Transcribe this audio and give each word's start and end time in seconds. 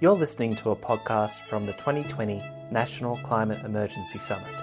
You're 0.00 0.16
listening 0.16 0.54
to 0.56 0.70
a 0.70 0.76
podcast 0.76 1.40
from 1.48 1.66
the 1.66 1.72
2020 1.72 2.42
National 2.70 3.16
Climate 3.16 3.64
Emergency 3.64 4.18
Summit. 4.18 4.54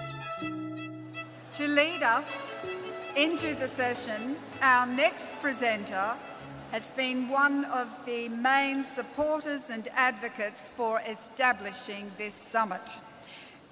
To 1.54 1.68
lead 1.68 2.02
us 2.02 2.26
into 3.16 3.54
the 3.54 3.68
session, 3.68 4.36
our 4.62 4.86
next 4.86 5.32
presenter 5.40 6.14
has 6.70 6.90
been 6.92 7.28
one 7.28 7.64
of 7.66 7.88
the 8.06 8.28
main 8.28 8.82
supporters 8.82 9.70
and 9.70 9.88
advocates 9.94 10.68
for 10.68 11.00
establishing 11.08 12.10
this 12.18 12.34
summit. 12.34 13.00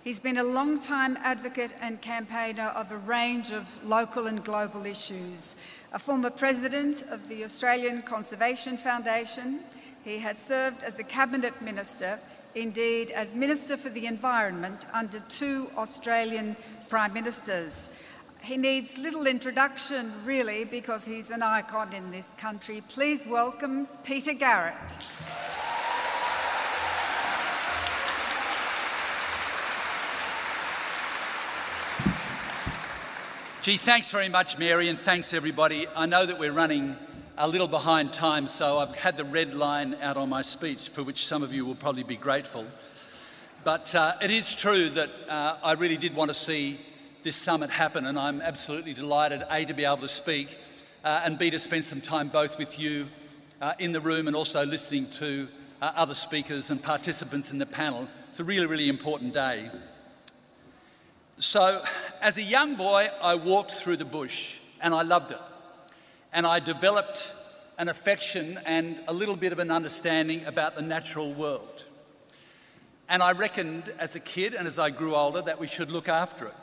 He's 0.03 0.21
been 0.21 0.37
a 0.37 0.45
long-time 0.45 1.17
advocate 1.23 1.75
and 1.81 2.01
campaigner 2.03 2.69
of 2.77 2.93
a 2.93 2.99
range 2.99 3.53
of 3.53 3.67
local 3.87 4.27
and 4.27 4.45
global 4.45 4.85
issues. 4.85 5.57
A 5.95 5.99
former 5.99 6.29
president 6.29 7.03
of 7.11 7.27
the 7.29 7.43
Australian 7.43 8.03
Conservation 8.03 8.77
Foundation, 8.77 9.61
he 10.05 10.19
has 10.19 10.37
served 10.37 10.83
as 10.83 10.99
a 10.99 11.03
cabinet 11.03 11.61
minister, 11.63 12.19
indeed 12.55 13.11
as 13.11 13.35
Minister 13.35 13.77
for 13.77 13.89
the 13.89 14.07
Environment 14.07 14.85
under 14.93 15.19
two 15.31 15.71
Australian 15.79 16.57
prime 16.91 17.15
ministers. 17.15 17.89
He 18.43 18.59
needs 18.59 18.99
little 18.99 19.27
introduction, 19.27 20.13
really, 20.27 20.65
because 20.65 21.07
he's 21.07 21.31
an 21.31 21.43
icon 21.43 21.95
in 21.95 22.11
this 22.11 22.27
country. 22.37 22.83
Please 22.89 23.27
welcome 23.27 23.89
Peter 24.03 24.35
Garrett. 24.35 24.75
Gee, 33.63 33.79
thanks 33.79 34.11
very 34.11 34.29
much, 34.29 34.59
Mary, 34.59 34.91
and 34.91 35.01
thanks 35.01 35.33
everybody. 35.33 35.87
I 35.97 36.05
know 36.05 36.27
that 36.27 36.39
we're 36.39 36.53
running 36.53 36.95
a 37.37 37.49
little 37.49 37.67
behind 37.67 38.13
time, 38.13 38.47
so 38.47 38.79
I've 38.79 38.95
had 38.95 39.17
the 39.17 39.25
red 39.25 39.55
line 39.55 39.97
out 40.01 40.17
on 40.17 40.29
my 40.29 40.43
speech, 40.43 40.91
for 40.91 41.03
which 41.03 41.27
some 41.27 41.43
of 41.43 41.53
you 41.53 41.67
will 41.67 41.75
probably 41.75 42.05
be 42.05 42.15
grateful. 42.17 42.65
But 43.65 43.93
uh, 43.93 44.13
it 44.23 44.31
is 44.31 44.55
true 44.55 44.89
that 44.91 45.11
uh, 45.29 45.57
I 45.63 45.73
really 45.73 45.97
did 45.97 46.15
want 46.15 46.29
to 46.29 46.35
see 46.35 46.79
this 47.25 47.35
summit 47.35 47.71
happen, 47.71 48.07
and 48.07 48.17
I'm 48.17 48.41
absolutely 48.41 48.95
delighted, 48.95 49.43
A, 49.51 49.65
to 49.65 49.75
be 49.75 49.85
able 49.85 49.97
to 49.99 50.09
speak, 50.09 50.57
uh, 51.03 51.23
and 51.25 51.37
B, 51.37 51.51
to 51.51 51.59
spend 51.59 51.85
some 51.85 52.01
time 52.01 52.29
both 52.29 52.57
with 52.57 52.79
you 52.79 53.09
uh, 53.61 53.73
in 53.81 53.91
the 53.91 54.01
room 54.01 54.29
and 54.29 54.37
also 54.37 54.65
listening 54.65 55.11
to 55.13 55.49
uh, 55.83 55.91
other 55.97 56.15
speakers 56.15 56.71
and 56.71 56.81
participants 56.81 57.51
in 57.51 57.59
the 57.59 57.67
panel. 57.67 58.07
It's 58.31 58.39
a 58.39 58.45
really, 58.45 58.67
really 58.67 58.89
important 58.89 59.35
day. 59.35 59.71
So, 61.39 61.83
as 62.21 62.39
a 62.39 62.43
young 62.43 62.77
boy, 62.77 63.09
I 63.21 63.35
walked 63.35 63.73
through 63.73 63.97
the 63.97 64.05
bush 64.05 64.59
and 64.81 64.95
I 64.95 65.03
loved 65.03 65.33
it. 65.33 65.41
And 66.35 66.49
I 66.49 66.59
developed 66.59 67.33
an 67.79 67.89
affection 67.89 68.59
and 68.67 69.01
a 69.07 69.13
little 69.13 69.37
bit 69.37 69.53
of 69.53 69.61
an 69.61 69.71
understanding 69.71 70.45
about 70.47 70.75
the 70.75 70.83
natural 70.83 71.33
world. 71.33 71.85
And 73.09 73.23
I 73.23 73.31
reckoned 73.33 73.93
as 74.01 74.17
a 74.17 74.21
kid 74.21 74.53
and 74.53 74.67
as 74.67 74.77
I 74.77 74.91
grew 74.91 75.15
older 75.15 75.43
that 75.43 75.61
we 75.61 75.69
should 75.69 75.93
look 75.93 76.09
after 76.09 76.47
it. 76.47 76.55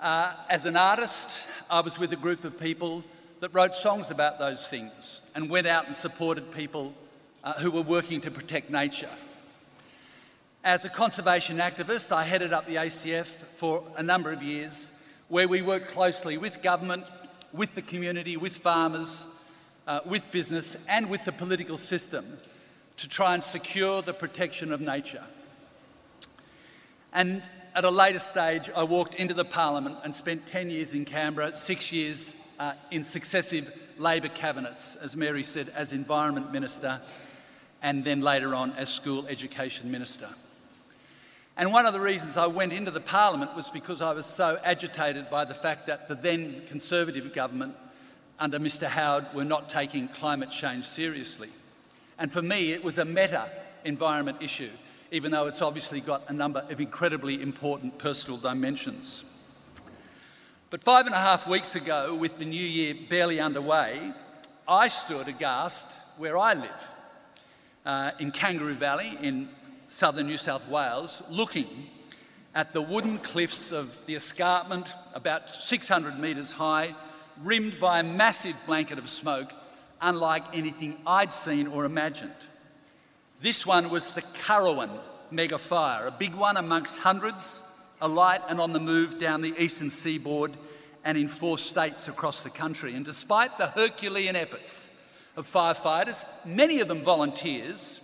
Uh, 0.00 0.32
as 0.48 0.64
an 0.64 0.78
artist, 0.78 1.46
I 1.68 1.82
was 1.82 1.98
with 1.98 2.10
a 2.14 2.16
group 2.16 2.44
of 2.44 2.58
people 2.58 3.04
that 3.40 3.52
wrote 3.52 3.74
songs 3.74 4.10
about 4.10 4.38
those 4.38 4.66
things 4.66 5.20
and 5.34 5.50
went 5.50 5.66
out 5.66 5.84
and 5.84 5.94
supported 5.94 6.52
people 6.52 6.94
uh, 7.42 7.52
who 7.52 7.70
were 7.70 7.82
working 7.82 8.22
to 8.22 8.30
protect 8.30 8.70
nature. 8.70 9.10
As 10.64 10.86
a 10.86 10.88
conservation 10.88 11.58
activist, 11.58 12.12
I 12.12 12.24
headed 12.24 12.54
up 12.54 12.66
the 12.66 12.76
ACF 12.76 13.26
for 13.26 13.84
a 13.98 14.02
number 14.02 14.32
of 14.32 14.42
years, 14.42 14.90
where 15.28 15.46
we 15.46 15.60
worked 15.60 15.88
closely 15.88 16.38
with 16.38 16.62
government, 16.62 17.04
with 17.54 17.74
the 17.74 17.82
community, 17.82 18.36
with 18.36 18.58
farmers, 18.58 19.26
uh, 19.86 20.00
with 20.04 20.28
business, 20.32 20.76
and 20.88 21.08
with 21.08 21.24
the 21.24 21.32
political 21.32 21.76
system 21.76 22.38
to 22.96 23.08
try 23.08 23.34
and 23.34 23.42
secure 23.42 24.02
the 24.02 24.12
protection 24.12 24.72
of 24.72 24.80
nature. 24.80 25.24
And 27.12 27.48
at 27.74 27.84
a 27.84 27.90
later 27.90 28.18
stage, 28.18 28.70
I 28.74 28.82
walked 28.82 29.14
into 29.14 29.34
the 29.34 29.44
Parliament 29.44 29.98
and 30.04 30.14
spent 30.14 30.46
10 30.46 30.68
years 30.70 30.94
in 30.94 31.04
Canberra, 31.04 31.54
six 31.54 31.92
years 31.92 32.36
uh, 32.58 32.74
in 32.90 33.04
successive 33.04 33.72
Labor 33.98 34.28
cabinets, 34.28 34.96
as 34.96 35.16
Mary 35.16 35.44
said, 35.44 35.70
as 35.74 35.92
Environment 35.92 36.52
Minister, 36.52 37.00
and 37.82 38.04
then 38.04 38.20
later 38.20 38.54
on 38.54 38.72
as 38.72 38.88
School 38.88 39.26
Education 39.28 39.90
Minister. 39.90 40.28
And 41.56 41.72
one 41.72 41.86
of 41.86 41.92
the 41.92 42.00
reasons 42.00 42.36
I 42.36 42.46
went 42.46 42.72
into 42.72 42.90
the 42.90 43.00
Parliament 43.00 43.54
was 43.54 43.70
because 43.70 44.00
I 44.00 44.12
was 44.12 44.26
so 44.26 44.58
agitated 44.64 45.30
by 45.30 45.44
the 45.44 45.54
fact 45.54 45.86
that 45.86 46.08
the 46.08 46.14
then 46.14 46.62
Conservative 46.66 47.32
government 47.32 47.76
under 48.38 48.58
Mr 48.58 48.86
Howard 48.88 49.26
were 49.32 49.44
not 49.44 49.68
taking 49.68 50.08
climate 50.08 50.50
change 50.50 50.84
seriously. 50.84 51.50
And 52.18 52.32
for 52.32 52.42
me, 52.42 52.72
it 52.72 52.82
was 52.82 52.98
a 52.98 53.04
meta 53.04 53.48
environment 53.84 54.38
issue 54.40 54.70
even 55.14 55.30
though 55.30 55.46
it's 55.46 55.62
obviously 55.62 56.00
got 56.00 56.28
a 56.28 56.32
number 56.32 56.64
of 56.68 56.80
incredibly 56.80 57.40
important 57.40 57.96
personal 57.98 58.36
dimensions. 58.36 59.22
But 60.70 60.82
five 60.82 61.06
and 61.06 61.14
a 61.14 61.18
half 61.18 61.46
weeks 61.46 61.76
ago, 61.76 62.16
with 62.16 62.38
the 62.38 62.44
new 62.44 62.66
year 62.66 62.96
barely 63.08 63.38
underway, 63.38 64.12
I 64.66 64.88
stood 64.88 65.28
aghast 65.28 65.86
where 66.18 66.36
I 66.36 66.54
live, 66.54 66.80
uh, 67.86 68.10
in 68.18 68.32
Kangaroo 68.32 68.74
Valley 68.74 69.16
in 69.22 69.48
southern 69.88 70.26
New 70.26 70.36
South 70.36 70.68
Wales, 70.68 71.22
looking 71.28 71.88
at 72.54 72.72
the 72.72 72.80
wooden 72.80 73.18
cliffs 73.18 73.72
of 73.72 73.94
the 74.06 74.14
escarpment, 74.14 74.92
about 75.12 75.52
600 75.52 76.18
metres 76.18 76.52
high, 76.52 76.94
rimmed 77.42 77.80
by 77.80 78.00
a 78.00 78.02
massive 78.02 78.56
blanket 78.66 78.98
of 78.98 79.08
smoke, 79.08 79.52
unlike 80.00 80.44
anything 80.52 80.96
I'd 81.06 81.32
seen 81.32 81.66
or 81.66 81.84
imagined. 81.84 82.32
This 83.40 83.66
one 83.66 83.90
was 83.90 84.08
the 84.10 84.22
Currowan 84.22 84.90
mega 85.30 85.58
fire, 85.58 86.06
a 86.06 86.10
big 86.10 86.34
one 86.34 86.56
amongst 86.56 86.98
hundreds, 86.98 87.62
alight 88.00 88.42
and 88.48 88.60
on 88.60 88.72
the 88.72 88.80
move 88.80 89.18
down 89.18 89.42
the 89.42 89.54
eastern 89.62 89.90
seaboard 89.90 90.52
and 91.04 91.18
in 91.18 91.28
four 91.28 91.58
states 91.58 92.08
across 92.08 92.42
the 92.42 92.50
country. 92.50 92.94
And 92.94 93.04
despite 93.04 93.58
the 93.58 93.66
Herculean 93.66 94.36
efforts 94.36 94.90
of 95.36 95.50
firefighters, 95.50 96.24
many 96.44 96.80
of 96.80 96.88
them 96.88 97.02
volunteers, 97.02 98.00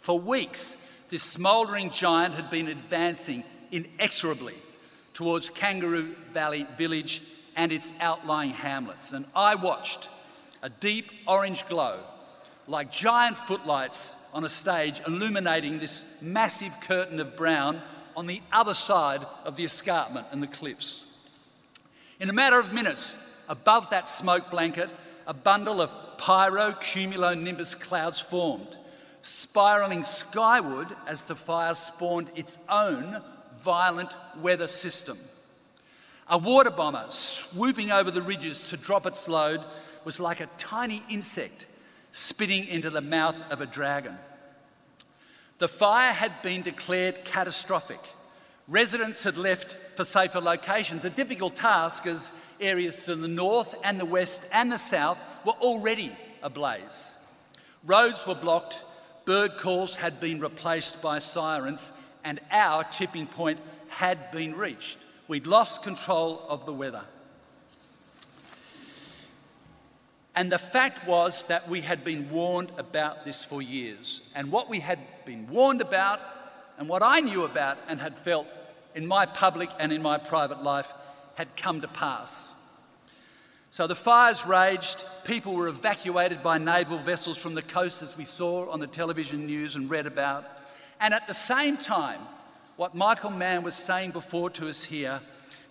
for 0.00 0.18
weeks 0.18 0.76
this 1.08 1.22
smouldering 1.22 1.90
giant 1.90 2.34
had 2.34 2.50
been 2.50 2.68
advancing 2.68 3.44
inexorably 3.70 4.54
towards 5.14 5.50
Kangaroo 5.50 6.14
Valley 6.32 6.66
Village 6.76 7.22
and 7.56 7.72
its 7.72 7.92
outlying 8.00 8.50
hamlets. 8.50 9.12
And 9.12 9.24
I 9.34 9.54
watched 9.54 10.08
a 10.62 10.68
deep 10.68 11.10
orange 11.26 11.66
glow, 11.68 12.00
like 12.66 12.90
giant 12.90 13.38
footlights 13.38 14.14
on 14.34 14.44
a 14.44 14.48
stage 14.48 15.00
illuminating 15.06 15.78
this 15.78 16.04
massive 16.20 16.72
curtain 16.80 17.20
of 17.20 17.36
brown 17.36 17.80
on 18.16 18.26
the 18.26 18.42
other 18.52 18.74
side 18.74 19.24
of 19.44 19.56
the 19.56 19.64
escarpment 19.64 20.26
and 20.32 20.42
the 20.42 20.46
cliffs. 20.46 21.04
In 22.18 22.30
a 22.30 22.32
matter 22.32 22.58
of 22.58 22.72
minutes, 22.72 23.14
above 23.48 23.90
that 23.90 24.08
smoke 24.08 24.50
blanket, 24.50 24.90
a 25.26 25.34
bundle 25.34 25.80
of 25.80 25.92
pyrocumulonimbus 26.18 27.78
clouds 27.78 28.20
formed, 28.20 28.78
spiralling 29.26 30.04
skyward 30.04 30.94
as 31.06 31.22
the 31.22 31.34
fire 31.34 31.74
spawned 31.74 32.30
its 32.36 32.58
own 32.68 33.20
violent 33.60 34.16
weather 34.40 34.68
system. 34.68 35.18
A 36.28 36.38
water 36.38 36.70
bomber 36.70 37.06
swooping 37.10 37.90
over 37.90 38.10
the 38.10 38.22
ridges 38.22 38.68
to 38.68 38.76
drop 38.76 39.04
its 39.04 39.28
load 39.28 39.60
was 40.04 40.20
like 40.20 40.40
a 40.40 40.48
tiny 40.58 41.02
insect 41.10 41.66
spitting 42.12 42.66
into 42.68 42.88
the 42.88 43.00
mouth 43.00 43.36
of 43.50 43.60
a 43.60 43.66
dragon. 43.66 44.16
The 45.58 45.68
fire 45.68 46.12
had 46.12 46.40
been 46.42 46.62
declared 46.62 47.24
catastrophic. 47.24 48.00
Residents 48.68 49.24
had 49.24 49.36
left 49.36 49.76
for 49.96 50.04
safer 50.04 50.40
locations, 50.40 51.04
a 51.04 51.10
difficult 51.10 51.56
task 51.56 52.06
as 52.06 52.30
areas 52.60 53.02
to 53.04 53.16
the 53.16 53.28
north 53.28 53.74
and 53.82 53.98
the 53.98 54.04
west 54.04 54.42
and 54.52 54.70
the 54.70 54.78
south 54.78 55.18
were 55.44 55.52
already 55.54 56.12
ablaze. 56.42 57.10
Roads 57.84 58.24
were 58.26 58.34
blocked, 58.34 58.82
bird 59.26 59.58
calls 59.58 59.96
had 59.96 60.18
been 60.18 60.40
replaced 60.40 61.02
by 61.02 61.18
sirens, 61.18 61.92
and 62.24 62.40
our 62.50 62.82
tipping 62.84 63.26
point 63.26 63.60
had 63.88 64.30
been 64.30 64.56
reached. 64.56 64.98
We'd 65.28 65.46
lost 65.46 65.82
control 65.82 66.42
of 66.48 66.64
the 66.64 66.72
weather. 66.72 67.02
And 70.34 70.52
the 70.52 70.58
fact 70.58 71.06
was 71.06 71.44
that 71.44 71.68
we 71.68 71.80
had 71.80 72.04
been 72.04 72.30
warned 72.30 72.70
about 72.78 73.24
this 73.24 73.44
for 73.44 73.62
years. 73.62 74.22
And 74.34 74.52
what 74.52 74.68
we 74.68 74.80
had 74.80 74.98
been 75.24 75.48
warned 75.48 75.80
about, 75.80 76.20
and 76.78 76.88
what 76.88 77.02
I 77.02 77.20
knew 77.20 77.44
about 77.44 77.78
and 77.88 78.00
had 78.00 78.18
felt 78.18 78.46
in 78.94 79.06
my 79.06 79.26
public 79.26 79.70
and 79.78 79.92
in 79.92 80.02
my 80.02 80.18
private 80.18 80.62
life, 80.62 80.92
had 81.34 81.56
come 81.56 81.80
to 81.80 81.88
pass. 81.88 82.50
So 83.76 83.86
the 83.86 83.94
fires 83.94 84.46
raged, 84.46 85.04
people 85.24 85.52
were 85.52 85.68
evacuated 85.68 86.42
by 86.42 86.56
naval 86.56 86.96
vessels 86.96 87.36
from 87.36 87.54
the 87.54 87.60
coast, 87.60 88.00
as 88.00 88.16
we 88.16 88.24
saw 88.24 88.70
on 88.70 88.80
the 88.80 88.86
television 88.86 89.44
news 89.44 89.76
and 89.76 89.90
read 89.90 90.06
about. 90.06 90.46
And 90.98 91.12
at 91.12 91.26
the 91.26 91.34
same 91.34 91.76
time, 91.76 92.20
what 92.76 92.94
Michael 92.94 93.28
Mann 93.28 93.62
was 93.62 93.74
saying 93.74 94.12
before 94.12 94.48
to 94.48 94.70
us 94.70 94.82
here, 94.82 95.20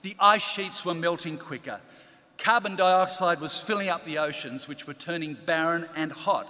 the 0.04 0.16
ice 0.20 0.44
sheets 0.44 0.86
were 0.86 0.94
melting 0.94 1.40
quicker. 1.40 1.80
Carbon 2.38 2.76
dioxide 2.76 3.42
was 3.42 3.60
filling 3.60 3.90
up 3.90 4.06
the 4.06 4.20
oceans, 4.20 4.68
which 4.68 4.86
were 4.86 4.94
turning 4.94 5.34
barren 5.34 5.88
and 5.96 6.12
hot. 6.12 6.48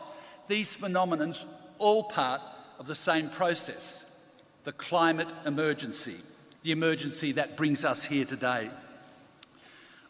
these 0.50 0.76
phenomena 0.76 1.34
all 1.80 2.04
part 2.04 2.42
of 2.80 2.86
the 2.86 2.96
same 2.96 3.30
process 3.30 4.20
the 4.66 4.74
climate 4.74 5.30
emergency, 5.46 6.18
the 6.64 6.72
emergency 6.74 7.32
that 7.32 7.56
brings 7.56 7.86
us 7.86 8.04
here 8.04 8.26
today. 8.26 8.70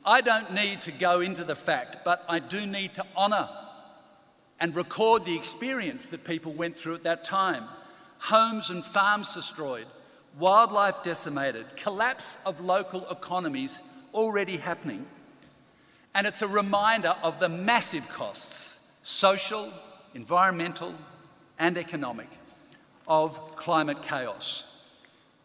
I 0.05 0.21
don't 0.21 0.53
need 0.53 0.81
to 0.81 0.91
go 0.91 1.21
into 1.21 1.43
the 1.43 1.55
fact, 1.55 2.05
but 2.05 2.23
I 2.29 2.39
do 2.39 2.67
need 2.67 2.93
to 2.95 3.05
honour 3.17 3.49
and 4.59 4.75
record 4.75 5.25
the 5.25 5.35
experience 5.35 6.05
that 6.07 6.23
people 6.23 6.53
went 6.53 6.77
through 6.77 6.95
at 6.95 7.03
that 7.03 7.23
time. 7.23 7.63
Homes 8.19 8.69
and 8.69 8.85
farms 8.85 9.33
destroyed, 9.33 9.87
wildlife 10.37 11.03
decimated, 11.03 11.75
collapse 11.75 12.37
of 12.45 12.61
local 12.61 13.09
economies 13.09 13.81
already 14.13 14.57
happening. 14.57 15.05
And 16.13 16.25
it's 16.25 16.41
a 16.41 16.47
reminder 16.47 17.15
of 17.23 17.39
the 17.39 17.49
massive 17.49 18.07
costs, 18.09 18.77
social, 19.03 19.73
environmental, 20.13 20.93
and 21.59 21.77
economic, 21.77 22.29
of 23.07 23.55
climate 23.55 24.01
chaos. 24.03 24.63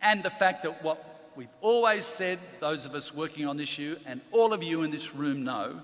And 0.02 0.22
the 0.22 0.30
fact 0.30 0.62
that 0.62 0.84
what 0.84 1.09
we've 1.36 1.48
always 1.60 2.06
said, 2.06 2.38
those 2.60 2.84
of 2.84 2.94
us 2.94 3.14
working 3.14 3.46
on 3.46 3.56
this 3.56 3.68
issue, 3.70 3.96
and 4.06 4.20
all 4.32 4.52
of 4.52 4.62
you 4.62 4.82
in 4.82 4.90
this 4.90 5.14
room 5.14 5.44
know, 5.44 5.80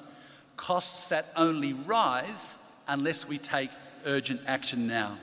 costs 0.56 1.08
that 1.08 1.26
only 1.36 1.72
rise 1.72 2.58
unless 2.88 3.26
we 3.26 3.38
take 3.38 3.70
urgent 4.04 4.40
action 4.46 4.86
now. 4.86 5.18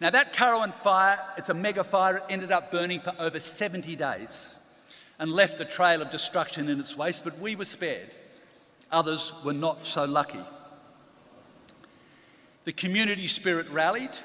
Now, 0.00 0.10
that 0.10 0.32
Currowan 0.32 0.74
fire, 0.74 1.18
it's 1.36 1.48
a 1.48 1.54
mega 1.54 1.82
fire, 1.82 2.18
it 2.18 2.24
ended 2.30 2.52
up 2.52 2.70
burning 2.70 3.00
for 3.00 3.12
over 3.18 3.40
70 3.40 3.96
days 3.96 4.54
and 5.18 5.32
left 5.32 5.60
a 5.60 5.64
trail 5.64 6.00
of 6.00 6.10
destruction 6.10 6.68
in 6.68 6.78
its 6.78 6.96
wake, 6.96 7.16
but 7.24 7.38
we 7.38 7.56
were 7.56 7.64
spared. 7.64 8.10
Others 8.92 9.32
were 9.44 9.52
not 9.52 9.86
so 9.86 10.04
lucky. 10.04 10.40
The 12.64 12.72
community 12.72 13.26
spirit 13.26 13.68
rallied, 13.70 14.16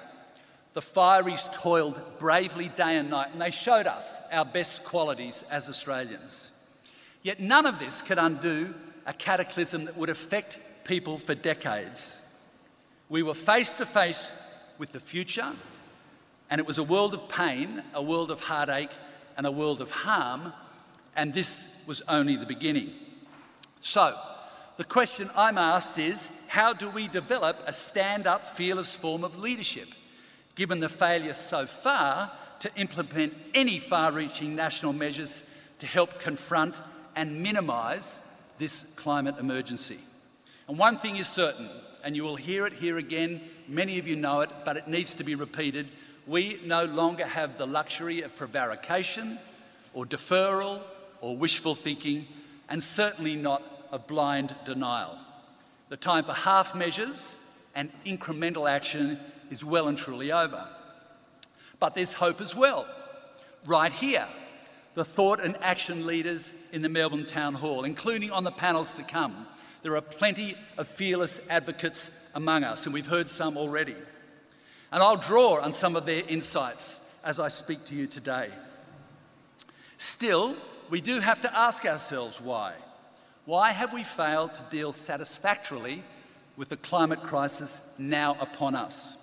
the 0.73 0.81
fireys 0.81 1.51
toiled 1.53 1.99
bravely 2.17 2.69
day 2.69 2.97
and 2.97 3.09
night, 3.09 3.29
and 3.31 3.41
they 3.41 3.51
showed 3.51 3.87
us 3.87 4.19
our 4.31 4.45
best 4.45 4.83
qualities 4.83 5.43
as 5.49 5.69
Australians. 5.69 6.51
Yet 7.21 7.39
none 7.39 7.65
of 7.65 7.79
this 7.79 8.01
could 8.01 8.17
undo 8.17 8.73
a 9.05 9.13
cataclysm 9.13 9.85
that 9.85 9.97
would 9.97 10.09
affect 10.09 10.59
people 10.83 11.19
for 11.19 11.35
decades. 11.35 12.19
We 13.07 13.23
were 13.23 13.35
face 13.35 13.75
to 13.77 13.85
face 13.85 14.31
with 14.77 14.91
the 14.91 14.99
future, 14.99 15.51
and 16.49 16.59
it 16.59 16.67
was 16.67 16.79
a 16.79 16.83
world 16.83 17.13
of 17.13 17.29
pain, 17.29 17.83
a 17.93 18.01
world 18.01 18.31
of 18.31 18.41
heartache, 18.41 18.91
and 19.37 19.45
a 19.45 19.51
world 19.51 19.81
of 19.81 19.91
harm, 19.91 20.53
and 21.15 21.33
this 21.33 21.67
was 21.85 22.01
only 22.07 22.35
the 22.35 22.45
beginning. 22.45 22.91
So, 23.81 24.17
the 24.77 24.83
question 24.83 25.29
I'm 25.35 25.57
asked 25.57 25.99
is 25.99 26.29
how 26.47 26.73
do 26.73 26.89
we 26.89 27.07
develop 27.07 27.61
a 27.67 27.73
stand 27.73 28.25
up, 28.25 28.55
fearless 28.55 28.95
form 28.95 29.23
of 29.23 29.37
leadership? 29.37 29.87
Given 30.55 30.79
the 30.79 30.89
failure 30.89 31.33
so 31.33 31.65
far 31.65 32.31
to 32.59 32.73
implement 32.75 33.35
any 33.53 33.79
far 33.79 34.11
reaching 34.11 34.55
national 34.55 34.93
measures 34.93 35.43
to 35.79 35.85
help 35.85 36.19
confront 36.19 36.79
and 37.15 37.41
minimise 37.41 38.19
this 38.57 38.83
climate 38.95 39.35
emergency. 39.39 39.99
And 40.67 40.77
one 40.77 40.97
thing 40.97 41.17
is 41.17 41.27
certain, 41.27 41.69
and 42.03 42.15
you 42.15 42.23
will 42.23 42.35
hear 42.35 42.65
it 42.65 42.73
here 42.73 42.97
again, 42.97 43.41
many 43.67 43.99
of 43.99 44.07
you 44.07 44.15
know 44.15 44.41
it, 44.41 44.49
but 44.63 44.77
it 44.77 44.87
needs 44.87 45.15
to 45.15 45.23
be 45.23 45.35
repeated. 45.35 45.89
We 46.25 46.59
no 46.63 46.85
longer 46.85 47.25
have 47.25 47.57
the 47.57 47.67
luxury 47.67 48.21
of 48.21 48.35
prevarication 48.35 49.39
or 49.93 50.05
deferral 50.05 50.81
or 51.19 51.35
wishful 51.35 51.75
thinking, 51.75 52.27
and 52.69 52.81
certainly 52.81 53.35
not 53.35 53.61
of 53.91 54.07
blind 54.07 54.55
denial. 54.65 55.17
The 55.89 55.97
time 55.97 56.23
for 56.23 56.33
half 56.33 56.75
measures 56.75 57.37
and 57.75 57.91
incremental 58.05 58.69
action 58.69 59.19
is 59.51 59.63
well 59.63 59.87
and 59.87 59.97
truly 59.97 60.31
over. 60.31 60.67
But 61.79 61.95
there's 61.95 62.13
hope 62.13 62.41
as 62.41 62.55
well. 62.55 62.87
Right 63.65 63.91
here, 63.91 64.27
the 64.93 65.05
thought 65.05 65.39
and 65.39 65.57
action 65.61 66.05
leaders 66.05 66.53
in 66.71 66.81
the 66.81 66.89
Melbourne 66.89 67.25
Town 67.25 67.53
Hall, 67.53 67.83
including 67.83 68.31
on 68.31 68.43
the 68.43 68.51
panels 68.51 68.93
to 68.95 69.03
come. 69.03 69.47
There 69.81 69.95
are 69.95 70.01
plenty 70.01 70.57
of 70.77 70.87
fearless 70.87 71.39
advocates 71.49 72.09
among 72.35 72.63
us, 72.63 72.85
and 72.85 72.93
we've 72.93 73.07
heard 73.07 73.29
some 73.29 73.57
already. 73.57 73.95
And 74.91 75.01
I'll 75.01 75.17
draw 75.17 75.59
on 75.59 75.73
some 75.73 75.95
of 75.95 76.05
their 76.05 76.23
insights 76.27 77.01
as 77.23 77.39
I 77.39 77.47
speak 77.47 77.83
to 77.85 77.95
you 77.95 78.07
today. 78.07 78.49
Still, 79.97 80.55
we 80.89 81.01
do 81.01 81.19
have 81.19 81.41
to 81.41 81.57
ask 81.57 81.85
ourselves 81.85 82.39
why. 82.39 82.73
Why 83.45 83.71
have 83.71 83.93
we 83.93 84.03
failed 84.03 84.53
to 84.55 84.61
deal 84.69 84.93
satisfactorily 84.93 86.03
with 86.55 86.69
the 86.69 86.77
climate 86.77 87.23
crisis 87.23 87.81
now 87.97 88.37
upon 88.39 88.75
us? 88.75 89.15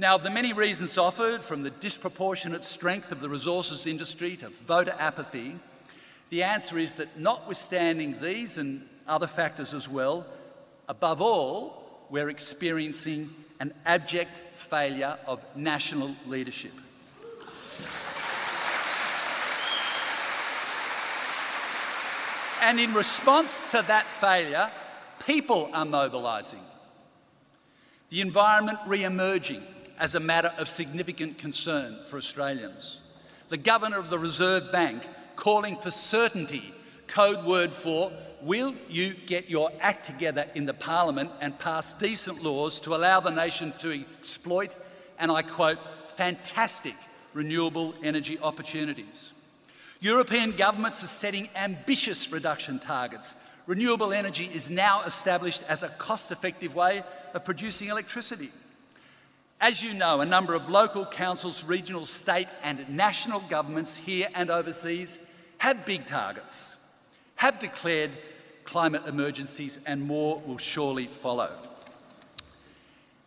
Now, 0.00 0.14
of 0.14 0.22
the 0.22 0.30
many 0.30 0.52
reasons 0.52 0.96
offered, 0.96 1.42
from 1.42 1.64
the 1.64 1.70
disproportionate 1.70 2.62
strength 2.62 3.10
of 3.10 3.20
the 3.20 3.28
resources 3.28 3.84
industry 3.84 4.36
to 4.36 4.48
voter 4.48 4.94
apathy, 4.96 5.56
the 6.30 6.44
answer 6.44 6.78
is 6.78 6.94
that 6.94 7.18
notwithstanding 7.18 8.20
these 8.20 8.58
and 8.58 8.88
other 9.08 9.26
factors 9.26 9.74
as 9.74 9.88
well, 9.88 10.24
above 10.88 11.20
all, 11.20 12.06
we're 12.10 12.28
experiencing 12.28 13.28
an 13.58 13.74
abject 13.84 14.40
failure 14.54 15.18
of 15.26 15.40
national 15.56 16.14
leadership. 16.26 16.72
And 22.62 22.78
in 22.78 22.94
response 22.94 23.66
to 23.72 23.82
that 23.88 24.06
failure, 24.20 24.70
people 25.26 25.70
are 25.72 25.84
mobilising. 25.84 26.60
The 28.10 28.20
environment 28.20 28.78
re 28.86 29.02
emerging 29.02 29.64
as 29.98 30.14
a 30.14 30.20
matter 30.20 30.52
of 30.58 30.68
significant 30.68 31.38
concern 31.38 31.98
for 32.08 32.16
Australians. 32.16 33.00
The 33.48 33.56
Governor 33.56 33.98
of 33.98 34.10
the 34.10 34.18
Reserve 34.18 34.70
Bank 34.70 35.06
calling 35.36 35.76
for 35.76 35.90
certainty, 35.90 36.74
code 37.06 37.44
word 37.44 37.72
for 37.72 38.12
will 38.42 38.74
you 38.88 39.14
get 39.14 39.48
your 39.48 39.70
act 39.80 40.06
together 40.06 40.46
in 40.54 40.66
the 40.66 40.74
Parliament 40.74 41.30
and 41.40 41.58
pass 41.58 41.92
decent 41.92 42.42
laws 42.42 42.78
to 42.80 42.94
allow 42.94 43.20
the 43.20 43.30
nation 43.30 43.72
to 43.78 44.04
exploit, 44.20 44.76
and 45.18 45.30
I 45.30 45.42
quote, 45.42 45.78
fantastic 46.16 46.94
renewable 47.34 47.94
energy 48.02 48.38
opportunities. 48.40 49.32
European 50.00 50.52
governments 50.52 51.02
are 51.02 51.08
setting 51.08 51.48
ambitious 51.56 52.30
reduction 52.30 52.78
targets. 52.78 53.34
Renewable 53.66 54.12
energy 54.12 54.48
is 54.54 54.70
now 54.70 55.02
established 55.02 55.62
as 55.68 55.82
a 55.82 55.88
cost 55.88 56.30
effective 56.30 56.74
way 56.74 57.02
of 57.34 57.44
producing 57.44 57.88
electricity. 57.88 58.50
As 59.60 59.82
you 59.82 59.92
know, 59.92 60.20
a 60.20 60.26
number 60.26 60.54
of 60.54 60.68
local 60.68 61.04
councils, 61.04 61.64
regional, 61.64 62.06
state, 62.06 62.46
and 62.62 62.88
national 62.88 63.40
governments 63.48 63.96
here 63.96 64.28
and 64.34 64.50
overseas 64.50 65.18
have 65.58 65.84
big 65.84 66.06
targets, 66.06 66.76
have 67.34 67.58
declared 67.58 68.12
climate 68.64 69.02
emergencies, 69.06 69.78
and 69.84 70.00
more 70.00 70.40
will 70.46 70.58
surely 70.58 71.06
follow. 71.06 71.50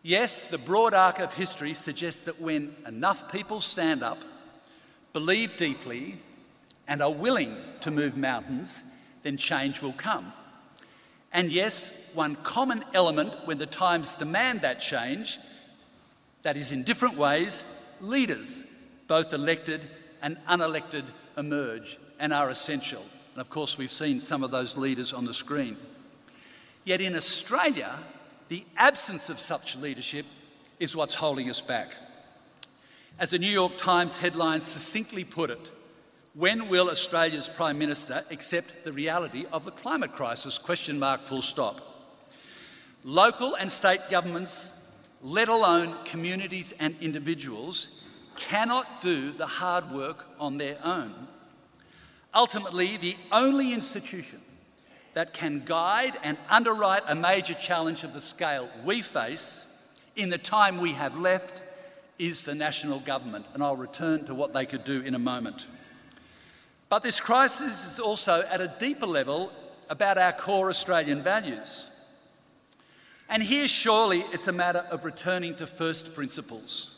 Yes, 0.04 0.46
the 0.46 0.58
broad 0.58 0.94
arc 0.94 1.20
of 1.20 1.34
history 1.34 1.74
suggests 1.74 2.22
that 2.22 2.40
when 2.40 2.76
enough 2.88 3.30
people 3.32 3.60
stand 3.60 4.02
up, 4.02 4.20
believe 5.12 5.58
deeply, 5.58 6.22
and 6.88 7.02
are 7.02 7.12
willing 7.12 7.58
to 7.82 7.92
move 7.92 8.16
mountains, 8.16 8.84
then 9.24 9.36
change 9.36 9.82
will 9.82 9.94
come. 9.94 10.32
And 11.34 11.52
yes, 11.52 11.92
one 12.14 12.36
common 12.38 12.86
element 12.94 13.34
when 13.46 13.58
the 13.58 13.66
times 13.66 14.16
demand 14.16 14.62
that 14.62 14.80
change 14.80 15.40
that 16.44 16.58
is, 16.58 16.72
in 16.72 16.84
different 16.84 17.18
ways, 17.18 17.64
leaders, 18.02 18.64
both 19.08 19.34
elected 19.34 19.88
and 20.22 20.38
unelected, 20.48 21.04
emerge 21.38 21.98
and 22.20 22.34
are 22.34 22.50
essential. 22.50 23.04
And 23.34 23.42
of 23.42 23.50
course, 23.50 23.78
we've 23.78 23.92
seen 23.92 24.20
some 24.20 24.44
of 24.44 24.52
those 24.52 24.78
leaders 24.78 25.14
on 25.14 25.26
the 25.26 25.34
screen. 25.34 25.78
Yet 26.84 27.02
in 27.02 27.16
Australia, 27.16 28.00
the 28.50 28.66
absence 28.76 29.30
of 29.30 29.40
such 29.40 29.76
leadership 29.76 30.26
is 30.80 30.96
what's 30.96 31.14
holding 31.14 31.50
us 31.50 31.62
back. 31.62 31.96
As 33.20 33.30
the 33.32 33.40
New 33.40 33.52
York 33.52 33.78
Times 33.78 34.16
headline 34.16 34.62
succinctly 34.62 35.24
put 35.24 35.50
it, 35.50 35.72
when 36.34 36.70
will 36.70 36.90
Australia's 36.90 37.48
Prime 37.48 37.78
Minister 37.78 38.24
accept 38.32 38.84
the 38.84 38.94
reality 38.94 39.46
of 39.52 39.66
the 39.66 39.72
climate 39.72 40.14
crisis? 40.14 40.58
Question 40.58 40.98
mark, 40.98 41.22
full 41.22 41.42
stop. 41.42 41.82
Local 43.04 43.56
and 43.56 43.70
state 43.70 44.02
governments 44.10 44.74
let 45.24 45.48
alone 45.50 45.96
communities 46.06 46.74
and 46.80 46.96
individuals, 47.02 47.90
cannot 48.36 49.02
do 49.02 49.32
the 49.32 49.46
hard 49.46 49.92
work 49.92 50.26
on 50.40 50.58
their 50.58 50.78
own. 50.84 51.28
Ultimately, 52.34 52.98
the 52.98 53.16
only 53.32 53.74
institution 53.74 54.40
that 55.14 55.34
can 55.34 55.62
guide 55.66 56.18
and 56.24 56.38
underwrite 56.50 57.04
a 57.08 57.16
major 57.16 57.54
challenge 57.54 58.04
of 58.04 58.14
the 58.14 58.22
scale 58.22 58.70
we 58.86 59.02
face 59.02 59.66
in 60.16 60.30
the 60.30 60.38
time 60.38 60.80
we 60.80 60.94
have 60.94 61.18
left 61.18 61.64
is 62.18 62.46
the 62.46 62.56
national 62.56 63.00
government, 63.02 63.46
and 63.54 63.62
I'll 63.62 63.76
return 63.76 64.26
to 64.26 64.36
what 64.36 64.54
they 64.54 64.66
could 64.66 64.84
do 64.84 65.02
in 65.02 65.16
a 65.16 65.20
moment. 65.20 65.68
But 66.88 67.04
this 67.04 67.20
crisis 67.20 67.86
is 67.86 68.00
also 68.00 68.44
at 68.50 68.62
a 68.62 68.74
deeper 68.80 69.06
level 69.06 69.52
about 69.90 70.18
our 70.18 70.32
core 70.32 70.70
Australian 70.70 71.22
values. 71.22 71.88
And 73.32 73.42
here, 73.42 73.70
surely, 73.70 74.26
it's 74.34 74.50
a 74.50 74.52
matter 74.52 74.86
of 74.92 75.06
returning 75.06 75.56
to 75.56 75.66
first 75.66 76.14
principles, 76.14 76.92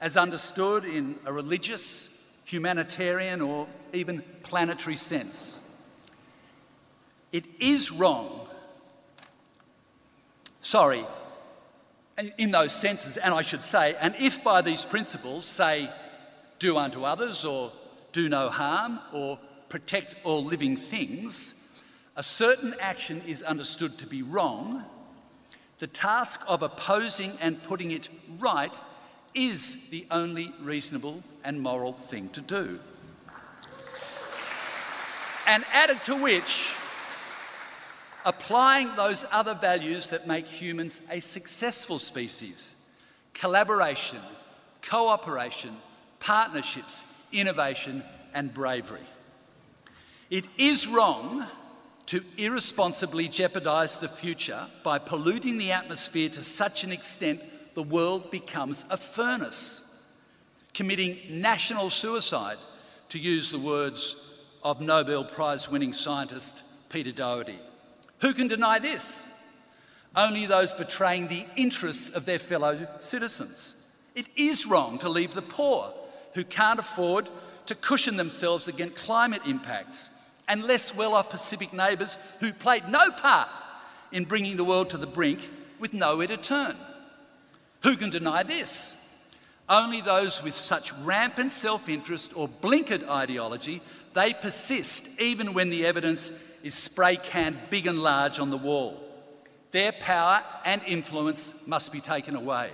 as 0.00 0.16
understood 0.16 0.86
in 0.86 1.16
a 1.26 1.32
religious, 1.34 2.08
humanitarian, 2.46 3.42
or 3.42 3.66
even 3.92 4.24
planetary 4.42 4.96
sense. 4.96 5.60
It 7.30 7.44
is 7.60 7.92
wrong, 7.92 8.48
sorry, 10.62 11.04
in 12.38 12.50
those 12.50 12.72
senses, 12.72 13.18
and 13.18 13.34
I 13.34 13.42
should 13.42 13.62
say, 13.62 13.96
and 14.00 14.14
if 14.18 14.42
by 14.42 14.62
these 14.62 14.82
principles, 14.82 15.44
say, 15.44 15.90
do 16.58 16.78
unto 16.78 17.04
others, 17.04 17.44
or 17.44 17.70
do 18.14 18.30
no 18.30 18.48
harm, 18.48 18.98
or 19.12 19.38
protect 19.68 20.14
all 20.24 20.42
living 20.42 20.78
things, 20.78 21.52
a 22.16 22.22
certain 22.22 22.74
action 22.80 23.20
is 23.26 23.42
understood 23.42 23.98
to 23.98 24.06
be 24.06 24.22
wrong, 24.22 24.84
the 25.78 25.86
task 25.86 26.40
of 26.46 26.62
opposing 26.62 27.36
and 27.40 27.62
putting 27.64 27.90
it 27.90 28.08
right 28.38 28.80
is 29.34 29.88
the 29.90 30.06
only 30.10 30.52
reasonable 30.60 31.22
and 31.42 31.60
moral 31.60 31.92
thing 31.92 32.28
to 32.30 32.40
do. 32.40 32.78
And 35.46 35.64
added 35.72 36.00
to 36.02 36.16
which, 36.16 36.72
applying 38.24 38.94
those 38.96 39.24
other 39.30 39.54
values 39.54 40.10
that 40.10 40.26
make 40.26 40.46
humans 40.46 41.00
a 41.10 41.20
successful 41.20 41.98
species 41.98 42.74
collaboration, 43.34 44.20
cooperation, 44.80 45.76
partnerships, 46.20 47.04
innovation, 47.32 48.02
and 48.32 48.54
bravery. 48.54 49.06
It 50.30 50.46
is 50.56 50.86
wrong 50.86 51.46
to 52.06 52.22
irresponsibly 52.36 53.28
jeopardise 53.28 53.98
the 53.98 54.08
future 54.08 54.66
by 54.82 54.98
polluting 54.98 55.58
the 55.58 55.72
atmosphere 55.72 56.28
to 56.28 56.44
such 56.44 56.84
an 56.84 56.92
extent 56.92 57.42
the 57.74 57.82
world 57.82 58.30
becomes 58.30 58.84
a 58.90 58.96
furnace, 58.96 60.02
committing 60.72 61.18
national 61.28 61.90
suicide, 61.90 62.58
to 63.08 63.18
use 63.18 63.50
the 63.50 63.58
words 63.58 64.16
of 64.62 64.80
Nobel 64.80 65.24
Prize 65.24 65.70
winning 65.70 65.92
scientist 65.92 66.62
Peter 66.88 67.12
Doherty. 67.12 67.58
Who 68.20 68.32
can 68.32 68.48
deny 68.48 68.78
this? 68.78 69.26
Only 70.16 70.46
those 70.46 70.72
betraying 70.72 71.28
the 71.28 71.44
interests 71.56 72.10
of 72.10 72.24
their 72.24 72.38
fellow 72.38 72.86
citizens. 73.00 73.74
It 74.14 74.28
is 74.36 74.66
wrong 74.66 74.98
to 75.00 75.08
leave 75.08 75.34
the 75.34 75.42
poor, 75.42 75.92
who 76.34 76.44
can't 76.44 76.78
afford 76.78 77.28
to 77.66 77.74
cushion 77.74 78.16
themselves 78.16 78.68
against 78.68 78.96
climate 78.96 79.42
impacts, 79.46 80.10
and 80.48 80.62
less 80.64 80.94
well 80.94 81.14
off 81.14 81.30
Pacific 81.30 81.72
neighbours 81.72 82.16
who 82.40 82.52
played 82.52 82.88
no 82.88 83.10
part 83.10 83.48
in 84.12 84.24
bringing 84.24 84.56
the 84.56 84.64
world 84.64 84.90
to 84.90 84.98
the 84.98 85.06
brink 85.06 85.50
with 85.78 85.94
nowhere 85.94 86.26
to 86.26 86.36
turn. 86.36 86.76
Who 87.82 87.96
can 87.96 88.10
deny 88.10 88.42
this? 88.42 88.96
Only 89.68 90.00
those 90.00 90.42
with 90.42 90.54
such 90.54 90.92
rampant 91.02 91.52
self 91.52 91.88
interest 91.88 92.32
or 92.36 92.48
blinkered 92.48 93.08
ideology, 93.08 93.80
they 94.12 94.34
persist 94.34 95.20
even 95.20 95.54
when 95.54 95.70
the 95.70 95.86
evidence 95.86 96.30
is 96.62 96.74
spray 96.74 97.16
canned 97.16 97.58
big 97.70 97.86
and 97.86 97.98
large 97.98 98.38
on 98.38 98.50
the 98.50 98.56
wall. 98.56 99.00
Their 99.70 99.92
power 99.92 100.42
and 100.64 100.82
influence 100.86 101.54
must 101.66 101.92
be 101.92 102.00
taken 102.00 102.36
away. 102.36 102.70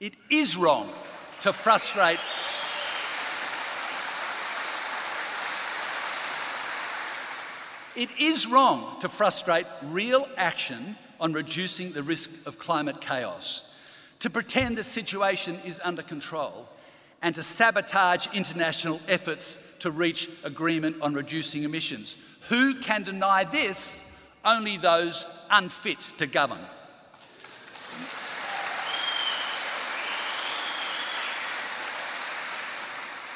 It 0.00 0.16
is 0.28 0.56
wrong 0.56 0.90
to 1.42 1.52
frustrate 1.52 2.18
It 8.00 8.18
is 8.18 8.46
wrong 8.46 8.98
to 9.00 9.10
frustrate 9.10 9.66
real 9.82 10.26
action 10.38 10.96
on 11.20 11.34
reducing 11.34 11.92
the 11.92 12.02
risk 12.02 12.30
of 12.46 12.58
climate 12.58 12.98
chaos, 13.02 13.62
to 14.20 14.30
pretend 14.30 14.78
the 14.78 14.82
situation 14.82 15.58
is 15.66 15.78
under 15.84 16.00
control, 16.00 16.66
and 17.20 17.34
to 17.34 17.42
sabotage 17.42 18.26
international 18.32 19.02
efforts 19.06 19.58
to 19.80 19.90
reach 19.90 20.30
agreement 20.44 20.96
on 21.02 21.12
reducing 21.12 21.64
emissions. 21.64 22.16
Who 22.48 22.74
can 22.76 23.02
deny 23.02 23.44
this? 23.44 24.02
Only 24.46 24.78
those 24.78 25.26
unfit 25.50 25.98
to 26.16 26.26
govern. 26.26 26.64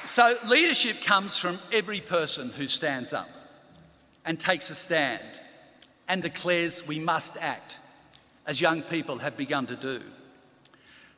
So, 0.07 0.39
leadership 0.47 1.03
comes 1.03 1.37
from 1.37 1.59
every 1.71 2.01
person 2.01 2.49
who 2.49 2.67
stands 2.67 3.13
up 3.13 3.29
and 4.25 4.39
takes 4.39 4.71
a 4.71 4.75
stand 4.75 5.41
and 6.09 6.23
declares 6.23 6.87
we 6.87 6.99
must 6.99 7.37
act, 7.39 7.79
as 8.47 8.61
young 8.61 8.83
people 8.83 9.19
have 9.19 9.37
begun 9.37 9.67
to 9.67 9.77
do. 9.77 10.01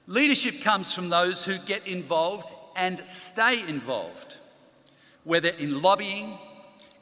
Leadership 0.06 0.60
comes 0.60 0.92
from 0.92 1.08
those 1.08 1.44
who 1.44 1.58
get 1.58 1.86
involved 1.86 2.52
and 2.76 3.02
stay 3.06 3.66
involved, 3.68 4.36
whether 5.24 5.48
in 5.48 5.82
lobbying, 5.82 6.38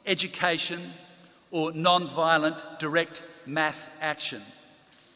education, 0.05 0.81
or 1.51 1.71
non 1.71 2.07
violent 2.07 2.63
direct 2.79 3.21
mass 3.45 3.89
action. 4.01 4.41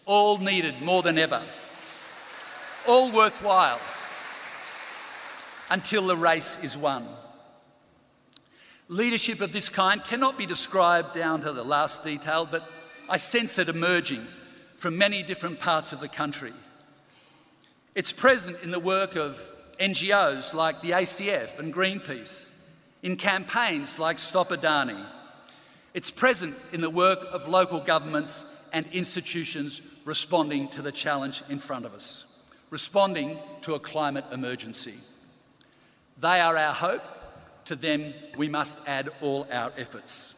All 0.06 0.38
needed 0.38 0.82
more 0.82 1.02
than 1.02 1.18
ever, 1.18 1.42
all 2.88 3.12
worthwhile 3.12 3.80
until 5.70 6.08
the 6.08 6.18
race 6.18 6.58
is 6.62 6.76
won. 6.76 7.08
Leadership 8.92 9.40
of 9.40 9.52
this 9.52 9.70
kind 9.70 10.04
cannot 10.04 10.36
be 10.36 10.48
described 10.48 11.14
down 11.14 11.42
to 11.42 11.54
the 11.54 11.64
last 11.64 12.04
detail, 12.04 12.48
but 12.50 12.68
I 13.08 13.18
sense 13.18 13.60
it 13.60 13.70
emerging 13.70 14.26
from 14.80 14.98
many 14.98 15.22
different 15.22 15.60
parts 15.60 15.94
of 15.94 16.00
the 16.00 16.08
country. 16.08 16.54
It's 17.94 18.12
present 18.12 18.58
in 18.64 18.72
the 18.72 18.80
work 18.80 19.16
of 19.16 19.40
NGOs 19.80 20.56
like 20.56 20.82
the 20.82 20.90
ACF 20.92 21.60
and 21.60 21.72
Greenpeace, 21.72 22.50
in 23.04 23.16
campaigns 23.16 24.00
like 24.00 24.18
Stop 24.18 24.50
Adani. 24.50 25.06
It's 25.94 26.10
present 26.10 26.56
in 26.74 26.82
the 26.82 26.90
work 26.90 27.28
of 27.32 27.48
local 27.48 27.82
governments 27.82 28.44
and 28.74 28.88
institutions 28.88 29.82
responding 30.04 30.68
to 30.70 30.82
the 30.82 30.92
challenge 30.92 31.44
in 31.48 31.60
front 31.60 31.86
of 31.86 31.94
us, 31.94 32.44
responding 32.72 33.38
to 33.62 33.76
a 33.76 33.80
climate 33.80 34.26
emergency. 34.32 34.96
They 36.18 36.40
are 36.40 36.58
our 36.58 36.74
hope 36.74 37.04
to 37.70 37.76
them, 37.76 38.16
we 38.36 38.50
must 38.50 38.80
add 38.88 39.10
all 39.22 39.48
our 39.52 39.72
efforts. 39.78 40.36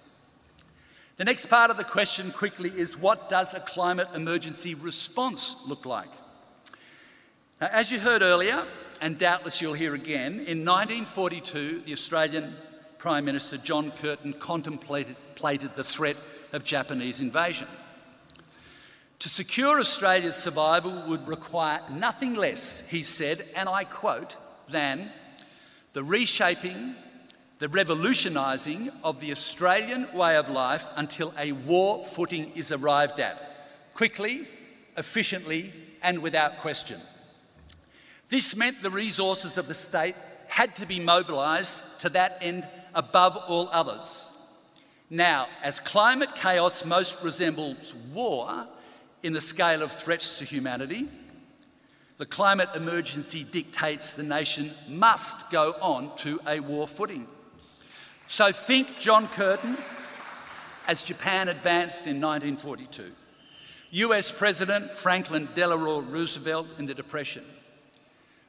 The 1.16 1.24
next 1.24 1.46
part 1.46 1.72
of 1.72 1.78
the 1.78 1.84
question 1.86 2.32
quickly 2.32 2.70
is 2.76 2.98
what 2.98 3.30
does 3.30 3.54
a 3.54 3.62
climate 3.62 4.10
emergency 4.14 4.76
response 4.76 5.56
look 5.66 5.86
like? 5.86 6.10
Now, 7.62 7.70
as 7.72 7.90
you 7.90 8.02
heard 8.02 8.22
earlier, 8.22 8.66
and 9.00 9.18
doubtless 9.18 9.62
you'll 9.62 9.74
hear 9.74 9.96
again, 9.96 10.34
in 10.34 10.66
1942, 10.66 11.84
the 11.86 11.94
Australian 11.94 12.54
Prime 12.98 13.24
Minister 13.24 13.56
John 13.58 13.92
Curtin 13.92 14.34
contemplated 14.34 15.76
the 15.76 15.84
threat 15.86 16.18
of 16.52 16.66
Japanese 16.66 17.22
invasion. 17.22 17.70
To 19.20 19.30
secure 19.30 19.80
Australia's 19.80 20.36
survival 20.36 21.04
would 21.08 21.26
require 21.30 21.80
nothing 21.90 22.34
less, 22.34 22.82
he 22.90 23.04
said, 23.04 23.46
and 23.56 23.70
I 23.70 23.86
quote, 23.86 24.36
than 24.68 25.12
the 25.94 26.04
reshaping 26.04 26.96
the 27.62 27.70
revolutionising 27.70 28.90
of 29.04 29.22
the 29.22 29.32
Australian 29.32 30.12
way 30.16 30.36
of 30.36 30.50
life 30.50 30.90
until 30.96 31.32
a 31.38 31.52
war 31.52 32.04
footing 32.08 32.52
is 32.56 32.72
arrived 32.72 33.20
at, 33.20 33.68
quickly, 33.94 34.48
efficiently, 34.98 35.72
and 36.02 36.24
without 36.24 36.58
question. 36.58 37.00
This 38.30 38.56
meant 38.56 38.82
the 38.82 38.90
resources 38.90 39.60
of 39.60 39.68
the 39.68 39.76
state 39.76 40.16
had 40.48 40.76
to 40.78 40.88
be 40.88 41.00
mobilised 41.00 41.84
to 42.00 42.10
that 42.10 42.40
end 42.42 42.68
above 42.96 43.38
all 43.38 43.70
others. 43.72 44.32
Now, 45.12 45.48
as 45.62 45.80
climate 45.80 46.34
chaos 46.34 46.84
most 46.84 47.22
resembles 47.22 47.94
war 48.12 48.66
in 49.22 49.34
the 49.34 49.40
scale 49.40 49.84
of 49.84 49.92
threats 49.92 50.40
to 50.40 50.46
humanity, 50.46 51.08
the 52.18 52.26
climate 52.26 52.70
emergency 52.74 53.44
dictates 53.44 54.14
the 54.14 54.24
nation 54.24 54.72
must 54.90 55.52
go 55.52 55.76
on 55.80 56.18
to 56.18 56.40
a 56.48 56.60
war 56.60 56.88
footing. 56.88 57.28
So 58.32 58.54
think 58.54 58.98
John 58.98 59.28
Curtin 59.28 59.76
as 60.88 61.04
Japan 61.04 61.50
advanced 61.50 62.08
in 62.08 62.22
1942, 62.22 63.12
US 63.92 64.32
President 64.32 64.90
Franklin 64.92 65.50
Delano 65.54 66.00
Roosevelt 66.00 66.68
in 66.80 66.86
the 66.86 66.94
Depression, 66.94 67.44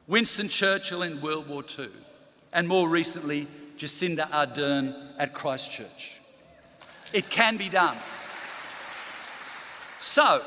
Winston 0.06 0.48
Churchill 0.48 1.02
in 1.02 1.20
World 1.20 1.48
War 1.48 1.64
II, 1.76 1.88
and 2.52 2.68
more 2.68 2.88
recently, 2.88 3.48
Jacinda 3.76 4.28
Ardern 4.30 5.14
at 5.18 5.34
Christchurch. 5.34 6.20
It 7.12 7.28
can 7.28 7.56
be 7.56 7.68
done. 7.68 7.96
So, 9.98 10.42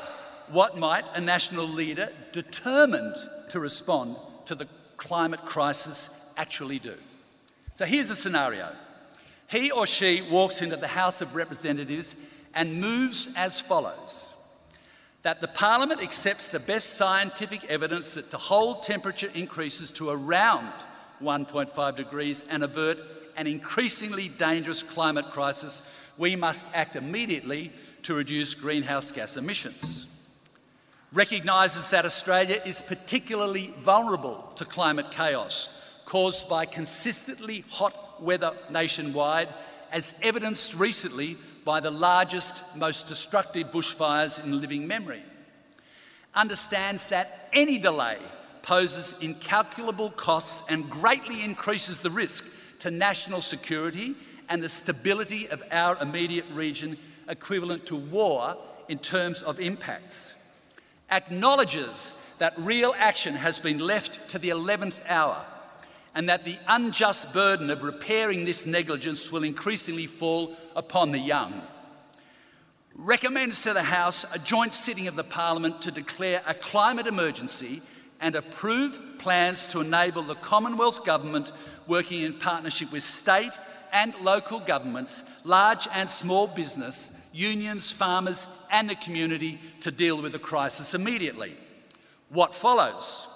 what 0.48 0.78
might 0.78 1.04
a 1.12 1.20
national 1.20 1.68
leader 1.68 2.08
determined 2.32 3.16
to 3.50 3.60
respond 3.60 4.16
to 4.46 4.54
the 4.54 4.66
climate 4.96 5.44
crisis 5.44 6.08
actually 6.38 6.78
do? 6.78 6.94
So 7.74 7.84
here's 7.84 8.08
a 8.08 8.16
scenario. 8.16 8.72
He 9.48 9.70
or 9.70 9.86
she 9.86 10.22
walks 10.30 10.62
into 10.62 10.76
the 10.76 10.88
House 10.88 11.20
of 11.20 11.34
Representatives 11.34 12.14
and 12.54 12.80
moves 12.80 13.28
as 13.36 13.60
follows 13.60 14.32
that 15.26 15.40
the 15.40 15.48
Parliament 15.48 16.00
accepts 16.00 16.46
the 16.46 16.60
best 16.60 16.94
scientific 16.94 17.64
evidence 17.64 18.10
that 18.10 18.30
to 18.30 18.36
hold 18.36 18.84
temperature 18.84 19.28
increases 19.34 19.90
to 19.90 20.08
around 20.10 20.72
1.5 21.20 21.96
degrees 21.96 22.44
and 22.48 22.62
avert 22.62 22.98
an 23.36 23.48
increasingly 23.48 24.28
dangerous 24.28 24.84
climate 24.84 25.26
crisis, 25.32 25.82
we 26.16 26.36
must 26.36 26.64
act 26.74 26.94
immediately 26.94 27.72
to 28.02 28.14
reduce 28.14 28.54
greenhouse 28.54 29.10
gas 29.10 29.36
emissions. 29.36 30.06
Recognises 31.12 31.90
that 31.90 32.04
Australia 32.04 32.62
is 32.64 32.80
particularly 32.80 33.74
vulnerable 33.80 34.52
to 34.54 34.64
climate 34.64 35.10
chaos 35.10 35.70
caused 36.04 36.48
by 36.48 36.64
consistently 36.66 37.64
hot 37.68 38.05
weather 38.20 38.52
nationwide, 38.70 39.48
as 39.92 40.14
evidenced 40.22 40.74
recently 40.74 41.36
by 41.64 41.80
the 41.80 41.90
largest, 41.90 42.62
most 42.76 43.08
destructive 43.08 43.72
bushfires 43.72 44.42
in 44.42 44.60
living 44.60 44.86
memory. 44.86 45.22
Understands 46.34 47.08
that 47.08 47.48
any 47.52 47.78
delay 47.78 48.18
poses 48.62 49.14
incalculable 49.20 50.10
costs 50.10 50.62
and 50.68 50.88
greatly 50.90 51.42
increases 51.42 52.00
the 52.00 52.10
risk 52.10 52.44
to 52.80 52.90
national 52.90 53.40
security 53.40 54.14
and 54.48 54.62
the 54.62 54.68
stability 54.68 55.48
of 55.48 55.62
our 55.70 55.96
immediate 56.00 56.44
region, 56.52 56.96
equivalent 57.28 57.86
to 57.86 57.96
war 57.96 58.56
in 58.88 58.98
terms 58.98 59.42
of 59.42 59.60
impacts. 59.60 60.34
Acknowledges 61.10 62.14
that 62.38 62.54
real 62.58 62.94
action 62.98 63.34
has 63.34 63.58
been 63.58 63.78
left 63.78 64.28
to 64.28 64.38
the 64.38 64.50
11th 64.50 64.94
hour 65.08 65.44
and 66.16 66.30
that 66.30 66.46
the 66.46 66.58
unjust 66.66 67.30
burden 67.34 67.68
of 67.68 67.82
repairing 67.82 68.46
this 68.46 68.64
negligence 68.64 69.30
will 69.30 69.44
increasingly 69.44 70.06
fall 70.06 70.56
upon 70.74 71.12
the 71.12 71.18
young. 71.18 71.60
Recommends 72.94 73.62
to 73.64 73.74
the 73.74 73.82
House 73.82 74.24
a 74.32 74.38
joint 74.38 74.72
sitting 74.72 75.08
of 75.08 75.14
the 75.14 75.22
Parliament 75.22 75.82
to 75.82 75.90
declare 75.90 76.40
a 76.46 76.54
climate 76.54 77.06
emergency 77.06 77.82
and 78.18 78.34
approve 78.34 78.98
plans 79.18 79.66
to 79.66 79.82
enable 79.82 80.22
the 80.22 80.36
Commonwealth 80.36 81.04
Government, 81.04 81.52
working 81.86 82.22
in 82.22 82.32
partnership 82.32 82.90
with 82.90 83.02
state 83.02 83.52
and 83.92 84.14
local 84.22 84.58
governments, 84.58 85.22
large 85.44 85.86
and 85.92 86.08
small 86.08 86.46
business, 86.46 87.10
unions, 87.34 87.90
farmers, 87.90 88.46
and 88.70 88.88
the 88.88 88.94
community 88.94 89.60
to 89.80 89.90
deal 89.90 90.22
with 90.22 90.32
the 90.32 90.38
crisis 90.38 90.94
immediately. 90.94 91.54
What 92.30 92.54
follows? 92.54 93.26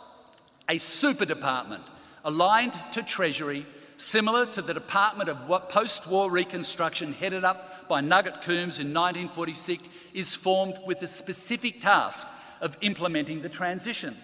A 0.66 0.78
super 0.78 1.26
department 1.26 1.82
aligned 2.24 2.78
to 2.92 3.02
Treasury, 3.02 3.66
similar 3.96 4.46
to 4.46 4.62
the 4.62 4.74
Department 4.74 5.28
of 5.28 5.68
Post 5.68 6.06
War 6.06 6.30
Reconstruction 6.30 7.12
headed 7.12 7.44
up 7.44 7.88
by 7.88 8.00
Nugget 8.00 8.42
Coombs 8.42 8.78
in 8.78 8.92
1946, 8.94 9.88
is 10.14 10.34
formed 10.34 10.78
with 10.86 11.00
the 11.00 11.06
specific 11.06 11.80
task 11.80 12.26
of 12.60 12.76
implementing 12.80 13.42
the 13.42 13.48
transition. 13.48 14.16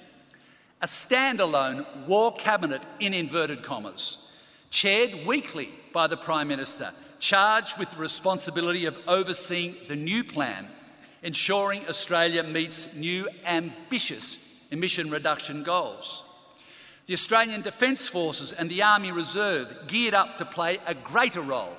A 0.83 0.87
standalone 0.87 1.87
war 2.07 2.35
cabinet, 2.35 2.83
in 3.01 3.15
inverted 3.15 3.63
commas, 3.63 4.19
chaired 4.71 5.27
weekly 5.27 5.71
by 5.93 6.07
the 6.07 6.17
Prime 6.17 6.49
Minister, 6.49 6.91
charged 7.19 7.79
with 7.79 7.91
the 7.91 7.97
responsibility 7.97 8.85
of 8.85 8.99
overseeing 9.09 9.75
the 9.89 9.97
new 9.97 10.23
plan, 10.23 10.69
ensuring 11.23 11.83
Australia 11.89 12.43
meets 12.43 12.95
new 12.95 13.27
ambitious 13.47 14.37
emission 14.71 15.11
reduction 15.11 15.63
goals. 15.63 16.26
The 17.07 17.15
Australian 17.15 17.63
Defence 17.63 18.09
Forces 18.09 18.53
and 18.53 18.69
the 18.69 18.83
Army 18.83 19.13
Reserve 19.13 19.73
geared 19.87 20.13
up 20.13 20.39
to 20.39 20.45
play 20.45 20.79
a 20.87 20.95
greater 20.95 21.41
role, 21.41 21.77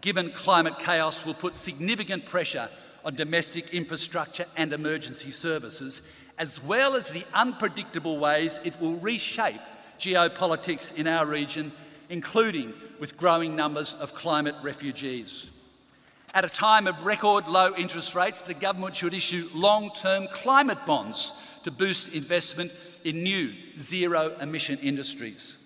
given 0.00 0.32
climate 0.32 0.80
chaos 0.80 1.24
will 1.24 1.34
put 1.34 1.54
significant 1.54 2.26
pressure 2.26 2.68
on 3.04 3.14
domestic 3.14 3.72
infrastructure 3.72 4.44
and 4.56 4.72
emergency 4.72 5.30
services, 5.30 6.02
as 6.36 6.60
well 6.64 6.96
as 6.96 7.10
the 7.10 7.22
unpredictable 7.32 8.18
ways 8.18 8.58
it 8.64 8.74
will 8.80 8.96
reshape 8.96 9.60
geopolitics 10.00 10.92
in 10.96 11.06
our 11.06 11.26
region, 11.26 11.70
including 12.08 12.74
with 12.98 13.16
growing 13.16 13.54
numbers 13.54 13.94
of 14.00 14.14
climate 14.14 14.56
refugees. 14.64 15.46
At 16.34 16.44
a 16.44 16.48
time 16.48 16.88
of 16.88 17.06
record 17.06 17.46
low 17.46 17.72
interest 17.76 18.16
rates, 18.16 18.42
the 18.42 18.52
government 18.52 18.96
should 18.96 19.14
issue 19.14 19.48
long 19.54 19.92
term 19.94 20.26
climate 20.32 20.84
bonds 20.84 21.32
to 21.66 21.72
boost 21.72 22.10
investment 22.10 22.72
in 23.02 23.24
new 23.24 23.52
zero 23.76 24.36
emission 24.40 24.78
industries. 24.78 25.56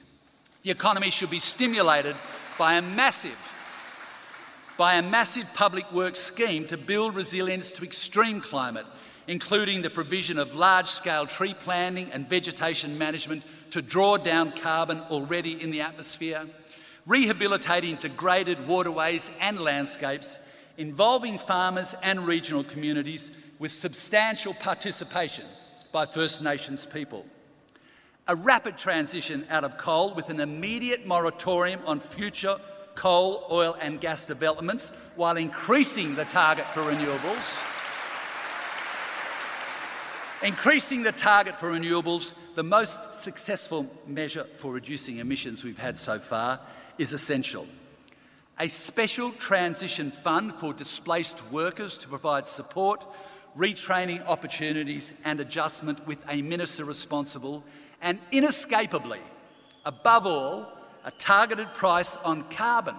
The 0.63 0.71
economy 0.71 1.11
should 1.11 1.29
be 1.29 1.41
stimulated 1.41 2.17
by 2.57 2.77
a 2.77 2.83
massive 2.83 3.37
by 4.79 4.95
a 4.95 5.03
massive 5.03 5.47
public 5.53 5.93
works 5.93 6.19
scheme 6.19 6.67
to 6.69 6.79
build 6.79 7.15
resilience 7.15 7.71
to 7.73 7.85
extreme 7.85 8.41
climate, 8.41 8.87
including 9.27 9.83
the 9.83 9.91
provision 9.91 10.39
of 10.39 10.55
large 10.55 10.89
scale 10.89 11.27
tree 11.27 11.53
planting 11.53 12.11
and 12.13 12.27
vegetation 12.31 12.97
management 12.97 13.43
to 13.71 13.83
draw 13.83 14.17
down 14.17 14.53
carbon 14.53 15.01
already 15.11 15.63
in 15.63 15.71
the 15.71 15.83
atmosphere, 15.83 16.47
rehabilitating 17.05 17.97
degraded 17.97 18.67
waterways 18.67 19.31
and 19.39 19.61
landscapes, 19.61 20.39
involving 20.79 21.37
farmers 21.37 21.95
and 22.03 22.27
regional 22.27 22.65
communities 22.65 23.31
with 23.59 23.71
substantial 23.71 24.55
participation 24.55 25.45
by 25.93 26.07
First 26.07 26.43
Nations 26.43 26.87
people. 26.87 27.25
A 28.29 28.37
rapid 28.37 28.79
transition 28.79 29.47
out 29.51 29.65
of 29.65 29.77
coal 29.77 30.15
with 30.15 30.31
an 30.31 30.41
immediate 30.41 31.07
moratorium 31.07 31.81
on 31.87 32.01
future 32.01 32.57
coal, 32.95 33.47
oil, 33.51 33.77
and 33.81 34.01
gas 34.01 34.27
developments 34.27 34.93
while 35.17 35.37
increasing 35.37 36.15
the 36.15 36.25
target 36.27 36.67
for 36.67 36.83
renewables. 36.83 37.57
Increasing 40.43 41.03
the 41.03 41.13
target 41.13 41.59
for 41.59 41.71
renewables, 41.71 42.35
the 42.55 42.63
most 42.63 43.21
successful 43.21 43.87
measure 44.07 44.45
for 44.57 44.73
reducing 44.73 45.19
emissions 45.19 45.65
we've 45.65 45.79
had 45.79 45.97
so 45.97 46.19
far, 46.19 46.61
is 46.99 47.13
essential. 47.13 47.67
A 48.59 48.69
special 48.69 49.33
transition 49.33 50.11
fund 50.11 50.55
for 50.55 50.75
displaced 50.75 51.41
workers 51.51 51.97
to 51.99 52.09
provide 52.09 52.47
support 52.47 53.03
retraining 53.57 54.25
opportunities 54.27 55.13
and 55.25 55.41
adjustment 55.41 56.07
with 56.07 56.19
a 56.29 56.43
minister 56.43 56.85
responsible, 56.85 57.65
and 58.01 58.19
inescapably, 58.31 59.21
above 59.85 60.27
all, 60.27 60.69
a 61.05 61.11
targeted 61.13 61.73
price 61.75 62.17
on 62.17 62.49
carbon 62.51 62.97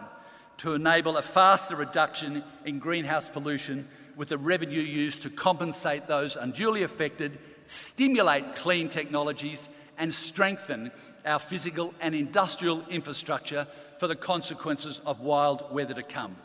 to 0.58 0.74
enable 0.74 1.18
a 1.18 1.22
faster 1.22 1.76
reduction 1.76 2.44
in 2.66 2.80
greenhouse 2.80 3.30
pollution 3.30 3.88
with 4.16 4.30
the 4.30 4.38
revenue 4.38 4.82
used 4.82 5.24
to 5.24 5.30
compensate 5.30 6.08
those 6.08 6.36
unduly 6.36 6.84
affected, 6.84 7.40
stimulate 7.66 8.56
clean 8.56 8.90
technologies, 8.90 9.70
and 9.98 10.14
strengthen 10.14 10.92
our 11.26 11.40
physical 11.40 11.94
and 12.02 12.14
industrial 12.14 12.84
infrastructure 12.90 13.66
for 14.00 14.08
the 14.08 14.16
consequences 14.16 15.02
of 15.06 15.22
wild 15.22 15.72
weather 15.72 15.94
to 15.94 16.04
come. 16.04 16.36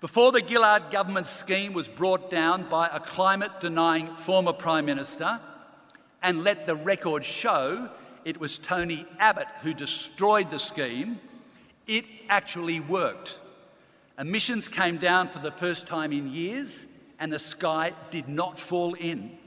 Before 0.00 0.30
the 0.30 0.46
Gillard 0.46 0.90
government 0.90 1.26
scheme 1.26 1.72
was 1.72 1.88
brought 1.88 2.28
down 2.28 2.68
by 2.68 2.86
a 2.88 3.00
climate 3.00 3.60
denying 3.60 4.06
former 4.14 4.52
Prime 4.52 4.84
Minister, 4.84 5.40
and 6.22 6.44
let 6.44 6.66
the 6.66 6.76
record 6.76 7.24
show 7.24 7.88
it 8.24 8.38
was 8.38 8.58
Tony 8.58 9.06
Abbott 9.18 9.46
who 9.62 9.72
destroyed 9.72 10.50
the 10.50 10.58
scheme, 10.58 11.18
it 11.86 12.04
actually 12.28 12.80
worked. 12.80 13.38
Emissions 14.18 14.68
came 14.68 14.98
down 14.98 15.28
for 15.28 15.38
the 15.38 15.52
first 15.52 15.86
time 15.86 16.12
in 16.12 16.30
years, 16.30 16.86
and 17.18 17.32
the 17.32 17.38
sky 17.38 17.92
did 18.10 18.28
not 18.28 18.58
fall 18.58 18.92
in. 18.94 19.38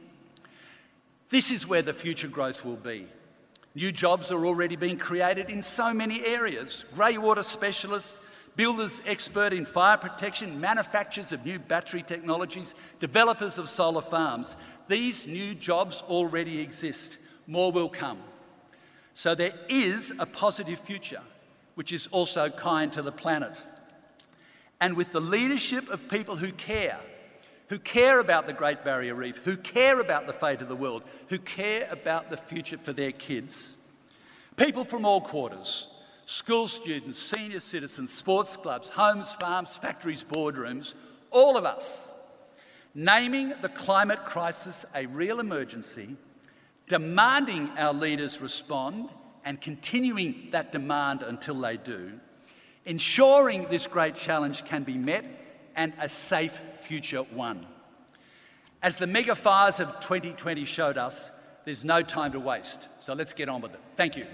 This 1.29 1.51
is 1.51 1.67
where 1.67 1.83
the 1.83 1.93
future 1.93 2.27
growth 2.27 2.65
will 2.65 2.75
be. 2.75 3.05
New 3.75 3.91
jobs 3.91 4.31
are 4.31 4.47
already 4.47 4.75
being 4.75 4.97
created 4.97 5.51
in 5.51 5.62
so 5.62 5.93
many 5.93 6.25
areas 6.25 6.85
grey 6.95 7.19
water 7.19 7.43
specialists, 7.43 8.17
builders 8.60 9.02
expert 9.06 9.54
in 9.54 9.65
fire 9.65 9.95
protection, 9.95 10.60
manufacturers 10.60 11.32
of 11.32 11.45
new 11.45 11.58
battery 11.58 12.04
technologies, 12.04 12.76
developers 13.00 13.58
of 13.58 13.69
solar 13.69 14.02
farms. 14.02 14.58
These 14.89 15.28
new 15.28 15.56
jobs 15.56 16.04
already 16.10 16.60
exist. 16.60 17.19
More 17.48 17.72
will 17.72 17.88
come. 17.88 18.17
So 19.13 19.34
there 19.34 19.54
is 19.69 20.12
a 20.19 20.26
positive 20.26 20.78
future, 20.78 21.22
which 21.76 21.93
is 21.93 22.08
also 22.08 22.50
kind 22.50 22.91
to 22.91 23.02
the 23.02 23.13
planet. 23.13 23.63
And 24.82 24.98
with 24.98 25.13
the 25.13 25.22
leadership 25.22 25.88
of 25.89 26.10
people 26.10 26.36
who 26.36 26.52
care, 26.52 27.00
who 27.69 27.80
care 27.80 28.19
about 28.19 28.45
the 28.45 28.52
Great 28.52 28.84
Barrier 28.84 29.15
Reef, 29.15 29.38
who 29.38 29.56
care 29.56 30.02
about 30.02 30.28
the 30.28 30.34
fate 30.34 30.62
of 30.62 30.67
the 30.67 30.76
world, 30.76 31.04
who 31.30 31.39
care 31.39 31.88
about 31.89 32.30
the 32.30 32.36
future 32.36 32.78
for 32.78 32.91
their 32.91 33.13
kids, 33.13 33.78
people 34.58 34.84
from 34.84 35.06
all 35.06 35.22
quarters, 35.22 35.88
school 36.29 36.67
students, 36.67 37.17
senior 37.17 37.59
citizens, 37.59 38.13
sports 38.13 38.55
clubs, 38.55 38.91
homes, 38.91 39.33
farms, 39.33 39.75
factories, 39.77 40.23
boardrooms, 40.23 40.93
all 41.31 41.57
of 41.57 41.65
us, 41.65 42.07
naming 42.93 43.51
the 43.63 43.69
climate 43.69 44.23
crisis 44.25 44.85
a 44.93 45.07
real 45.07 45.39
emergency, 45.39 46.15
demanding 46.87 47.67
our 47.79 47.95
leaders 47.95 48.41
respond, 48.41 49.09
and 49.43 49.59
continuing 49.59 50.49
that 50.51 50.71
demand 50.71 51.23
until 51.23 51.59
they 51.59 51.77
do, 51.77 52.11
ensuring 52.85 53.65
this 53.69 53.87
great 53.87 54.13
challenge 54.13 54.63
can 54.65 54.83
be 54.83 54.99
met 54.99 55.25
and 55.75 55.93
a 55.99 56.07
safe 56.07 56.61
future 56.75 57.23
won. 57.33 57.65
As 58.83 58.97
the 58.97 59.07
mega 59.07 59.33
fires 59.33 59.79
of 59.79 59.87
2020 60.01 60.63
showed 60.65 60.99
us, 60.99 61.31
there's 61.65 61.83
no 61.83 62.03
time 62.03 62.33
to 62.33 62.39
waste. 62.39 63.01
So 63.01 63.15
let's 63.15 63.33
get 63.33 63.49
on 63.49 63.61
with 63.61 63.73
it. 63.73 63.79
Thank 63.95 64.15
you. 64.15 64.27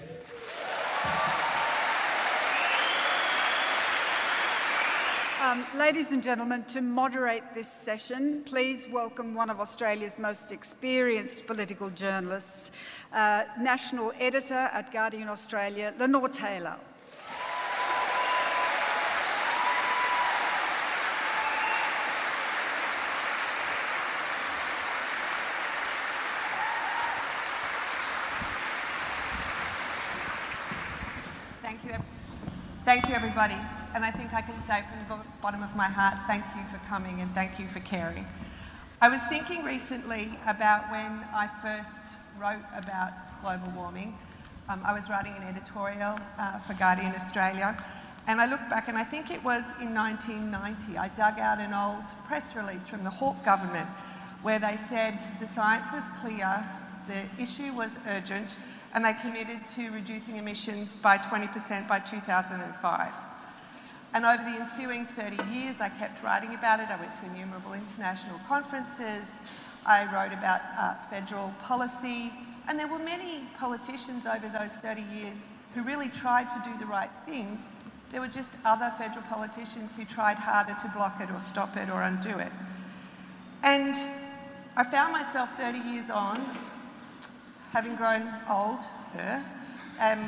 Um, 5.45 5.63
ladies 5.77 6.11
and 6.11 6.23
gentlemen, 6.23 6.63
to 6.73 6.81
moderate 6.81 7.43
this 7.53 7.71
session, 7.71 8.41
please 8.45 8.87
welcome 8.89 9.35
one 9.35 9.51
of 9.51 9.59
Australia's 9.59 10.17
most 10.17 10.51
experienced 10.51 11.45
political 11.45 11.91
journalists, 11.91 12.71
uh, 13.13 13.43
National 13.59 14.11
Editor 14.19 14.55
at 14.73 14.91
Guardian 14.91 15.27
Australia, 15.27 15.93
Lenore 15.99 16.29
Taylor. 16.29 16.77
Thank 31.61 31.83
you. 31.83 31.93
Thank 32.83 33.07
you, 33.07 33.13
everybody. 33.13 33.84
And 33.95 34.03
I 34.03 34.11
think 34.11 34.33
I 34.33 34.41
can 34.41 34.61
say 34.67 34.83
from 35.07 35.21
the 35.21 35.25
bottom 35.41 35.63
of 35.63 35.73
my 35.73 35.87
heart, 35.87 36.17
thank 36.27 36.43
you 36.53 36.63
for 36.69 36.85
coming 36.85 37.21
and 37.21 37.33
thank 37.33 37.57
you 37.57 37.65
for 37.65 37.79
caring. 37.79 38.27
I 39.01 39.07
was 39.07 39.21
thinking 39.29 39.63
recently 39.63 40.37
about 40.45 40.91
when 40.91 41.23
I 41.33 41.49
first 41.61 41.89
wrote 42.37 42.65
about 42.75 43.13
global 43.41 43.71
warming. 43.73 44.17
Um, 44.67 44.81
I 44.85 44.91
was 44.91 45.09
writing 45.09 45.33
an 45.37 45.43
editorial 45.43 46.19
uh, 46.37 46.59
for 46.59 46.73
Guardian 46.73 47.13
Australia, 47.15 47.81
and 48.27 48.41
I 48.41 48.47
looked 48.47 48.69
back, 48.69 48.89
and 48.89 48.97
I 48.97 49.05
think 49.05 49.31
it 49.31 49.41
was 49.45 49.63
in 49.79 49.93
1990. 49.95 50.97
I 50.97 51.07
dug 51.15 51.39
out 51.39 51.59
an 51.59 51.73
old 51.73 52.03
press 52.27 52.53
release 52.53 52.89
from 52.89 53.05
the 53.05 53.09
Hawke 53.09 53.45
government 53.45 53.87
where 54.41 54.59
they 54.59 54.75
said 54.89 55.23
the 55.39 55.47
science 55.47 55.87
was 55.93 56.03
clear, 56.19 56.65
the 57.07 57.23
issue 57.41 57.71
was 57.71 57.91
urgent, 58.07 58.57
and 58.93 59.05
they 59.05 59.13
committed 59.13 59.65
to 59.75 59.89
reducing 59.91 60.35
emissions 60.35 60.95
by 60.95 61.17
20% 61.17 61.87
by 61.87 61.99
2005. 61.99 63.13
And 64.15 64.23
over 64.23 64.41
the 64.41 64.61
ensuing 64.61 65.05
30 65.05 65.43
years, 65.51 65.81
I 65.81 65.89
kept 65.89 66.23
writing 66.23 66.55
about 66.55 66.79
it. 66.79 66.87
I 66.89 66.97
went 66.97 67.13
to 67.15 67.25
innumerable 67.25 67.73
international 67.73 68.39
conferences. 68.47 69.29
I 69.85 70.05
wrote 70.05 70.31
about 70.31 70.61
uh, 70.79 70.95
federal 71.09 71.53
policy. 71.61 72.31
And 72.69 72.79
there 72.79 72.87
were 72.87 72.97
many 72.97 73.41
politicians 73.59 74.25
over 74.25 74.47
those 74.47 74.71
30 74.81 75.01
years 75.13 75.49
who 75.73 75.81
really 75.81 76.07
tried 76.07 76.49
to 76.51 76.61
do 76.63 76.79
the 76.79 76.85
right 76.85 77.09
thing. 77.25 77.61
There 78.13 78.21
were 78.21 78.29
just 78.29 78.53
other 78.63 78.93
federal 78.97 79.25
politicians 79.25 79.97
who 79.97 80.05
tried 80.05 80.37
harder 80.37 80.77
to 80.81 80.87
block 80.95 81.19
it 81.19 81.29
or 81.29 81.41
stop 81.41 81.75
it 81.75 81.89
or 81.89 82.01
undo 82.01 82.39
it. 82.39 82.53
And 83.63 83.97
I 84.77 84.85
found 84.85 85.11
myself 85.11 85.49
30 85.57 85.79
years 85.79 86.09
on 86.09 86.41
having 87.73 87.97
grown 87.97 88.33
old, 88.49 88.79
um, 89.99 90.19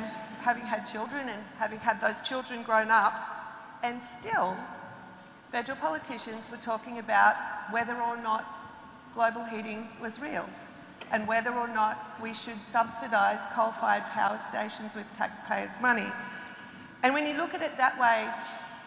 having 0.42 0.64
had 0.64 0.84
children 0.84 1.30
and 1.30 1.42
having 1.56 1.78
had 1.78 2.02
those 2.02 2.20
children 2.20 2.62
grown 2.62 2.90
up, 2.90 3.37
and 3.82 4.00
still 4.20 4.56
federal 5.52 5.78
politicians 5.78 6.42
were 6.50 6.58
talking 6.58 6.98
about 6.98 7.36
whether 7.70 7.96
or 8.00 8.16
not 8.16 8.44
global 9.14 9.44
heating 9.44 9.88
was 10.00 10.20
real 10.20 10.48
and 11.10 11.26
whether 11.26 11.52
or 11.52 11.68
not 11.68 12.20
we 12.22 12.34
should 12.34 12.62
subsidise 12.62 13.40
coal-fired 13.54 14.04
power 14.12 14.38
stations 14.48 14.94
with 14.94 15.06
taxpayers' 15.16 15.70
money. 15.80 16.06
And 17.02 17.14
when 17.14 17.26
you 17.26 17.36
look 17.36 17.54
at 17.54 17.62
it 17.62 17.76
that 17.78 17.98
way, 17.98 18.28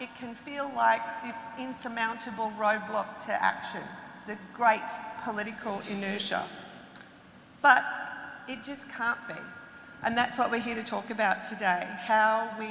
it 0.00 0.08
can 0.18 0.34
feel 0.34 0.70
like 0.76 1.02
this 1.24 1.34
insurmountable 1.58 2.52
roadblock 2.58 3.24
to 3.26 3.32
action, 3.42 3.82
the 4.26 4.36
great 4.54 4.80
political 5.24 5.82
inertia. 5.90 6.44
But 7.60 7.84
it 8.48 8.62
just 8.62 8.88
can't 8.88 9.18
be. 9.26 9.34
And 10.02 10.16
that's 10.16 10.38
what 10.38 10.50
we're 10.50 10.60
here 10.60 10.74
to 10.74 10.82
talk 10.82 11.10
about 11.10 11.44
today, 11.44 11.86
how 12.00 12.54
we 12.58 12.70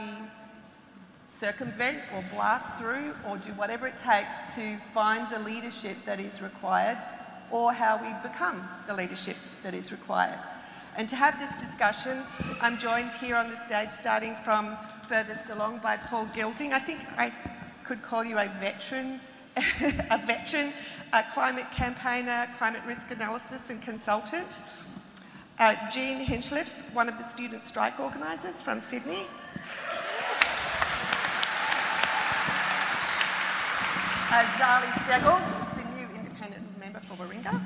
circumvent 1.31 1.99
or 2.13 2.23
blast 2.33 2.77
through 2.77 3.15
or 3.27 3.37
do 3.37 3.49
whatever 3.53 3.87
it 3.87 3.97
takes 3.99 4.55
to 4.55 4.77
find 4.93 5.27
the 5.31 5.39
leadership 5.39 5.97
that 6.05 6.19
is 6.19 6.41
required 6.41 6.97
or 7.49 7.73
how 7.73 7.97
we 7.97 8.29
become 8.29 8.67
the 8.87 8.93
leadership 8.93 9.37
that 9.63 9.73
is 9.73 9.91
required. 9.91 10.39
And 10.97 11.07
to 11.09 11.15
have 11.15 11.39
this 11.39 11.55
discussion, 11.55 12.23
I'm 12.61 12.77
joined 12.77 13.13
here 13.13 13.35
on 13.35 13.49
the 13.49 13.55
stage, 13.55 13.89
starting 13.89 14.35
from 14.43 14.77
furthest 15.07 15.49
along 15.49 15.79
by 15.79 15.97
Paul 15.97 16.27
Gilding. 16.33 16.73
I 16.73 16.79
think 16.79 16.99
I 17.17 17.33
could 17.85 18.01
call 18.01 18.23
you 18.23 18.37
a 18.37 18.47
veteran, 18.59 19.19
a 20.09 20.21
veteran 20.25 20.73
a 21.13 21.23
climate 21.23 21.69
campaigner, 21.71 22.47
climate 22.57 22.81
risk 22.87 23.11
analysis 23.11 23.69
and 23.69 23.81
consultant. 23.81 24.59
Uh, 25.59 25.75
Jean 25.89 26.25
Hinchliffe, 26.25 26.93
one 26.93 27.09
of 27.09 27.17
the 27.17 27.23
student 27.23 27.63
strike 27.63 27.99
organisers 27.99 28.61
from 28.61 28.79
Sydney. 28.79 29.25
Zali 34.31 34.87
Steggall, 35.03 35.41
the 35.75 35.83
new 35.99 36.07
independent 36.15 36.63
member 36.79 37.01
for 37.01 37.15
Warringah. 37.15 37.61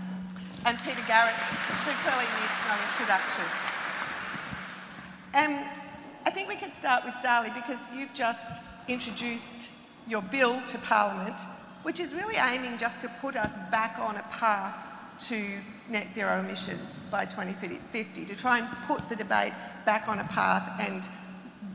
And 0.65 0.79
Peter 0.79 1.03
Garrett, 1.07 1.35
who 1.35 1.91
clearly 2.01 2.25
needs 2.25 2.57
no 2.67 2.75
introduction. 2.89 3.45
Um, 5.35 5.69
I 6.25 6.31
think 6.31 6.49
we 6.49 6.55
can 6.55 6.71
start 6.71 7.05
with 7.05 7.13
Zali 7.23 7.53
because 7.53 7.77
you've 7.93 8.15
just 8.15 8.63
introduced 8.87 9.69
your 10.07 10.23
bill 10.23 10.59
to 10.65 10.79
Parliament, 10.79 11.39
which 11.83 11.99
is 11.99 12.15
really 12.15 12.35
aiming 12.37 12.79
just 12.79 12.99
to 13.01 13.09
put 13.21 13.35
us 13.35 13.51
back 13.69 13.99
on 13.99 14.17
a 14.17 14.23
path 14.31 14.75
to 15.27 15.59
net 15.87 16.07
zero 16.15 16.39
emissions 16.39 17.03
by 17.11 17.25
2050, 17.25 18.25
to 18.25 18.35
try 18.35 18.57
and 18.57 18.67
put 18.87 19.07
the 19.07 19.15
debate 19.15 19.53
back 19.85 20.07
on 20.07 20.17
a 20.17 20.23
path 20.23 20.81
and 20.81 21.07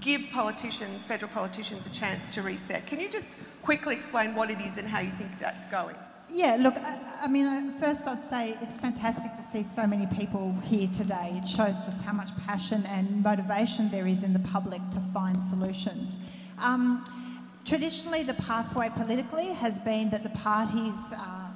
give 0.00 0.28
politicians, 0.32 1.04
federal 1.04 1.30
politicians, 1.30 1.86
a 1.86 1.90
chance 1.90 2.26
to 2.26 2.42
reset. 2.42 2.88
Can 2.88 2.98
you 2.98 3.08
just 3.08 3.28
quickly 3.62 3.94
explain 3.94 4.34
what 4.34 4.50
it 4.50 4.60
is 4.60 4.78
and 4.78 4.88
how 4.88 5.00
you 5.00 5.10
think 5.12 5.38
that's 5.38 5.64
going? 5.66 5.96
Yeah, 6.32 6.56
look, 6.60 6.76
I, 6.76 6.98
I 7.22 7.26
mean, 7.28 7.46
uh, 7.46 7.72
first 7.80 8.06
I'd 8.06 8.24
say 8.24 8.56
it's 8.62 8.76
fantastic 8.76 9.34
to 9.34 9.42
see 9.52 9.64
so 9.64 9.86
many 9.86 10.06
people 10.06 10.54
here 10.64 10.88
today. 10.94 11.32
It 11.42 11.48
shows 11.48 11.74
just 11.84 12.02
how 12.02 12.12
much 12.12 12.28
passion 12.46 12.86
and 12.86 13.22
motivation 13.22 13.90
there 13.90 14.06
is 14.06 14.22
in 14.22 14.32
the 14.32 14.38
public 14.38 14.80
to 14.92 15.00
find 15.12 15.36
solutions. 15.50 16.18
Um, 16.58 17.04
traditionally, 17.64 18.22
the 18.22 18.34
pathway 18.34 18.90
politically 18.94 19.48
has 19.48 19.78
been 19.80 20.10
that 20.10 20.22
the 20.22 20.30
parties 20.30 20.94
uh, 21.12 21.50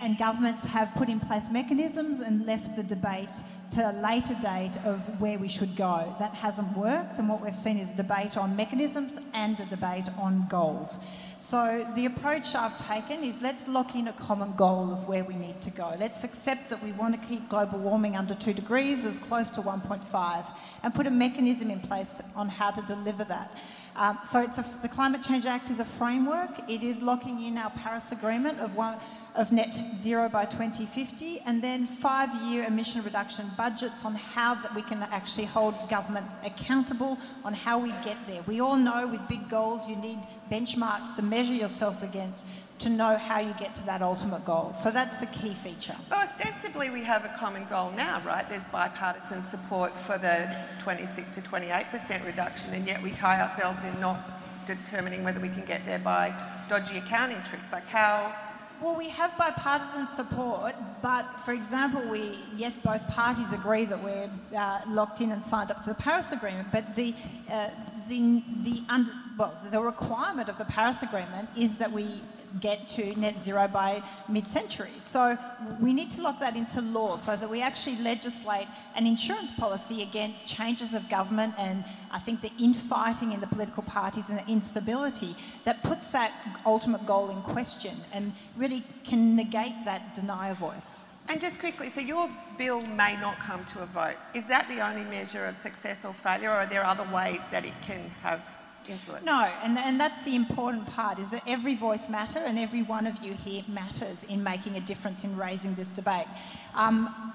and 0.00 0.18
governments 0.18 0.64
have 0.64 0.92
put 0.94 1.08
in 1.08 1.20
place 1.20 1.50
mechanisms 1.50 2.20
and 2.20 2.46
left 2.46 2.76
the 2.76 2.82
debate 2.82 3.28
to 3.72 3.90
a 3.90 3.94
later 4.02 4.34
date 4.42 4.76
of 4.84 5.00
where 5.20 5.38
we 5.38 5.48
should 5.48 5.76
go. 5.76 6.14
That 6.18 6.34
hasn't 6.34 6.76
worked, 6.76 7.18
and 7.18 7.28
what 7.28 7.42
we've 7.42 7.54
seen 7.54 7.78
is 7.78 7.90
a 7.90 7.94
debate 7.94 8.36
on 8.36 8.54
mechanisms 8.54 9.18
and 9.32 9.58
a 9.60 9.64
debate 9.66 10.08
on 10.18 10.46
goals. 10.48 10.98
So 11.38 11.84
the 11.96 12.06
approach 12.06 12.54
I've 12.54 12.78
taken 12.86 13.24
is 13.24 13.40
let's 13.42 13.66
lock 13.66 13.96
in 13.96 14.08
a 14.08 14.12
common 14.12 14.52
goal 14.52 14.92
of 14.92 15.08
where 15.08 15.24
we 15.24 15.34
need 15.34 15.60
to 15.62 15.70
go. 15.70 15.96
Let's 15.98 16.22
accept 16.22 16.70
that 16.70 16.82
we 16.82 16.92
want 16.92 17.20
to 17.20 17.26
keep 17.26 17.48
global 17.48 17.78
warming 17.78 18.14
under 18.14 18.34
2 18.34 18.52
degrees 18.52 19.04
as 19.04 19.18
close 19.18 19.50
to 19.50 19.62
1.5 19.62 20.46
and 20.82 20.94
put 20.94 21.06
a 21.06 21.10
mechanism 21.10 21.70
in 21.70 21.80
place 21.80 22.20
on 22.36 22.48
how 22.48 22.70
to 22.70 22.82
deliver 22.82 23.24
that. 23.24 23.56
Um, 23.96 24.18
so 24.22 24.44
a, 24.44 24.64
the 24.82 24.88
Climate 24.88 25.22
Change 25.22 25.46
Act 25.46 25.68
is 25.70 25.80
a 25.80 25.84
framework. 25.84 26.50
It 26.68 26.82
is 26.82 27.02
locking 27.02 27.42
in 27.42 27.58
our 27.58 27.70
Paris 27.70 28.12
Agreement 28.12 28.60
of 28.60 28.76
one, 28.76 28.98
of 29.34 29.50
net 29.50 29.74
zero 29.98 30.28
by 30.28 30.44
2050 30.44 31.40
and 31.46 31.62
then 31.62 31.86
five-year 31.86 32.64
emission 32.64 33.02
reduction 33.02 33.50
budgets 33.56 34.04
on 34.04 34.14
how 34.14 34.54
that 34.56 34.74
we 34.74 34.82
can 34.82 35.02
actually 35.04 35.46
hold 35.46 35.74
government 35.88 36.26
accountable 36.44 37.18
on 37.44 37.54
how 37.54 37.78
we 37.78 37.90
get 38.04 38.16
there. 38.26 38.42
We 38.46 38.60
all 38.60 38.76
know 38.76 39.06
with 39.06 39.26
big 39.28 39.48
goals 39.48 39.88
you 39.88 39.96
need 39.96 40.18
benchmarks 40.50 41.16
to 41.16 41.22
measure 41.22 41.54
yourselves 41.54 42.02
against 42.02 42.44
to 42.80 42.90
know 42.90 43.16
how 43.16 43.38
you 43.38 43.54
get 43.58 43.74
to 43.76 43.86
that 43.86 44.02
ultimate 44.02 44.44
goal. 44.44 44.72
So 44.72 44.90
that's 44.90 45.18
the 45.18 45.26
key 45.26 45.54
feature. 45.54 45.96
Well, 46.10 46.22
ostensibly 46.22 46.90
we 46.90 47.02
have 47.04 47.24
a 47.24 47.34
common 47.38 47.64
goal 47.70 47.92
now, 47.92 48.20
right? 48.26 48.48
There's 48.48 48.66
bipartisan 48.72 49.46
support 49.46 49.98
for 49.98 50.18
the 50.18 50.54
26 50.80 51.34
to 51.36 51.40
28% 51.40 52.26
reduction 52.26 52.74
and 52.74 52.86
yet 52.86 53.02
we 53.02 53.12
tie 53.12 53.40
ourselves 53.40 53.82
in 53.84 53.98
knots 54.00 54.32
determining 54.66 55.24
whether 55.24 55.40
we 55.40 55.48
can 55.48 55.64
get 55.64 55.84
there 55.86 55.98
by 55.98 56.34
dodgy 56.68 56.98
accounting 56.98 57.42
tricks. 57.42 57.72
Like 57.72 57.86
how 57.86 58.34
well, 58.82 58.96
we 58.96 59.08
have 59.10 59.36
bipartisan 59.38 60.08
support, 60.08 60.74
but 61.02 61.24
for 61.44 61.52
example, 61.52 62.02
we 62.08 62.38
yes, 62.56 62.78
both 62.78 63.06
parties 63.08 63.52
agree 63.52 63.84
that 63.84 64.02
we're 64.02 64.28
uh, 64.56 64.80
locked 64.88 65.20
in 65.20 65.30
and 65.30 65.44
signed 65.44 65.70
up 65.70 65.82
to 65.84 65.90
the 65.90 65.94
Paris 65.94 66.32
Agreement, 66.32 66.68
but 66.72 66.96
the 66.96 67.14
uh, 67.48 67.68
the 68.08 68.42
the 68.64 68.82
under, 68.88 69.12
well, 69.38 69.56
the 69.70 69.80
requirement 69.80 70.48
of 70.48 70.58
the 70.58 70.64
Paris 70.64 71.02
Agreement 71.02 71.48
is 71.56 71.78
that 71.78 71.92
we 71.92 72.22
get 72.60 72.88
to 72.88 73.18
net 73.18 73.42
zero 73.42 73.68
by 73.68 74.02
mid-century. 74.28 74.90
So 75.00 75.38
we 75.80 75.92
need 75.92 76.10
to 76.12 76.22
lock 76.22 76.40
that 76.40 76.56
into 76.56 76.80
law 76.80 77.16
so 77.16 77.36
that 77.36 77.48
we 77.48 77.62
actually 77.62 77.96
legislate 77.96 78.68
an 78.94 79.06
insurance 79.06 79.50
policy 79.52 80.02
against 80.02 80.46
changes 80.46 80.94
of 80.94 81.08
government 81.08 81.54
and 81.58 81.84
I 82.10 82.18
think 82.18 82.42
the 82.42 82.52
infighting 82.58 83.32
in 83.32 83.40
the 83.40 83.46
political 83.46 83.82
parties 83.82 84.24
and 84.28 84.38
the 84.38 84.46
instability 84.46 85.36
that 85.64 85.82
puts 85.82 86.10
that 86.10 86.32
ultimate 86.66 87.06
goal 87.06 87.30
in 87.30 87.40
question 87.42 87.96
and 88.12 88.32
really 88.56 88.84
can 89.04 89.34
negate 89.34 89.74
that 89.84 90.14
denier 90.14 90.54
voice. 90.54 91.06
And 91.28 91.40
just 91.40 91.58
quickly, 91.58 91.88
so 91.88 92.00
your 92.00 92.28
bill 92.58 92.82
may 92.82 93.16
not 93.16 93.38
come 93.38 93.64
to 93.66 93.82
a 93.82 93.86
vote. 93.86 94.16
Is 94.34 94.46
that 94.46 94.68
the 94.68 94.80
only 94.80 95.04
measure 95.04 95.46
of 95.46 95.56
success 95.58 96.04
or 96.04 96.12
failure, 96.12 96.50
or 96.50 96.54
are 96.54 96.66
there 96.66 96.84
other 96.84 97.08
ways 97.14 97.40
that 97.50 97.64
it 97.64 97.72
can 97.80 98.10
have 98.22 98.42
influence? 98.88 99.24
No, 99.24 99.44
and, 99.62 99.78
and 99.78 100.00
that's 100.00 100.24
the 100.24 100.34
important 100.34 100.86
part, 100.86 101.18
is 101.18 101.30
that 101.30 101.42
every 101.46 101.74
voice 101.74 102.08
matter 102.08 102.38
and 102.38 102.58
every 102.58 102.82
one 102.82 103.06
of 103.06 103.22
you 103.22 103.34
here 103.34 103.62
matters 103.68 104.24
in 104.24 104.42
making 104.42 104.76
a 104.76 104.80
difference 104.80 105.24
in 105.24 105.36
raising 105.36 105.74
this 105.74 105.88
debate. 105.88 106.26
Um, 106.74 107.32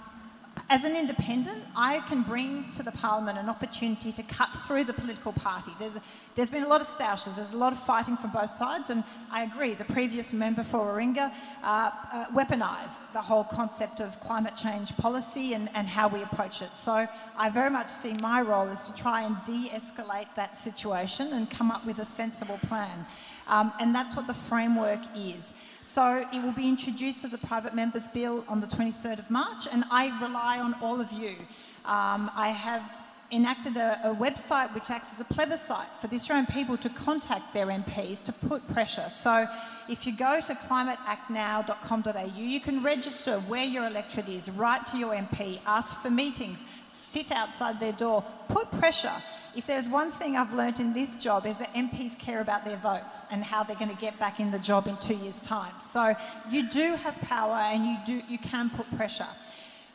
as 0.69 0.83
an 0.83 0.97
independent, 0.97 1.63
I 1.75 1.99
can 2.09 2.23
bring 2.23 2.69
to 2.71 2.83
the 2.83 2.91
parliament 2.91 3.37
an 3.37 3.47
opportunity 3.47 4.11
to 4.11 4.23
cut 4.23 4.53
through 4.65 4.83
the 4.83 4.93
political 4.93 5.31
party. 5.31 5.71
There's, 5.79 5.93
there's 6.35 6.49
been 6.49 6.63
a 6.63 6.67
lot 6.67 6.81
of 6.81 6.87
stoushes, 6.87 7.35
there's 7.37 7.53
a 7.53 7.57
lot 7.57 7.71
of 7.71 7.79
fighting 7.79 8.17
from 8.17 8.31
both 8.31 8.49
sides, 8.49 8.89
and 8.89 9.03
I 9.31 9.43
agree, 9.43 9.75
the 9.75 9.85
previous 9.85 10.33
member 10.33 10.63
for 10.63 10.79
Warringah 10.79 11.31
uh, 11.63 11.91
uh, 12.11 12.25
weaponised 12.33 12.99
the 13.13 13.21
whole 13.21 13.45
concept 13.45 14.01
of 14.01 14.19
climate 14.19 14.55
change 14.55 14.95
policy 14.97 15.53
and, 15.53 15.69
and 15.73 15.87
how 15.87 16.09
we 16.09 16.21
approach 16.21 16.61
it. 16.61 16.75
So 16.75 17.07
I 17.37 17.49
very 17.49 17.69
much 17.69 17.87
see 17.87 18.13
my 18.13 18.41
role 18.41 18.67
is 18.67 18.83
to 18.83 18.93
try 18.93 19.21
and 19.21 19.37
de-escalate 19.45 20.27
that 20.35 20.59
situation 20.59 21.31
and 21.31 21.49
come 21.49 21.71
up 21.71 21.85
with 21.85 21.99
a 21.99 22.05
sensible 22.05 22.59
plan. 22.67 23.05
Um, 23.47 23.71
and 23.79 23.95
that's 23.95 24.15
what 24.15 24.27
the 24.27 24.33
framework 24.33 24.99
is. 25.15 25.53
So 25.97 26.23
it 26.31 26.43
will 26.43 26.51
be 26.51 26.69
introduced 26.69 27.23
as 27.23 27.33
a 27.33 27.39
private 27.39 27.73
member's 27.73 28.07
bill 28.07 28.45
on 28.47 28.61
the 28.61 28.67
23rd 28.67 29.17
of 29.17 29.31
March, 29.31 29.65
and 29.71 29.83
I 29.89 30.15
rely 30.21 30.59
on 30.59 30.75
all 30.75 31.01
of 31.01 31.11
you. 31.11 31.37
Um, 31.85 32.29
I 32.35 32.49
have 32.49 32.83
enacted 33.31 33.77
a, 33.77 33.99
a, 34.03 34.13
website 34.13 34.71
which 34.75 34.91
acts 34.91 35.11
as 35.11 35.19
a 35.21 35.23
plebiscite 35.23 35.87
for 35.99 36.05
the 36.05 36.15
Australian 36.15 36.45
people 36.45 36.77
to 36.77 36.89
contact 36.89 37.51
their 37.51 37.65
MPs 37.65 38.23
to 38.25 38.31
put 38.31 38.71
pressure. 38.71 39.11
So 39.17 39.47
if 39.89 40.05
you 40.05 40.15
go 40.15 40.39
to 40.39 40.53
climateactnow.com.au, 40.53 42.25
you 42.35 42.59
can 42.59 42.83
register 42.83 43.39
where 43.47 43.65
your 43.65 43.87
electorate 43.87 44.29
is, 44.29 44.51
write 44.51 44.85
to 44.87 44.99
your 44.99 45.15
MP, 45.15 45.59
ask 45.65 45.99
for 45.99 46.11
meetings, 46.11 46.59
sit 46.91 47.31
outside 47.31 47.79
their 47.79 47.93
door, 47.93 48.23
put 48.49 48.69
pressure 48.69 49.23
if 49.57 49.65
there's 49.65 49.89
one 49.89 50.11
thing 50.11 50.37
I've 50.37 50.53
learned 50.53 50.79
in 50.79 50.93
this 50.93 51.15
job 51.15 51.47
is 51.47 51.57
that 51.57 51.73
MPs 51.73 52.17
care 52.19 52.41
about 52.41 52.63
their 52.63 52.77
votes 52.77 53.25
and 53.31 53.43
how 53.43 53.63
they're 53.63 53.75
going 53.75 53.89
to 53.89 53.99
get 53.99 54.17
back 54.19 54.39
in 54.39 54.51
the 54.51 54.59
job 54.59 54.87
in 54.87 54.95
two 54.97 55.15
years' 55.15 55.41
time. 55.41 55.73
So 55.89 56.15
you 56.51 56.69
do 56.69 56.93
have 56.93 57.15
power 57.21 57.55
and 57.55 57.83
you, 57.83 57.97
do, 58.05 58.21
you 58.29 58.37
can 58.37 58.69
put 58.69 58.85
pressure. 58.95 59.27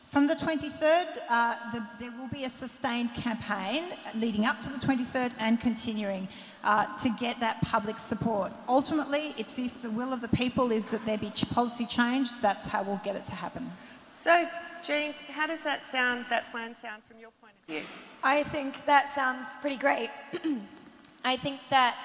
From 0.09 0.27
the 0.27 0.35
23rd, 0.35 1.07
uh, 1.29 1.55
the, 1.71 1.87
there 1.97 2.11
will 2.11 2.27
be 2.27 2.43
a 2.43 2.49
sustained 2.49 3.15
campaign 3.15 3.95
leading 4.13 4.45
up 4.45 4.61
to 4.63 4.69
the 4.69 4.79
23rd 4.79 5.31
and 5.39 5.59
continuing 5.61 6.27
uh, 6.63 6.85
to 6.97 7.09
get 7.19 7.39
that 7.39 7.61
public 7.61 7.99
support. 7.99 8.51
Ultimately, 8.67 9.33
it's 9.37 9.59
if 9.59 9.81
the 9.81 9.89
will 9.89 10.13
of 10.13 10.21
the 10.21 10.29
people 10.29 10.71
is 10.71 10.87
that 10.89 11.05
there 11.05 11.17
be 11.17 11.31
policy 11.51 11.85
change, 11.85 12.29
that's 12.41 12.65
how 12.65 12.83
we'll 12.83 13.01
get 13.03 13.15
it 13.15 13.25
to 13.27 13.35
happen. 13.35 13.71
So, 14.09 14.47
Jean, 14.83 15.13
how 15.29 15.47
does 15.47 15.63
that 15.63 15.83
sound, 15.83 16.25
that 16.29 16.49
plan 16.51 16.75
sound 16.75 17.03
from 17.03 17.19
your 17.19 17.31
point 17.41 17.53
of 17.61 17.73
view? 17.73 17.83
I 18.21 18.43
think 18.43 18.85
that 18.85 19.13
sounds 19.13 19.49
pretty 19.59 19.77
great. 19.77 20.09
I 21.25 21.35
think 21.37 21.59
that 21.69 21.95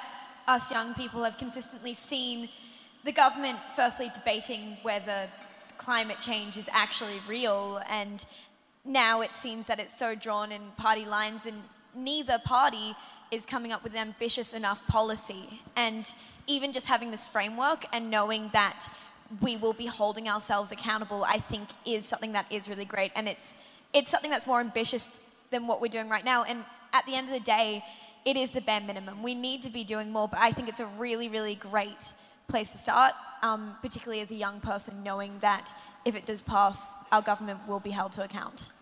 us 0.46 0.70
young 0.70 0.94
people 0.94 1.22
have 1.22 1.38
consistently 1.38 1.94
seen 1.94 2.48
the 3.04 3.12
government 3.12 3.58
firstly 3.76 4.10
debating 4.14 4.76
whether 4.82 5.28
climate 5.76 6.18
change 6.20 6.56
is 6.56 6.68
actually 6.72 7.20
real 7.28 7.80
and 7.88 8.26
now 8.84 9.20
it 9.20 9.34
seems 9.34 9.66
that 9.66 9.78
it's 9.78 9.96
so 9.96 10.14
drawn 10.14 10.50
in 10.50 10.62
party 10.76 11.04
lines 11.04 11.46
and 11.46 11.62
neither 11.94 12.38
party 12.44 12.94
is 13.30 13.44
coming 13.46 13.72
up 13.72 13.82
with 13.82 13.92
an 13.92 13.98
ambitious 13.98 14.54
enough 14.54 14.86
policy 14.86 15.60
and 15.76 16.12
even 16.46 16.72
just 16.72 16.86
having 16.86 17.10
this 17.10 17.28
framework 17.28 17.84
and 17.92 18.10
knowing 18.10 18.50
that 18.52 18.88
we 19.42 19.56
will 19.56 19.74
be 19.74 19.86
holding 19.86 20.28
ourselves 20.28 20.72
accountable 20.72 21.24
i 21.24 21.38
think 21.38 21.68
is 21.84 22.06
something 22.06 22.32
that 22.32 22.46
is 22.50 22.68
really 22.68 22.86
great 22.86 23.12
and 23.14 23.28
it's 23.28 23.58
it's 23.92 24.10
something 24.10 24.30
that's 24.30 24.46
more 24.46 24.60
ambitious 24.60 25.20
than 25.50 25.66
what 25.66 25.80
we're 25.80 25.88
doing 25.88 26.08
right 26.08 26.24
now. 26.24 26.44
And 26.44 26.64
at 26.92 27.06
the 27.06 27.14
end 27.14 27.28
of 27.28 27.32
the 27.32 27.40
day, 27.40 27.84
it 28.24 28.36
is 28.36 28.50
the 28.50 28.60
bare 28.60 28.80
minimum. 28.80 29.22
We 29.22 29.34
need 29.34 29.62
to 29.62 29.70
be 29.70 29.84
doing 29.84 30.10
more, 30.10 30.28
but 30.28 30.38
I 30.40 30.52
think 30.52 30.68
it's 30.68 30.80
a 30.80 30.86
really, 30.86 31.28
really 31.28 31.54
great 31.54 32.14
place 32.48 32.72
to 32.72 32.78
start, 32.78 33.14
um, 33.42 33.76
particularly 33.82 34.20
as 34.20 34.30
a 34.30 34.34
young 34.34 34.60
person, 34.60 35.02
knowing 35.02 35.38
that 35.40 35.74
if 36.04 36.14
it 36.14 36.26
does 36.26 36.42
pass, 36.42 36.94
our 37.12 37.22
government 37.22 37.60
will 37.66 37.80
be 37.80 37.90
held 37.90 38.12
to 38.12 38.24
account. 38.24 38.72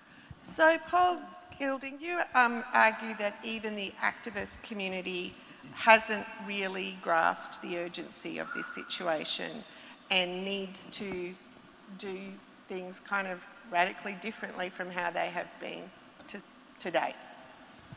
So, 0.41 0.79
Paul 0.87 1.21
Gilding, 1.59 1.99
you 2.01 2.21
um, 2.35 2.65
argue 2.75 3.15
that 3.19 3.39
even 3.43 3.77
the 3.77 3.93
activist 4.03 4.63
community 4.63 5.35
hasn't 5.73 6.27
really 6.47 6.99
grasped 7.03 7.63
the 7.63 7.79
urgency 7.79 8.39
of 8.39 8.49
this 8.55 8.67
situation 8.75 9.65
and 10.11 10.45
needs 10.45 10.87
to 10.93 11.35
do 11.99 12.19
things 12.69 13.01
kind 13.01 13.27
of 13.27 13.43
radically 13.71 14.17
differently 14.21 14.69
from 14.69 14.91
how 14.91 15.11
they 15.11 15.29
have 15.29 15.49
been 15.61 15.91
to 16.81 16.91
date. 16.91 17.15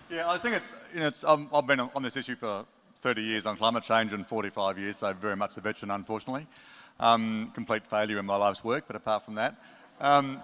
Yeah, 0.09 0.29
I 0.29 0.37
think 0.37 0.55
it's, 0.55 0.65
you 0.93 0.99
know, 1.01 1.07
it's, 1.07 1.23
um, 1.23 1.49
I've 1.53 1.67
been 1.67 1.79
on 1.79 2.01
this 2.01 2.17
issue 2.17 2.35
for 2.35 2.65
30 3.01 3.21
years 3.21 3.45
on 3.45 3.57
climate 3.57 3.83
change 3.83 4.13
and 4.13 4.25
45 4.25 4.79
years, 4.79 4.97
so 4.97 5.13
very 5.13 5.35
much 5.35 5.55
a 5.57 5.61
veteran, 5.61 5.91
unfortunately. 5.91 6.47
Um, 6.99 7.51
complete 7.53 7.85
failure 7.85 8.19
in 8.19 8.25
my 8.25 8.35
life's 8.35 8.63
work, 8.63 8.85
but 8.87 8.95
apart 8.95 9.23
from 9.23 9.35
that. 9.35 9.55
Um, 10.01 10.41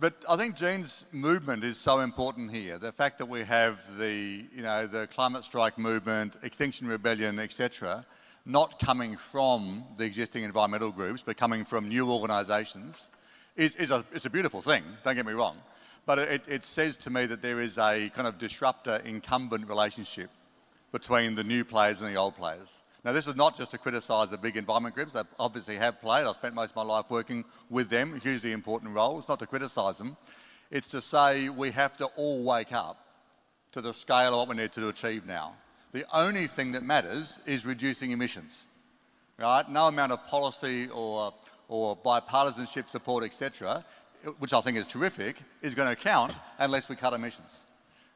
but 0.00 0.14
I 0.28 0.36
think 0.36 0.54
Jean's 0.54 1.04
movement 1.10 1.64
is 1.64 1.76
so 1.76 2.00
important 2.00 2.52
here. 2.52 2.78
The 2.78 2.92
fact 2.92 3.18
that 3.18 3.26
we 3.26 3.40
have 3.40 3.82
the, 3.98 4.44
you 4.54 4.62
know, 4.62 4.86
the 4.86 5.08
climate 5.08 5.44
strike 5.44 5.76
movement, 5.76 6.34
Extinction 6.42 6.86
Rebellion, 6.86 7.38
etc., 7.38 8.06
not 8.46 8.78
coming 8.78 9.16
from 9.16 9.84
the 9.96 10.04
existing 10.04 10.44
environmental 10.44 10.92
groups, 10.92 11.22
but 11.22 11.36
coming 11.36 11.64
from 11.64 11.88
new 11.88 12.10
organisations, 12.10 13.10
is, 13.56 13.74
is, 13.76 13.90
a, 13.90 14.04
is 14.12 14.24
a 14.24 14.30
beautiful 14.30 14.62
thing, 14.62 14.84
don't 15.02 15.16
get 15.16 15.26
me 15.26 15.32
wrong. 15.32 15.56
But 16.06 16.20
it, 16.20 16.42
it 16.48 16.64
says 16.64 16.96
to 16.98 17.10
me 17.10 17.26
that 17.26 17.42
there 17.42 17.60
is 17.60 17.76
a 17.76 18.10
kind 18.14 18.26
of 18.28 18.38
disruptor 18.38 19.02
incumbent 19.04 19.68
relationship 19.68 20.30
between 20.92 21.34
the 21.34 21.44
new 21.44 21.64
players 21.64 22.00
and 22.00 22.08
the 22.08 22.18
old 22.18 22.36
players. 22.36 22.82
Now, 23.04 23.12
this 23.12 23.28
is 23.28 23.36
not 23.36 23.56
just 23.56 23.70
to 23.70 23.78
criticise 23.78 24.28
the 24.28 24.38
big 24.38 24.56
environment 24.56 24.94
groups. 24.94 25.12
They 25.12 25.22
obviously 25.38 25.76
have 25.76 26.00
played. 26.00 26.26
I've 26.26 26.34
spent 26.34 26.54
most 26.54 26.70
of 26.70 26.76
my 26.76 26.82
life 26.82 27.10
working 27.10 27.44
with 27.70 27.88
them, 27.88 28.20
hugely 28.20 28.52
important 28.52 28.94
role. 28.94 29.18
It's 29.18 29.28
not 29.28 29.38
to 29.38 29.46
criticise 29.46 29.98
them. 29.98 30.16
It's 30.70 30.88
to 30.88 31.00
say 31.00 31.48
we 31.48 31.70
have 31.70 31.96
to 31.98 32.06
all 32.16 32.44
wake 32.44 32.72
up 32.72 33.04
to 33.72 33.80
the 33.80 33.94
scale 33.94 34.34
of 34.34 34.48
what 34.48 34.56
we 34.56 34.62
need 34.62 34.72
to 34.72 34.88
achieve 34.88 35.26
now. 35.26 35.54
The 35.92 36.04
only 36.12 36.46
thing 36.46 36.72
that 36.72 36.82
matters 36.82 37.40
is 37.46 37.64
reducing 37.64 38.10
emissions. 38.10 38.64
Right? 39.38 39.68
No 39.70 39.86
amount 39.86 40.12
of 40.12 40.26
policy 40.26 40.88
or, 40.88 41.32
or 41.68 41.96
bipartisanship 41.96 42.90
support, 42.90 43.24
etc., 43.24 43.84
which 44.40 44.52
I 44.52 44.60
think 44.60 44.76
is 44.76 44.88
terrific, 44.88 45.36
is 45.62 45.76
going 45.76 45.88
to 45.88 45.96
count 45.96 46.32
unless 46.58 46.88
we 46.88 46.96
cut 46.96 47.12
emissions. 47.12 47.60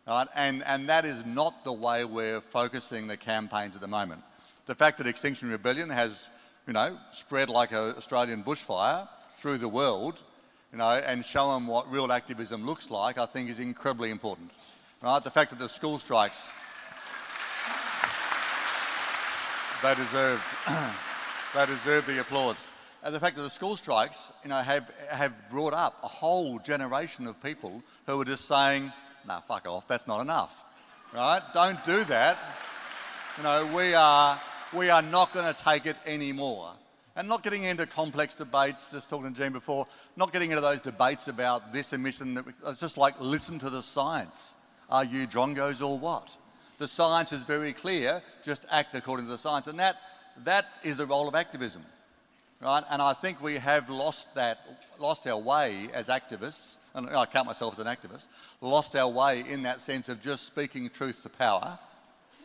Right? 0.07 0.27
And, 0.35 0.65
and 0.67 0.89
that 0.89 1.05
is 1.05 1.25
not 1.25 1.63
the 1.65 1.73
way 1.73 2.05
we're 2.05 2.41
focusing 2.41 3.07
the 3.07 3.17
campaigns 3.17 3.77
at 3.77 3.81
the 3.81 3.87
moment. 3.87 4.23
The 4.67 4.75
fact 4.75 4.99
that 4.99 5.07
Extinction 5.07 5.51
Rebellion 5.51 5.91
has, 5.91 6.29
you 6.67 6.73
know, 6.73 6.97
spread 7.11 7.49
like 7.49 7.73
an 7.73 7.95
Australian 7.97 8.45
bushfire 8.45 9.09
through 9.39 9.59
the 9.59 9.69
world, 9.69 10.21
you 10.71 10.79
know, 10.79 10.91
and 10.91 11.25
shown 11.25 11.55
them 11.55 11.67
what 11.67 11.91
real 11.91 12.11
activism 12.13 12.65
looks 12.65 12.91
like, 12.91 13.19
I 13.19 13.27
think 13.27 13.51
is 13.51 13.59
incredibly 13.59 14.11
important. 14.11 14.51
Right? 15.03 15.23
The 15.23 15.31
fact 15.31 15.51
that 15.51 15.59
the 15.59 15.69
school 15.69 15.99
strikes, 15.99 16.53
they 19.83 19.95
deserve, 19.97 20.45
they 21.55 21.67
deserve 21.67 22.07
the 22.07 22.21
applause. 22.21 22.69
And 23.03 23.13
the 23.13 23.19
fact 23.19 23.35
that 23.35 23.43
the 23.43 23.51
school 23.51 23.77
strikes, 23.77 24.33
you 24.45 24.51
know, 24.51 24.61
have, 24.63 24.93
have 25.09 25.35
brought 25.51 25.75
up 25.75 25.99
a 26.05 26.09
whole 26.09 26.61
generation 26.61 27.27
of 27.27 27.43
people 27.43 27.83
who 28.07 28.21
are 28.21 28.25
just 28.25 28.47
saying, 28.47 28.93
nah, 29.27 29.41
fuck 29.41 29.67
off, 29.67 29.89
that's 29.89 30.07
not 30.07 30.21
enough, 30.21 30.65
right? 31.13 31.43
Don't 31.53 31.83
do 31.83 32.05
that. 32.05 32.39
You 33.39 33.43
know, 33.43 33.67
we 33.75 33.95
are, 33.95 34.41
we 34.73 34.91
are 34.91 35.03
not 35.03 35.33
going 35.33 35.53
to 35.53 35.63
take 35.63 35.87
it 35.87 35.97
anymore. 36.07 36.73
And 37.15 37.29
not 37.29 37.43
getting 37.43 37.65
into 37.65 37.87
complex 37.87 38.35
debates, 38.35 38.91
just 38.91 39.11
talking 39.11 39.35
to 39.35 39.39
Jean 39.39 39.53
before, 39.53 39.87
not 40.17 40.33
getting 40.33 40.51
into 40.51 40.63
those 40.63 40.81
debates 40.81 41.29
about 41.29 41.73
this 41.73 41.93
emission. 41.93 42.35
That 42.35 42.47
we, 42.47 42.53
it's 42.67 42.81
just 42.81 42.97
like 42.97 43.15
listen 43.21 43.59
to 43.59 43.69
the 43.69 43.83
science. 43.83 44.57
Are 44.89 45.05
you 45.05 45.27
drongos 45.27 45.87
or 45.87 45.99
what? 45.99 46.29
The 46.79 46.89
science 46.89 47.33
is 47.33 47.43
very 47.45 47.73
clear. 47.75 48.23
Just 48.43 48.65
act 48.71 48.95
according 48.95 49.27
to 49.27 49.33
the 49.33 49.39
science, 49.39 49.67
and 49.67 49.79
that 49.79 49.97
that 50.45 50.67
is 50.83 50.97
the 50.97 51.07
role 51.07 51.29
of 51.29 51.35
activism 51.35 51.85
right? 52.63 52.85
And 52.91 53.03
I 53.03 53.13
think 53.13 53.43
we 53.43 53.55
have 53.55 53.91
lost 53.91 54.35
that, 54.35 54.61
lost 54.99 55.27
our 55.27 55.39
way 55.39 55.89
as 55.93 56.09
activists, 56.09 56.77
and 56.95 57.11
I 57.11 57.27
count 57.27 57.47
myself 57.47 57.79
as 57.79 57.85
an 57.85 57.87
activist, 57.87 58.29
lost 58.61 58.95
our 58.97 59.11
way 59.11 59.45
in 59.47 59.63
that 59.65 59.81
sense 59.81 60.09
of 60.09 60.21
just 60.21 60.47
speaking 60.47 60.89
truth 60.89 61.23
to 61.25 61.29
power, 61.29 61.79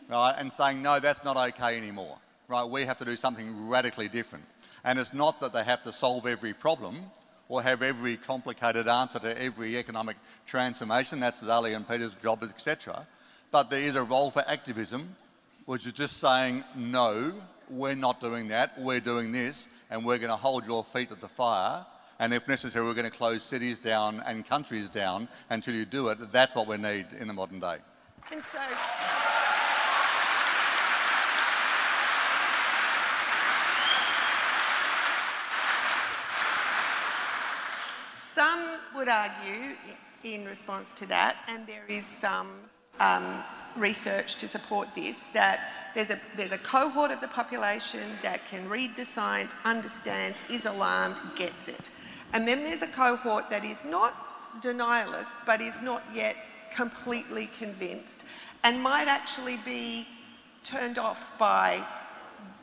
right? 0.09 0.35
And 0.37 0.51
saying, 0.51 0.81
no, 0.81 0.99
that's 0.99 1.23
not 1.23 1.37
okay 1.49 1.77
anymore. 1.77 2.17
right? 2.47 2.63
We 2.63 2.85
have 2.85 2.97
to 2.99 3.05
do 3.05 3.15
something 3.15 3.67
radically 3.67 4.07
different. 4.07 4.45
And 4.83 4.99
it's 4.99 5.13
not 5.13 5.39
that 5.41 5.53
they 5.53 5.63
have 5.63 5.83
to 5.83 5.91
solve 5.91 6.25
every 6.25 6.53
problem 6.53 7.05
or 7.49 7.61
have 7.61 7.81
every 7.81 8.17
complicated 8.17 8.87
answer 8.87 9.19
to 9.19 9.41
every 9.41 9.77
economic 9.77 10.17
transformation. 10.45 11.19
That's 11.19 11.41
Zali 11.41 11.75
and 11.75 11.87
Peter's 11.87 12.15
job, 12.15 12.43
etc. 12.43 13.07
But 13.51 13.69
there 13.69 13.81
is 13.81 13.95
a 13.95 14.03
role 14.03 14.31
for 14.31 14.43
activism, 14.47 15.15
which 15.65 15.85
is 15.85 15.93
just 15.93 16.17
saying, 16.17 16.63
no, 16.75 17.33
we're 17.69 17.95
not 17.95 18.21
doing 18.21 18.47
that, 18.49 18.79
we're 18.79 18.99
doing 18.99 19.31
this, 19.31 19.67
and 19.89 20.05
we're 20.05 20.17
going 20.17 20.29
to 20.29 20.37
hold 20.37 20.65
your 20.65 20.83
feet 20.83 21.11
at 21.11 21.21
the 21.21 21.27
fire. 21.27 21.85
And 22.19 22.33
if 22.33 22.47
necessary, 22.47 22.85
we're 22.85 22.93
going 22.93 23.09
to 23.09 23.15
close 23.15 23.43
cities 23.43 23.79
down 23.79 24.23
and 24.25 24.47
countries 24.47 24.89
down 24.89 25.27
until 25.49 25.75
you 25.75 25.85
do 25.85 26.09
it. 26.09 26.31
That's 26.31 26.55
what 26.55 26.67
we 26.67 26.77
need 26.77 27.07
in 27.19 27.27
the 27.27 27.33
modern 27.33 27.59
day. 27.59 27.77
And 28.31 28.43
so. 28.43 28.59
Some 38.33 38.77
would 39.07 39.13
argue 39.13 39.73
in 40.25 40.43
response 40.43 40.91
to 40.91 41.05
that, 41.05 41.37
and 41.47 41.65
there 41.65 41.85
is 41.87 42.05
some 42.05 42.49
um, 42.99 43.41
research 43.77 44.35
to 44.35 44.49
support 44.49 44.89
this, 44.95 45.23
that 45.33 45.71
there's 45.95 46.09
a, 46.09 46.19
there's 46.35 46.51
a 46.51 46.57
cohort 46.57 47.09
of 47.09 47.21
the 47.21 47.27
population 47.29 48.01
that 48.21 48.45
can 48.49 48.67
read 48.67 48.91
the 48.97 49.05
science, 49.05 49.53
understands, 49.63 50.37
is 50.49 50.65
alarmed, 50.65 51.21
gets 51.37 51.69
it. 51.69 51.89
And 52.33 52.45
then 52.45 52.65
there's 52.65 52.81
a 52.81 52.87
cohort 52.87 53.49
that 53.49 53.63
is 53.63 53.85
not 53.85 54.61
denialist, 54.61 55.35
but 55.45 55.61
is 55.61 55.81
not 55.81 56.03
yet 56.13 56.35
completely 56.75 57.49
convinced 57.57 58.25
and 58.65 58.83
might 58.83 59.07
actually 59.07 59.57
be 59.63 60.05
turned 60.65 60.97
off 60.97 61.31
by 61.39 61.81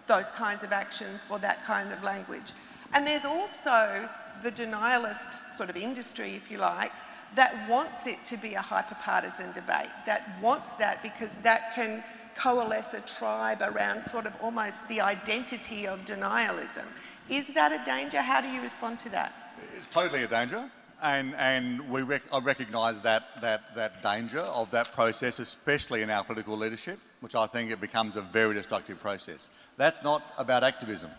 those 0.07 0.31
kinds 0.33 0.63
of 0.63 0.73
actions 0.73 1.23
or 1.31 1.39
that 1.39 1.65
kind 1.65 1.91
of 1.91 2.03
language. 2.03 2.53
And 2.93 3.07
there's 3.07 3.25
also 3.25 4.11
the 4.43 4.51
denialist 4.53 5.57
sort 5.57 5.71
of 5.71 5.77
industry, 5.77 6.35
if 6.35 6.51
you 6.51 6.59
like, 6.59 6.93
that 7.35 7.69
wants 7.69 8.07
it 8.07 8.25
to 8.27 8.37
be 8.37 8.55
a 8.55 8.61
hyper-partisan 8.61 9.53
debate, 9.53 9.91
that 10.07 10.29
wants 10.41 10.75
that 10.75 11.03
because 11.03 11.39
that 11.39 11.75
can 11.75 12.03
coalesce 12.37 12.95
a 12.95 13.01
tribe 13.01 13.63
around 13.63 14.05
sort 14.05 14.27
of 14.27 14.33
almost 14.41 14.87
the 14.89 15.01
identity 15.01 15.87
of 15.87 16.05
denialism. 16.05 16.85
Is 17.29 17.49
that 17.55 17.73
a 17.73 17.85
danger? 17.85 18.21
How 18.21 18.41
do 18.41 18.49
you 18.49 18.61
respond 18.61 18.99
to 19.01 19.09
that? 19.11 19.33
It's 19.77 19.89
totally 19.89 20.25
a 20.25 20.29
danger. 20.29 20.71
And, 21.03 21.35
and 21.37 21.89
we 21.91 22.03
rec- 22.03 22.23
I 22.33 22.39
recognise 22.39 23.01
that, 23.03 23.25
that, 23.41 23.75
that 23.75 24.03
danger 24.03 24.41
of 24.41 24.71
that 24.71 24.93
process, 24.93 25.39
especially 25.39 26.03
in 26.03 26.11
our 26.11 26.25
political 26.25 26.57
leadership, 26.57 26.99
which 27.21 27.35
I 27.35 27.47
think 27.47 27.71
it 27.71 27.81
becomes 27.81 28.17
a 28.17 28.23
very 28.23 28.55
destructive 28.55 29.01
process. 29.01 29.51
That's 29.77 30.03
not 30.03 30.23
about 30.39 30.65
activism. 30.65 31.11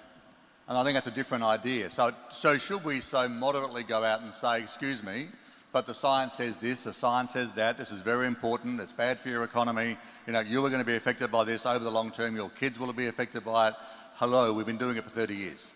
And 0.67 0.77
I 0.77 0.83
think 0.83 0.95
that's 0.95 1.07
a 1.07 1.11
different 1.11 1.43
idea. 1.43 1.89
So, 1.91 2.11
so 2.29 2.57
should 2.57 2.83
we 2.83 2.99
so 2.99 3.29
moderately 3.29 3.83
go 3.83 4.03
out 4.03 4.21
and 4.21 4.33
say, 4.33 4.61
excuse 4.61 5.03
me, 5.03 5.27
but 5.71 5.85
the 5.85 5.93
science 5.93 6.33
says 6.33 6.57
this, 6.57 6.81
the 6.81 6.93
science 6.93 7.33
says 7.33 7.53
that, 7.53 7.77
this 7.77 7.91
is 7.91 8.01
very 8.01 8.25
important, 8.25 8.81
it's 8.81 8.93
bad 8.93 9.19
for 9.19 9.29
your 9.29 9.43
economy, 9.43 9.97
you 10.25 10.33
know, 10.33 10.39
you 10.39 10.65
are 10.65 10.69
going 10.69 10.81
to 10.81 10.85
be 10.85 10.95
affected 10.95 11.31
by 11.31 11.43
this 11.43 11.65
over 11.67 11.83
the 11.83 11.91
long 11.91 12.11
term, 12.11 12.35
your 12.35 12.49
kids 12.49 12.79
will 12.79 12.91
be 12.93 13.07
affected 13.07 13.45
by 13.45 13.69
it. 13.69 13.73
Hello, 14.15 14.53
we've 14.53 14.65
been 14.65 14.77
doing 14.77 14.97
it 14.97 15.03
for 15.03 15.09
30 15.11 15.35
years. 15.35 15.73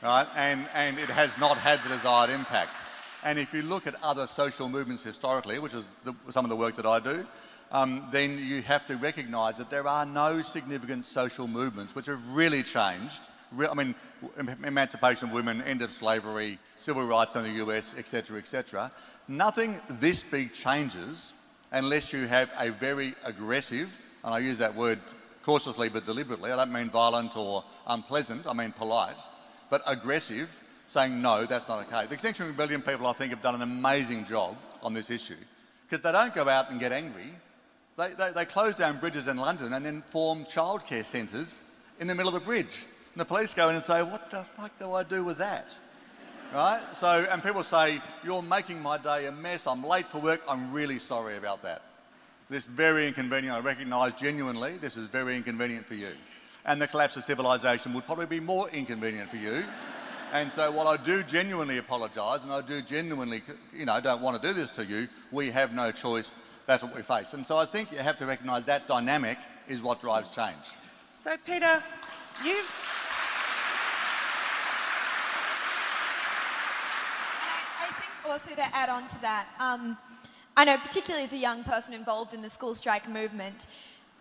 Right? 0.00 0.28
And, 0.36 0.68
and 0.74 0.98
it 0.98 1.08
has 1.08 1.36
not 1.38 1.56
had 1.56 1.82
the 1.82 1.88
desired 1.96 2.30
impact. 2.30 2.70
And 3.24 3.38
if 3.38 3.52
you 3.52 3.62
look 3.62 3.86
at 3.86 3.96
other 4.02 4.26
social 4.26 4.68
movements 4.68 5.02
historically, 5.02 5.58
which 5.58 5.74
is 5.74 5.84
the, 6.04 6.14
some 6.30 6.44
of 6.44 6.50
the 6.50 6.56
work 6.56 6.76
that 6.76 6.86
I 6.86 7.00
do, 7.00 7.26
um, 7.72 8.06
then 8.12 8.38
you 8.38 8.62
have 8.62 8.86
to 8.86 8.96
recognise 8.96 9.56
that 9.56 9.70
there 9.70 9.88
are 9.88 10.06
no 10.06 10.42
significant 10.42 11.04
social 11.06 11.48
movements 11.48 11.94
which 11.94 12.06
have 12.06 12.20
really 12.28 12.62
changed 12.62 13.22
I 13.58 13.74
mean, 13.74 13.94
emancipation 14.64 15.28
of 15.28 15.34
women, 15.34 15.62
end 15.62 15.82
of 15.82 15.92
slavery, 15.92 16.58
civil 16.78 17.06
rights 17.06 17.36
in 17.36 17.42
the 17.42 17.64
US, 17.64 17.94
etc., 17.96 18.38
etc. 18.38 18.90
Nothing 19.28 19.80
this 19.88 20.22
big 20.22 20.52
changes 20.52 21.34
unless 21.72 22.12
you 22.12 22.26
have 22.26 22.50
a 22.58 22.70
very 22.70 23.14
aggressive, 23.24 24.00
and 24.22 24.34
I 24.34 24.38
use 24.38 24.58
that 24.58 24.74
word 24.74 25.00
cautiously 25.42 25.88
but 25.88 26.06
deliberately, 26.06 26.50
I 26.50 26.56
don't 26.56 26.72
mean 26.72 26.90
violent 26.90 27.36
or 27.36 27.64
unpleasant, 27.86 28.46
I 28.46 28.52
mean 28.52 28.72
polite, 28.72 29.18
but 29.70 29.82
aggressive, 29.86 30.50
saying 30.86 31.20
no, 31.20 31.44
that's 31.44 31.68
not 31.68 31.86
okay. 31.86 32.06
The 32.06 32.14
Extinction 32.14 32.46
Rebellion 32.46 32.80
people, 32.80 33.06
I 33.06 33.12
think, 33.12 33.30
have 33.30 33.42
done 33.42 33.54
an 33.54 33.62
amazing 33.62 34.24
job 34.24 34.56
on 34.82 34.94
this 34.94 35.10
issue 35.10 35.36
because 35.88 36.02
they 36.02 36.12
don't 36.12 36.34
go 36.34 36.48
out 36.48 36.70
and 36.70 36.80
get 36.80 36.92
angry. 36.92 37.30
They, 37.96 38.12
they, 38.14 38.30
they 38.34 38.44
close 38.44 38.74
down 38.74 38.98
bridges 38.98 39.28
in 39.28 39.36
London 39.36 39.72
and 39.72 39.84
then 39.84 40.02
form 40.10 40.44
childcare 40.44 41.04
centres 41.04 41.60
in 42.00 42.06
the 42.06 42.14
middle 42.14 42.34
of 42.34 42.40
the 42.40 42.44
bridge. 42.44 42.86
And 43.14 43.20
the 43.20 43.24
police 43.24 43.54
go 43.54 43.68
in 43.68 43.76
and 43.76 43.84
say, 43.84 44.02
what 44.02 44.28
the 44.32 44.44
fuck 44.56 44.76
do 44.80 44.92
I 44.92 45.04
do 45.04 45.22
with 45.22 45.38
that? 45.38 45.68
Right? 46.52 46.82
So, 46.94 47.26
and 47.30 47.40
people 47.44 47.62
say, 47.62 48.00
you're 48.24 48.42
making 48.42 48.82
my 48.82 48.98
day 48.98 49.26
a 49.26 49.32
mess. 49.32 49.68
I'm 49.68 49.84
late 49.84 50.06
for 50.06 50.18
work. 50.18 50.42
I'm 50.48 50.72
really 50.72 50.98
sorry 50.98 51.36
about 51.36 51.62
that. 51.62 51.82
This 52.50 52.66
very 52.66 53.06
inconvenient. 53.06 53.56
I 53.56 53.60
recognise 53.60 54.14
genuinely 54.14 54.78
this 54.78 54.96
is 54.96 55.06
very 55.06 55.36
inconvenient 55.36 55.86
for 55.86 55.94
you. 55.94 56.10
And 56.64 56.82
the 56.82 56.88
collapse 56.88 57.16
of 57.16 57.22
civilization 57.22 57.94
would 57.94 58.04
probably 58.04 58.26
be 58.26 58.40
more 58.40 58.68
inconvenient 58.70 59.30
for 59.30 59.36
you. 59.36 59.62
And 60.32 60.50
so 60.50 60.72
while 60.72 60.88
I 60.88 60.96
do 60.96 61.22
genuinely 61.22 61.78
apologise 61.78 62.42
and 62.42 62.50
I 62.50 62.62
do 62.62 62.82
genuinely, 62.82 63.44
you 63.72 63.86
know, 63.86 64.00
don't 64.00 64.22
want 64.22 64.42
to 64.42 64.48
do 64.48 64.52
this 64.52 64.72
to 64.72 64.84
you, 64.84 65.06
we 65.30 65.52
have 65.52 65.72
no 65.72 65.92
choice. 65.92 66.32
That's 66.66 66.82
what 66.82 66.96
we 66.96 67.02
face. 67.02 67.32
And 67.34 67.46
so 67.46 67.56
I 67.58 67.64
think 67.64 67.92
you 67.92 67.98
have 67.98 68.18
to 68.18 68.26
recognise 68.26 68.64
that 68.64 68.88
dynamic 68.88 69.38
is 69.68 69.82
what 69.82 70.00
drives 70.00 70.30
change. 70.30 70.72
So 71.22 71.36
Peter, 71.46 71.80
you've 72.44 73.03
also 78.26 78.54
to 78.54 78.74
add 78.74 78.88
on 78.88 79.06
to 79.08 79.20
that, 79.20 79.46
um, 79.60 79.96
I 80.56 80.64
know 80.64 80.76
particularly 80.78 81.24
as 81.24 81.32
a 81.32 81.38
young 81.38 81.64
person 81.64 81.94
involved 81.94 82.32
in 82.32 82.42
the 82.42 82.48
school 82.48 82.74
strike 82.74 83.08
movement, 83.08 83.66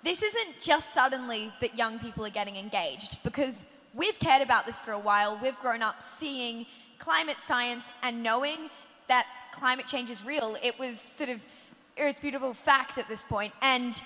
this 0.03 0.21
isn't 0.21 0.59
just 0.61 0.93
suddenly 0.93 1.51
that 1.61 1.77
young 1.77 1.99
people 1.99 2.25
are 2.25 2.29
getting 2.29 2.55
engaged 2.55 3.23
because 3.23 3.65
we've 3.93 4.19
cared 4.19 4.41
about 4.41 4.65
this 4.65 4.79
for 4.79 4.91
a 4.91 4.99
while. 4.99 5.39
We've 5.41 5.57
grown 5.59 5.81
up 5.81 6.01
seeing 6.01 6.65
climate 6.99 7.37
science 7.41 7.91
and 8.01 8.21
knowing 8.21 8.69
that 9.07 9.25
climate 9.53 9.87
change 9.87 10.09
is 10.09 10.25
real. 10.25 10.57
It 10.61 10.77
was 10.77 10.99
sort 10.99 11.29
of 11.29 11.41
irrefutable 11.97 12.53
fact 12.53 12.97
at 12.97 13.07
this 13.07 13.23
point. 13.23 13.53
And 13.61 14.01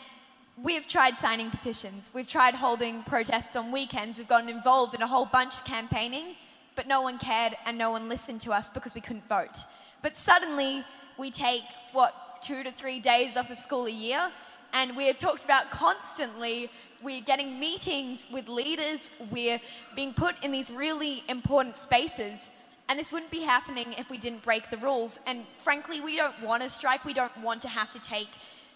we've 0.62 0.86
tried 0.86 1.18
signing 1.18 1.50
petitions. 1.50 2.12
We've 2.14 2.28
tried 2.28 2.54
holding 2.54 3.04
protests 3.04 3.56
on 3.56 3.72
weekends. 3.72 4.18
We've 4.18 4.28
gotten 4.28 4.50
involved 4.50 4.94
in 4.94 5.02
a 5.02 5.08
whole 5.08 5.26
bunch 5.26 5.56
of 5.56 5.64
campaigning, 5.64 6.36
but 6.76 6.88
no 6.88 7.02
one 7.02 7.18
cared 7.18 7.56
and 7.66 7.78
no 7.78 7.92
one 7.92 8.10
listened 8.10 8.42
to 8.42 8.52
us 8.52 8.70
because 8.70 8.94
we 8.94 9.02
couldn't 9.02 9.28
vote. 9.28 9.58
But 10.02 10.16
suddenly, 10.16 10.84
we 11.18 11.32
take, 11.32 11.64
what, 11.94 12.42
two 12.42 12.64
to 12.64 12.72
three 12.72 13.00
days 13.00 13.36
off 13.38 13.50
of 13.50 13.58
school 13.58 13.86
a 13.86 13.92
year, 13.92 14.32
and 14.74 14.96
we're 14.96 15.14
talked 15.14 15.44
about 15.44 15.72
constantly. 15.72 16.70
We're 17.02 17.22
getting 17.22 17.60
meetings 17.60 18.26
with 18.32 18.48
leaders, 18.48 19.12
we're 19.32 19.60
being 19.96 20.14
put 20.14 20.36
in 20.44 20.52
these 20.52 20.72
really 20.72 21.24
important 21.30 21.78
spaces. 21.78 22.48
And 22.90 22.98
this 22.98 23.12
wouldn't 23.12 23.32
be 23.32 23.42
happening 23.42 23.94
if 23.98 24.10
we 24.10 24.18
didn't 24.18 24.44
break 24.44 24.70
the 24.70 24.78
rules. 24.78 25.20
And 25.28 25.44
frankly, 25.58 26.00
we 26.00 26.16
don't 26.16 26.42
want 26.42 26.64
to 26.64 26.70
strike, 26.70 27.06
we 27.06 27.14
don't 27.14 27.38
want 27.40 27.62
to 27.64 27.68
have 27.68 27.92
to 27.92 28.00
take 28.00 28.30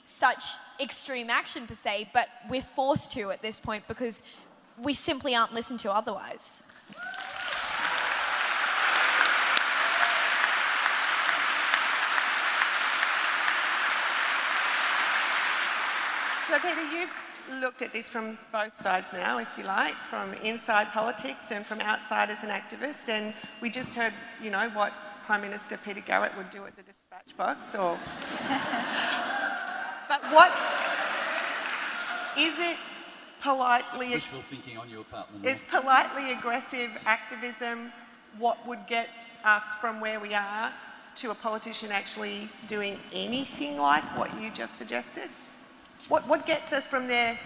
such 0.04 0.44
extreme 0.80 1.30
action 1.30 1.66
per 1.66 1.74
se, 1.74 2.10
but 2.14 2.28
we're 2.50 2.62
forced 2.62 3.12
to 3.14 3.32
at 3.32 3.42
this 3.42 3.60
point 3.60 3.88
because 3.88 4.24
we 4.78 4.94
simply 4.94 5.36
aren't 5.36 5.54
listened 5.54 5.80
to 5.80 5.92
otherwise. 5.92 6.64
So, 16.52 16.60
Peter, 16.60 16.84
you've 16.92 17.62
looked 17.62 17.82
at 17.82 17.94
this 17.94 18.10
from 18.10 18.38
both 18.52 18.78
sides 18.78 19.14
now, 19.14 19.38
if 19.38 19.48
you 19.58 19.64
like, 19.64 19.96
from 19.96 20.34
inside 20.34 20.92
politics 20.92 21.50
and 21.50 21.66
from 21.66 21.80
outside 21.80 22.30
as 22.30 22.44
an 22.44 22.50
activist. 22.50 23.08
And 23.08 23.34
we 23.62 23.70
just 23.70 23.94
heard, 23.94 24.12
you 24.42 24.50
know, 24.50 24.70
what 24.72 24.92
Prime 25.26 25.40
Minister 25.40 25.78
Peter 25.78 26.02
Garrett 26.02 26.36
would 26.36 26.50
do 26.50 26.66
at 26.66 26.76
the 26.76 26.82
dispatch 26.82 27.38
box. 27.38 27.74
Or, 27.74 27.98
but 30.10 30.22
what 30.34 30.52
is 32.38 32.60
it? 32.60 32.76
Politely, 33.42 34.10
wishful 34.10 34.42
thinking 34.42 34.78
on 34.78 34.90
your 34.90 35.06
part. 35.06 35.30
Is 35.44 35.64
politely 35.70 36.34
aggressive 36.34 36.92
activism 37.06 37.94
what 38.38 38.68
would 38.68 38.86
get 38.88 39.08
us 39.46 39.64
from 39.80 40.02
where 40.02 40.20
we 40.20 40.34
are 40.34 40.74
to 41.16 41.32
a 41.32 41.36
politician 41.36 41.94
actually 41.94 42.50
doing 42.68 43.00
anything 43.14 43.78
like 43.78 44.04
what 44.18 44.38
you 44.38 44.52
just 44.52 44.78
suggested? 44.78 45.30
What, 46.10 46.28
what 46.28 46.46
gets 46.46 46.74
us 46.74 46.88
from 46.88 47.08
there 47.08 47.40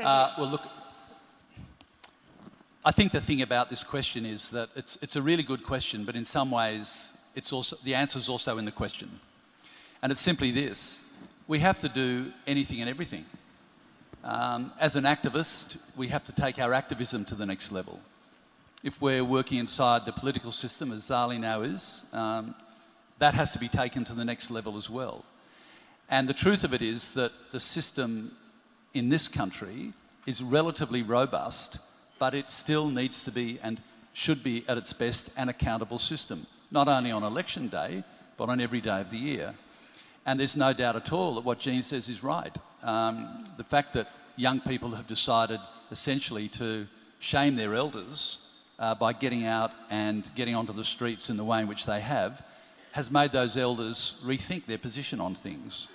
uh, 0.00 0.34
Well, 0.38 0.48
look, 0.48 0.66
I 2.84 2.90
think 2.90 3.12
the 3.12 3.20
thing 3.20 3.42
about 3.42 3.70
this 3.70 3.84
question 3.84 4.26
is 4.26 4.50
that 4.50 4.68
it's, 4.74 4.98
it's 5.02 5.16
a 5.16 5.22
really 5.22 5.42
good 5.42 5.62
question, 5.62 6.04
but 6.04 6.16
in 6.16 6.24
some 6.24 6.50
ways, 6.50 7.12
it's 7.34 7.52
also, 7.52 7.76
the 7.84 7.94
answer 7.94 8.18
is 8.18 8.28
also 8.28 8.58
in 8.58 8.64
the 8.64 8.72
question. 8.72 9.08
And 10.02 10.10
it's 10.10 10.20
simply 10.20 10.50
this 10.50 11.00
we 11.48 11.58
have 11.58 11.78
to 11.80 11.88
do 11.88 12.32
anything 12.46 12.80
and 12.80 12.88
everything. 12.88 13.26
Um, 14.24 14.72
as 14.78 14.96
an 14.96 15.04
activist, 15.04 15.78
we 15.96 16.08
have 16.08 16.24
to 16.24 16.32
take 16.32 16.58
our 16.58 16.72
activism 16.72 17.24
to 17.26 17.34
the 17.34 17.44
next 17.44 17.72
level. 17.72 18.00
If 18.82 19.00
we're 19.00 19.24
working 19.24 19.58
inside 19.58 20.06
the 20.06 20.12
political 20.12 20.52
system, 20.52 20.92
as 20.92 21.02
Zali 21.02 21.38
now 21.38 21.62
is, 21.62 22.04
um, 22.12 22.54
that 23.18 23.34
has 23.34 23.52
to 23.52 23.58
be 23.58 23.68
taken 23.68 24.04
to 24.04 24.14
the 24.14 24.24
next 24.24 24.50
level 24.50 24.76
as 24.76 24.88
well. 24.88 25.24
And 26.12 26.28
the 26.28 26.34
truth 26.34 26.62
of 26.62 26.74
it 26.74 26.82
is 26.82 27.14
that 27.14 27.32
the 27.52 27.58
system 27.58 28.32
in 28.92 29.08
this 29.08 29.28
country 29.28 29.94
is 30.26 30.42
relatively 30.42 31.02
robust, 31.02 31.78
but 32.18 32.34
it 32.34 32.50
still 32.50 32.90
needs 32.90 33.24
to 33.24 33.30
be 33.30 33.58
and 33.62 33.80
should 34.12 34.44
be 34.44 34.62
at 34.68 34.76
its 34.76 34.92
best 34.92 35.30
an 35.38 35.48
accountable 35.48 35.98
system, 35.98 36.46
not 36.70 36.86
only 36.86 37.10
on 37.12 37.22
election 37.22 37.68
day, 37.68 38.04
but 38.36 38.50
on 38.50 38.60
every 38.60 38.82
day 38.82 39.00
of 39.00 39.08
the 39.08 39.16
year. 39.16 39.54
And 40.26 40.38
there's 40.38 40.54
no 40.54 40.74
doubt 40.74 40.96
at 40.96 41.12
all 41.14 41.36
that 41.36 41.46
what 41.46 41.58
Jean 41.58 41.82
says 41.82 42.10
is 42.10 42.22
right. 42.22 42.54
Um, 42.82 43.46
the 43.56 43.64
fact 43.64 43.94
that 43.94 44.10
young 44.36 44.60
people 44.60 44.90
have 44.90 45.06
decided 45.06 45.60
essentially 45.90 46.46
to 46.50 46.86
shame 47.20 47.56
their 47.56 47.74
elders 47.74 48.36
uh, 48.78 48.94
by 48.94 49.14
getting 49.14 49.46
out 49.46 49.70
and 49.88 50.28
getting 50.34 50.56
onto 50.56 50.74
the 50.74 50.84
streets 50.84 51.30
in 51.30 51.38
the 51.38 51.44
way 51.44 51.62
in 51.62 51.68
which 51.68 51.86
they 51.86 52.00
have 52.00 52.44
has 52.90 53.10
made 53.10 53.32
those 53.32 53.56
elders 53.56 54.16
rethink 54.22 54.66
their 54.66 54.76
position 54.76 55.18
on 55.18 55.34
things. 55.34 55.88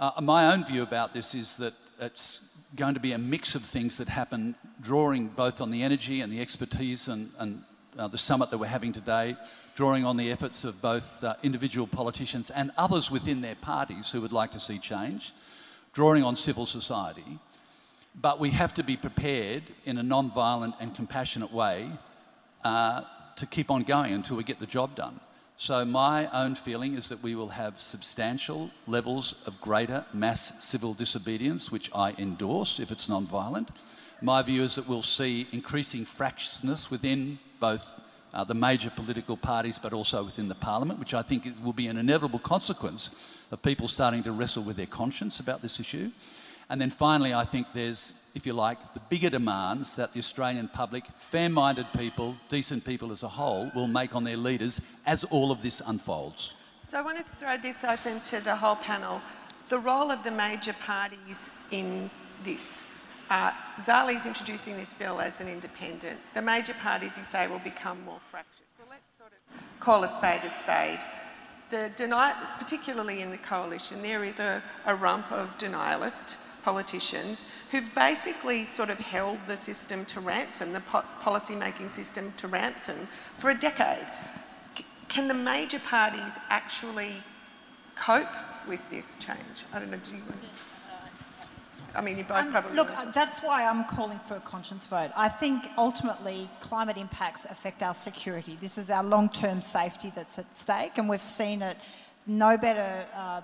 Uh, 0.00 0.18
my 0.22 0.50
own 0.54 0.64
view 0.64 0.82
about 0.82 1.12
this 1.12 1.34
is 1.34 1.58
that 1.58 1.74
it's 2.00 2.56
going 2.74 2.94
to 2.94 3.00
be 3.00 3.12
a 3.12 3.18
mix 3.18 3.54
of 3.54 3.62
things 3.62 3.98
that 3.98 4.08
happen, 4.08 4.54
drawing 4.80 5.28
both 5.28 5.60
on 5.60 5.70
the 5.70 5.82
energy 5.82 6.22
and 6.22 6.32
the 6.32 6.40
expertise 6.40 7.08
and, 7.08 7.30
and 7.38 7.62
uh, 7.98 8.08
the 8.08 8.16
summit 8.16 8.48
that 8.48 8.56
we're 8.56 8.64
having 8.64 8.94
today, 8.94 9.36
drawing 9.74 10.06
on 10.06 10.16
the 10.16 10.32
efforts 10.32 10.64
of 10.64 10.80
both 10.80 11.22
uh, 11.22 11.34
individual 11.42 11.86
politicians 11.86 12.48
and 12.48 12.70
others 12.78 13.10
within 13.10 13.42
their 13.42 13.56
parties 13.56 14.10
who 14.10 14.22
would 14.22 14.32
like 14.32 14.52
to 14.52 14.58
see 14.58 14.78
change, 14.78 15.34
drawing 15.92 16.24
on 16.24 16.34
civil 16.34 16.64
society. 16.64 17.38
But 18.18 18.40
we 18.40 18.48
have 18.52 18.72
to 18.74 18.82
be 18.82 18.96
prepared 18.96 19.64
in 19.84 19.98
a 19.98 20.02
non 20.02 20.30
violent 20.30 20.76
and 20.80 20.94
compassionate 20.94 21.52
way 21.52 21.90
uh, 22.64 23.02
to 23.36 23.44
keep 23.44 23.70
on 23.70 23.82
going 23.82 24.14
until 24.14 24.38
we 24.38 24.44
get 24.44 24.60
the 24.60 24.66
job 24.66 24.96
done. 24.96 25.20
So, 25.62 25.84
my 25.84 26.26
own 26.28 26.54
feeling 26.54 26.94
is 26.94 27.10
that 27.10 27.22
we 27.22 27.34
will 27.34 27.50
have 27.50 27.82
substantial 27.82 28.70
levels 28.86 29.34
of 29.44 29.60
greater 29.60 30.06
mass 30.14 30.54
civil 30.64 30.94
disobedience, 30.94 31.70
which 31.70 31.90
I 31.94 32.14
endorse 32.16 32.80
if 32.80 32.90
it's 32.90 33.10
non 33.10 33.26
violent. 33.26 33.68
My 34.22 34.40
view 34.40 34.62
is 34.62 34.76
that 34.76 34.88
we'll 34.88 35.02
see 35.02 35.46
increasing 35.52 36.06
fractiousness 36.06 36.90
within 36.90 37.38
both 37.60 37.94
uh, 38.32 38.42
the 38.42 38.54
major 38.54 38.88
political 38.88 39.36
parties 39.36 39.78
but 39.78 39.92
also 39.92 40.24
within 40.24 40.48
the 40.48 40.54
parliament, 40.54 40.98
which 40.98 41.12
I 41.12 41.20
think 41.20 41.46
will 41.62 41.74
be 41.74 41.88
an 41.88 41.98
inevitable 41.98 42.38
consequence 42.38 43.10
of 43.50 43.60
people 43.60 43.86
starting 43.86 44.22
to 44.22 44.32
wrestle 44.32 44.62
with 44.62 44.78
their 44.78 44.86
conscience 44.86 45.40
about 45.40 45.60
this 45.60 45.78
issue. 45.78 46.10
And 46.70 46.80
then 46.80 46.90
finally, 46.90 47.34
I 47.34 47.44
think 47.44 47.66
there's, 47.74 48.14
if 48.36 48.46
you 48.46 48.52
like, 48.52 48.78
the 48.94 49.00
bigger 49.00 49.28
demands 49.28 49.96
that 49.96 50.12
the 50.12 50.20
Australian 50.20 50.68
public, 50.68 51.04
fair 51.18 51.48
minded 51.48 51.86
people, 51.98 52.36
decent 52.48 52.84
people 52.84 53.10
as 53.10 53.24
a 53.24 53.28
whole, 53.28 53.72
will 53.74 53.88
make 53.88 54.14
on 54.14 54.22
their 54.22 54.36
leaders 54.36 54.80
as 55.04 55.24
all 55.24 55.50
of 55.50 55.62
this 55.62 55.82
unfolds. 55.84 56.54
So 56.88 56.96
I 56.96 57.02
wanted 57.02 57.26
to 57.26 57.34
throw 57.34 57.56
this 57.56 57.82
open 57.82 58.20
to 58.20 58.40
the 58.40 58.54
whole 58.54 58.76
panel. 58.76 59.20
The 59.68 59.80
role 59.80 60.12
of 60.12 60.22
the 60.22 60.30
major 60.30 60.72
parties 60.74 61.50
in 61.72 62.08
this. 62.44 62.86
Uh, 63.30 63.50
Zali's 63.80 64.24
introducing 64.24 64.76
this 64.76 64.92
bill 64.92 65.20
as 65.20 65.40
an 65.40 65.48
independent. 65.48 66.20
The 66.34 66.42
major 66.42 66.74
parties, 66.74 67.18
you 67.18 67.24
say, 67.24 67.48
will 67.48 67.60
become 67.60 68.04
more 68.04 68.20
fractured. 68.30 68.66
So 68.78 68.84
let's 68.88 69.02
sort 69.18 69.32
of 69.32 69.80
call 69.80 70.04
a 70.04 70.08
spade 70.08 70.42
a 70.44 70.50
spade. 70.62 71.00
The 71.70 71.90
particularly 72.58 73.22
in 73.22 73.30
the 73.30 73.38
coalition, 73.38 74.02
there 74.02 74.24
is 74.24 74.38
a, 74.38 74.62
a 74.86 74.94
rump 74.94 75.30
of 75.30 75.56
denialist 75.58 76.36
politicians 76.62 77.44
who've 77.70 77.94
basically 77.94 78.64
sort 78.64 78.90
of 78.90 78.98
held 78.98 79.38
the 79.46 79.56
system 79.56 80.04
to 80.06 80.20
ransom, 80.20 80.72
the 80.72 80.80
po- 80.80 81.04
policy 81.20 81.54
making 81.54 81.88
system 81.88 82.32
to 82.36 82.48
ransom 82.48 83.08
for 83.38 83.50
a 83.50 83.58
decade. 83.58 84.06
C- 84.76 84.84
can 85.08 85.28
the 85.28 85.34
major 85.34 85.80
parties 85.80 86.32
actually 86.48 87.14
cope 87.96 88.28
with 88.68 88.80
this 88.90 89.16
change? 89.16 89.64
I 89.72 89.78
don't 89.78 89.90
know, 89.90 89.98
do 89.98 90.10
you 90.12 90.22
want? 90.28 90.40
I 91.94 92.00
mean, 92.00 92.18
you 92.18 92.24
both 92.24 92.38
um, 92.38 92.52
probably. 92.52 92.76
Look, 92.76 92.92
that's 93.12 93.40
why 93.40 93.64
I'm 93.64 93.84
calling 93.84 94.20
for 94.28 94.36
a 94.36 94.40
conscience 94.40 94.86
vote. 94.86 95.10
I 95.16 95.28
think 95.28 95.64
ultimately 95.76 96.48
climate 96.60 96.96
impacts 96.96 97.44
affect 97.46 97.82
our 97.82 97.94
security. 97.94 98.56
This 98.60 98.78
is 98.78 98.90
our 98.90 99.02
long 99.02 99.28
term 99.28 99.60
safety 99.60 100.12
that's 100.14 100.38
at 100.38 100.56
stake, 100.56 100.98
and 100.98 101.08
we've 101.08 101.22
seen 101.22 101.62
it 101.62 101.76
no 102.26 102.56
better. 102.56 103.06
Uh, 103.14 103.40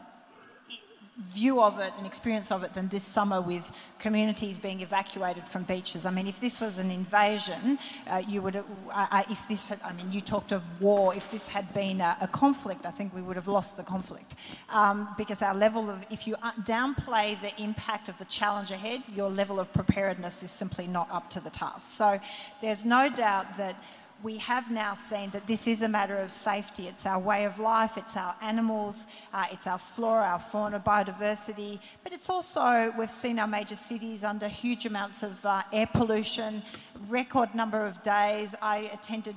view 1.18 1.62
of 1.62 1.78
it 1.78 1.92
and 1.96 2.06
experience 2.06 2.50
of 2.50 2.62
it 2.62 2.74
than 2.74 2.88
this 2.88 3.02
summer 3.02 3.40
with 3.40 3.72
communities 3.98 4.58
being 4.58 4.82
evacuated 4.82 5.48
from 5.48 5.62
beaches. 5.62 6.04
I 6.04 6.10
mean, 6.10 6.26
if 6.26 6.38
this 6.40 6.60
was 6.60 6.76
an 6.76 6.90
invasion, 6.90 7.78
uh, 8.06 8.22
you 8.28 8.42
would, 8.42 8.62
uh, 8.90 9.22
if 9.30 9.48
this 9.48 9.66
had, 9.66 9.80
I 9.82 9.92
mean, 9.94 10.12
you 10.12 10.20
talked 10.20 10.52
of 10.52 10.62
war, 10.80 11.14
if 11.14 11.30
this 11.30 11.46
had 11.46 11.72
been 11.72 12.02
a, 12.02 12.16
a 12.20 12.28
conflict, 12.28 12.84
I 12.84 12.90
think 12.90 13.14
we 13.14 13.22
would 13.22 13.36
have 13.36 13.48
lost 13.48 13.78
the 13.78 13.82
conflict. 13.82 14.34
Um, 14.68 15.08
because 15.16 15.40
our 15.40 15.54
level 15.54 15.88
of, 15.88 16.04
if 16.10 16.26
you 16.26 16.36
uh, 16.42 16.52
downplay 16.64 17.40
the 17.40 17.58
impact 17.62 18.10
of 18.10 18.18
the 18.18 18.26
challenge 18.26 18.70
ahead, 18.70 19.02
your 19.14 19.30
level 19.30 19.58
of 19.58 19.72
preparedness 19.72 20.42
is 20.42 20.50
simply 20.50 20.86
not 20.86 21.08
up 21.10 21.30
to 21.30 21.40
the 21.40 21.50
task. 21.50 21.96
So 21.96 22.20
there's 22.60 22.84
no 22.84 23.08
doubt 23.08 23.56
that 23.56 23.82
we 24.22 24.38
have 24.38 24.70
now 24.70 24.94
seen 24.94 25.30
that 25.30 25.46
this 25.46 25.66
is 25.66 25.82
a 25.82 25.88
matter 25.88 26.16
of 26.16 26.30
safety. 26.30 26.88
It's 26.88 27.04
our 27.06 27.18
way 27.18 27.44
of 27.44 27.58
life, 27.58 27.98
it's 27.98 28.16
our 28.16 28.34
animals, 28.40 29.06
uh, 29.32 29.46
it's 29.52 29.66
our 29.66 29.78
flora, 29.78 30.24
our 30.24 30.38
fauna, 30.38 30.80
biodiversity, 30.80 31.78
but 32.02 32.12
it's 32.12 32.30
also, 32.30 32.92
we've 32.98 33.10
seen 33.10 33.38
our 33.38 33.46
major 33.46 33.76
cities 33.76 34.24
under 34.24 34.48
huge 34.48 34.86
amounts 34.86 35.22
of 35.22 35.44
uh, 35.44 35.62
air 35.72 35.88
pollution, 35.92 36.62
record 37.08 37.54
number 37.54 37.86
of 37.86 38.02
days. 38.02 38.54
I 38.62 38.90
attended 38.92 39.36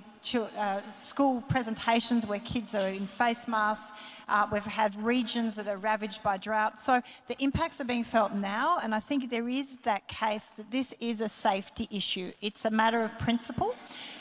uh, 0.57 0.82
school 0.97 1.41
presentations 1.41 2.26
where 2.26 2.39
kids 2.39 2.76
are 2.76 2.89
in 2.89 3.07
face 3.07 3.47
masks. 3.47 3.91
Uh, 4.28 4.47
we've 4.51 4.63
had 4.63 4.95
regions 5.01 5.55
that 5.55 5.67
are 5.67 5.78
ravaged 5.78 6.22
by 6.22 6.38
drought. 6.38 6.82
So 6.82 7.01
the 7.28 7.36
impacts 7.39 7.82
are 7.82 7.86
being 7.86 8.03
felt 8.03 8.34
now, 8.34 8.78
and 8.84 8.93
I 8.93 8.99
think 8.99 9.30
there 9.30 9.49
is 9.49 9.78
that 9.84 10.07
case 10.07 10.49
that 10.57 10.70
this 10.72 10.93
is 10.99 11.22
a 11.22 11.30
safety 11.30 11.88
issue. 11.91 12.32
It's 12.41 12.65
a 12.65 12.70
matter 12.70 13.03
of 13.03 13.17
principle. 13.17 13.76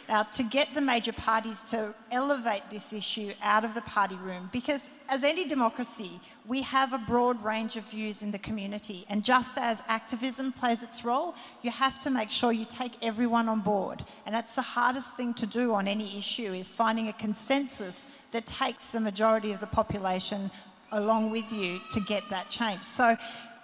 Now, 0.08 0.22
to 0.22 0.42
get 0.42 0.72
the 0.74 0.80
major 0.80 1.12
parties 1.12 1.62
to 1.64 1.94
elevate 2.10 2.62
this 2.70 2.92
issue 2.92 3.32
out 3.42 3.64
of 3.64 3.74
the 3.74 3.82
party 3.82 4.16
room, 4.16 4.48
because 4.52 4.90
as 5.08 5.24
any 5.24 5.46
democracy, 5.48 6.20
we 6.46 6.62
have 6.62 6.92
a 6.92 6.98
broad 6.98 7.42
range 7.42 7.76
of 7.76 7.84
views 7.84 8.22
in 8.22 8.30
the 8.30 8.38
community, 8.38 9.06
and 9.08 9.24
just 9.24 9.56
as 9.56 9.82
activism 9.88 10.52
plays 10.52 10.82
its 10.82 11.04
role, 11.04 11.34
you 11.62 11.70
have 11.70 11.98
to 12.00 12.10
make 12.10 12.30
sure 12.30 12.52
you 12.52 12.66
take 12.68 12.92
everyone 13.02 13.48
on 13.48 13.60
board. 13.60 14.04
And 14.26 14.34
that's 14.34 14.54
the 14.54 14.62
hardest 14.62 15.16
thing 15.16 15.34
to 15.34 15.46
do 15.46 15.74
on 15.74 15.88
any 15.88 16.18
issue, 16.18 16.52
is 16.52 16.68
finding 16.68 17.08
a 17.08 17.12
consensus 17.14 18.04
that 18.32 18.46
takes 18.46 18.92
the 18.92 19.00
majority 19.00 19.52
of 19.52 19.60
the 19.60 19.66
population 19.66 20.50
along 20.92 21.30
with 21.30 21.50
you 21.52 21.80
to 21.92 22.00
get 22.00 22.22
that 22.30 22.48
change. 22.48 22.82
So 22.82 23.16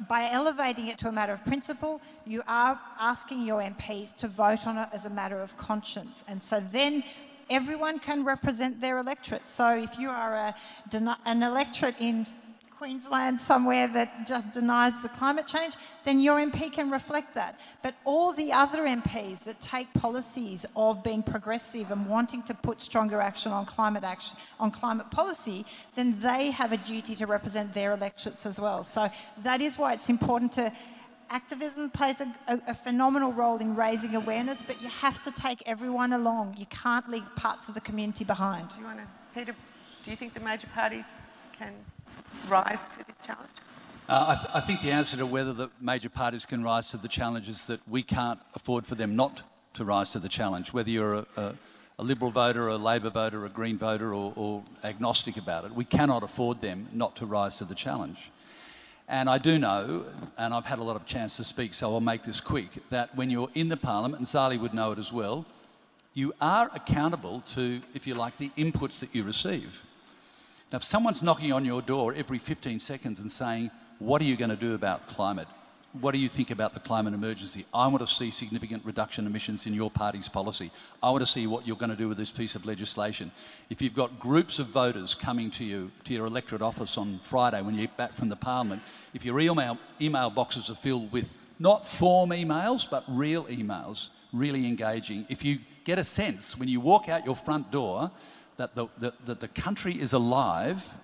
by 0.09 0.31
elevating 0.31 0.89
it 0.89 0.99
to 0.99 1.09
a 1.09 1.13
matter 1.13 1.33
of 1.33 1.45
principle, 1.45 2.01
you 2.27 2.43
are 2.49 2.79
asking 2.99 3.47
your 3.47 3.61
MPs 3.61 4.17
to 4.17 4.29
vote 4.29 4.67
on 4.67 4.77
it 4.77 4.89
as 4.93 5.05
a 5.05 5.11
matter 5.11 5.41
of 5.41 5.57
conscience. 5.57 6.25
And 6.29 6.43
so 6.43 6.63
then 6.73 7.05
everyone 7.51 7.99
can 7.99 8.25
represent 8.25 8.81
their 8.81 8.99
electorate. 8.99 9.47
So 9.47 9.77
if 9.77 9.99
you 9.99 10.11
are 10.11 10.35
a, 10.35 10.55
an 11.25 11.43
electorate 11.43 11.97
in 12.01 12.27
Queensland 12.85 13.41
somewhere 13.41 13.89
that 13.89 14.27
just 14.27 14.53
denies 14.53 15.01
the 15.01 15.09
climate 15.09 15.47
change, 15.47 15.75
then 16.05 16.21
your 16.21 16.39
MP 16.39 16.71
can 16.71 16.91
reflect 16.91 17.35
that. 17.35 17.59
But 17.83 17.95
all 18.05 18.33
the 18.33 18.53
other 18.53 18.83
MPs 18.83 19.45
that 19.45 19.61
take 19.61 19.93
policies 19.95 20.67
of 20.77 21.03
being 21.03 21.23
progressive 21.23 21.91
and 21.91 22.07
wanting 22.07 22.43
to 22.43 22.53
put 22.53 22.83
stronger 22.83 23.21
action 23.21 23.53
on 23.53 23.65
climate 23.65 24.05
action 24.05 24.37
on 24.61 24.71
climate 24.71 25.11
policy, 25.11 25.65
then 25.95 26.19
they 26.21 26.51
have 26.51 26.73
a 26.73 26.77
duty 26.77 27.15
to 27.17 27.27
represent 27.27 27.73
their 27.73 27.93
electorates 27.93 28.45
as 28.45 28.61
well. 28.61 28.85
So 28.85 29.09
that 29.43 29.61
is 29.63 29.79
why 29.79 29.95
it's 29.95 30.11
important 30.11 30.53
to 30.53 30.71
activism 31.31 31.91
plays 31.91 32.21
a, 32.21 32.35
a, 32.49 32.61
a, 32.69 32.75
phenomenal 32.75 33.33
role 33.33 33.59
in 33.59 33.75
raising 33.75 34.15
awareness, 34.15 34.59
but 34.67 34.81
you 34.81 34.89
have 34.89 35.23
to 35.23 35.31
take 35.31 35.63
everyone 35.67 36.13
along. 36.13 36.57
You 36.59 36.67
can't 36.67 37.09
leave 37.09 37.25
parts 37.37 37.69
of 37.69 37.75
the 37.75 37.81
community 37.81 38.25
behind. 38.25 38.71
Do 38.71 38.81
you 38.81 38.85
want 38.85 38.99
to, 38.99 39.07
Peter? 39.35 39.55
Do 40.05 40.11
you 40.11 40.17
think 40.17 40.35
the 40.35 40.41
major 40.41 40.67
parties 40.75 41.07
can 41.53 41.73
rise 42.49 42.89
to 42.93 42.99
this 42.99 43.17
challenge? 43.23 43.51
Uh, 44.09 44.27
I, 44.29 44.35
th- 44.35 44.51
I, 44.55 44.61
think 44.61 44.83
the 44.83 44.91
answer 44.91 45.17
to 45.17 45.25
whether 45.25 45.55
the 45.55 45.71
major 45.81 46.11
parties 46.11 46.45
can 46.45 46.63
rise 46.63 46.91
to 46.91 46.99
the 46.99 47.09
challenge 47.09 47.49
is 47.49 47.67
that 47.69 47.81
we 47.89 48.03
can't 48.03 48.39
afford 48.55 48.87
for 48.87 48.95
them 48.97 49.17
not 49.17 49.43
to 49.75 49.85
rise 49.85 50.11
to 50.11 50.19
the 50.19 50.29
challenge, 50.29 50.75
whether 50.75 50.91
you're 50.91 51.15
a, 51.15 51.27
a, 51.37 51.55
a 51.99 52.03
Liberal 52.03 52.31
voter, 52.31 52.69
a 52.69 52.77
Labor 52.77 53.09
voter, 53.09 53.47
a 53.47 53.49
Green 53.49 53.79
voter, 53.79 54.13
or, 54.13 54.35
or, 54.37 54.63
agnostic 54.83 55.39
about 55.39 55.65
it. 55.65 55.73
We 55.75 55.87
cannot 55.87 56.23
afford 56.23 56.61
them 56.61 56.89
not 56.93 57.17
to 57.17 57.27
rise 57.27 57.57
to 57.59 57.65
the 57.65 57.75
challenge. 57.75 58.31
And 59.09 59.29
I 59.29 59.39
do 59.39 59.59
know, 59.59 60.05
and 60.39 60.55
I've 60.55 60.65
had 60.65 60.79
a 60.79 60.83
lot 60.83 60.97
of 60.97 61.05
chance 61.05 61.37
to 61.37 61.45
speak, 61.45 61.75
so 61.75 61.93
I'll 61.93 62.01
make 62.01 62.23
this 62.23 62.41
quick, 62.41 62.69
that 62.91 63.15
when 63.15 63.31
you're 63.31 63.51
in 63.55 63.69
the 63.69 63.77
Parliament, 63.77 64.19
and 64.19 64.27
Zali 64.27 64.59
would 64.59 64.73
know 64.73 64.93
it 64.93 64.99
as 64.99 65.13
well, 65.13 65.45
you 66.15 66.33
are 66.41 66.71
accountable 66.75 67.43
to, 67.49 67.83
if 67.93 68.07
you 68.07 68.15
like, 68.15 68.39
the 68.39 68.51
inputs 68.57 69.01
that 69.01 69.15
you 69.15 69.23
receive. 69.23 69.83
Now, 70.73 70.77
if 70.77 70.85
someone's 70.85 71.23
knocking 71.23 71.53
on 71.53 71.65
your 71.65 71.83
door 71.83 72.15
every 72.15 72.39
15 72.39 72.81
seconds 72.81 73.21
and 73.21 73.31
saying, 73.31 73.71
What 73.99 74.23
are 74.23 74.25
you 74.25 74.37
going 74.37 74.51
to 74.51 74.57
do 74.57 74.75
about 74.75 75.07
climate 75.07 75.49
what 76.01 76.13
do 76.13 76.19
you 76.19 76.29
think 76.29 76.51
about 76.51 76.75
the 76.75 76.81
climate 76.81 77.15
emergency? 77.15 77.65
I 77.73 77.87
want 77.87 78.01
to 78.01 78.13
see 78.13 78.33
significant 78.33 78.85
reduction 78.85 79.27
emissions 79.27 79.67
in 79.67 79.75
your 79.75 79.91
party's 79.91 80.29
policy. 80.29 80.73
I 81.03 81.11
want 81.11 81.23
to 81.23 81.31
see 81.31 81.47
what 81.47 81.67
you're 81.67 81.77
going 81.77 81.91
to 81.91 81.97
do 81.97 82.09
with 82.09 82.19
this 82.19 82.33
piece 82.33 82.57
of 82.57 82.67
legislation. 82.67 83.31
If 83.71 83.81
you've 83.81 83.95
got 83.95 84.19
groups 84.19 84.59
of 84.59 84.67
voters 84.69 85.15
coming 85.15 85.53
to 85.53 85.65
you, 85.65 85.93
to 86.05 86.13
your 86.13 86.27
electorate 86.27 86.63
office 86.63 86.99
on 86.99 87.21
Friday 87.23 87.63
when 87.63 87.77
you 87.77 87.83
get 87.83 87.97
back 87.97 88.13
from 88.13 88.29
the 88.29 88.37
parliament, 88.37 88.83
if 89.15 89.25
your 89.25 89.39
email, 89.39 89.79
email 90.01 90.31
boxes 90.31 90.69
are 90.69 90.75
filled 90.75 91.13
with 91.13 91.33
not 91.61 91.87
form 91.87 92.31
emails, 92.31 92.89
but 92.91 93.05
real 93.07 93.45
emails, 93.45 94.09
really 94.33 94.67
engaging, 94.67 95.25
if 95.29 95.45
you 95.45 95.59
get 95.85 95.99
a 95.99 96.05
sense 96.05 96.59
when 96.59 96.69
you 96.69 96.81
walk 96.81 97.09
out 97.09 97.25
your 97.25 97.37
front 97.37 97.71
door 97.71 98.11
that 98.57 98.75
the, 98.75 98.87
the, 98.99 99.13
that 99.27 99.39
the 99.39 99.49
country 99.49 99.95
is 99.95 100.13
alive 100.13 100.95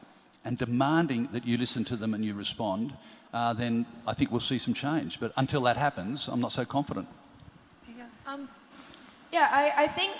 and 0.44 0.58
demanding 0.58 1.28
that 1.32 1.46
you 1.46 1.56
listen 1.58 1.84
to 1.84 1.96
them 1.96 2.14
and 2.14 2.24
you 2.24 2.34
respond, 2.34 2.92
uh, 3.32 3.52
then 3.52 3.86
I 4.06 4.14
think 4.14 4.30
we'll 4.30 4.40
see 4.40 4.58
some 4.58 4.74
change. 4.74 5.20
But 5.20 5.32
until 5.36 5.62
that 5.62 5.76
happens, 5.76 6.28
I'm 6.28 6.40
not 6.40 6.52
so 6.52 6.64
confident. 6.64 7.08
Um, 8.26 8.48
yeah, 9.32 9.48
I, 9.50 9.84
I 9.84 9.88
think 9.88 10.12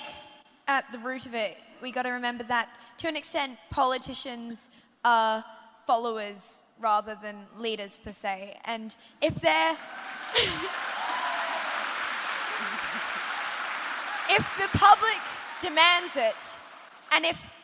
at 0.67 0.85
the 0.93 0.99
root 0.99 1.27
of 1.27 1.35
it, 1.35 1.57
we 1.81 1.93
got 1.93 2.03
to 2.03 2.11
remember 2.11 2.45
that 2.45 2.69
to 2.99 3.09
an 3.09 3.17
extent, 3.17 3.59
politicians 3.71 4.69
are 5.05 5.45
followers 5.87 6.65
rather 6.81 7.17
than 7.23 7.47
leaders 7.57 7.97
per 7.97 8.13
se. 8.13 8.59
And 8.65 8.97
if 9.21 9.35
they're. 9.37 9.77
if 14.31 14.47
the 14.59 14.69
public 14.79 15.19
demands 15.61 16.17
it, 16.17 16.35
and 17.13 17.25
if 17.25 17.55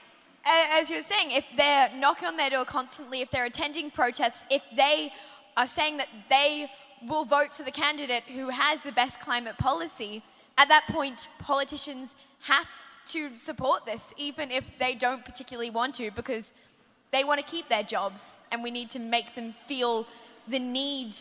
as 0.47 0.91
you 0.91 0.97
were 0.97 1.03
saying, 1.03 1.33
if 1.33 1.47
they're 1.57 1.91
knocking 1.97 2.29
on 2.29 2.37
their 2.37 2.51
door 2.51 2.65
constantly, 2.65 3.21
if 3.21 3.31
they're 3.31 3.47
attending 3.47 3.91
protests, 3.91 4.45
if 4.49 4.63
they 4.77 5.13
are 5.57 5.67
saying 5.67 5.97
that 5.99 6.09
they 6.29 6.71
will 7.09 7.25
vote 7.25 7.53
for 7.53 7.63
the 7.63 7.71
candidate 7.71 8.25
who 8.25 8.49
has 8.49 8.83
the 8.83 8.93
best 8.93 9.21
climate 9.21 9.57
policy, 9.59 10.23
at 10.59 10.69
that 10.69 10.87
point, 10.89 11.29
politicians 11.39 12.15
have 12.41 12.69
to 13.09 13.37
support 13.37 13.85
this, 13.85 14.15
even 14.17 14.51
if 14.51 14.79
they 14.79 14.95
don't 14.95 15.25
particularly 15.25 15.71
want 15.71 15.95
to, 15.97 16.11
because 16.11 16.55
they 17.13 17.25
want 17.25 17.39
to 17.39 17.47
keep 17.47 17.69
their 17.69 17.83
jobs, 17.83 18.41
and 18.51 18.63
we 18.63 18.71
need 18.71 18.91
to 18.91 18.99
make 18.99 19.35
them 19.35 19.53
feel 19.53 20.07
the 20.49 20.59
need 20.59 21.15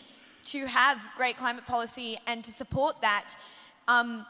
to 0.46 0.66
have 0.66 1.00
great 1.16 1.36
climate 1.36 1.66
policy 1.66 2.18
and 2.26 2.42
to 2.44 2.52
support 2.52 3.00
that. 3.02 3.34
Um, 3.88 4.24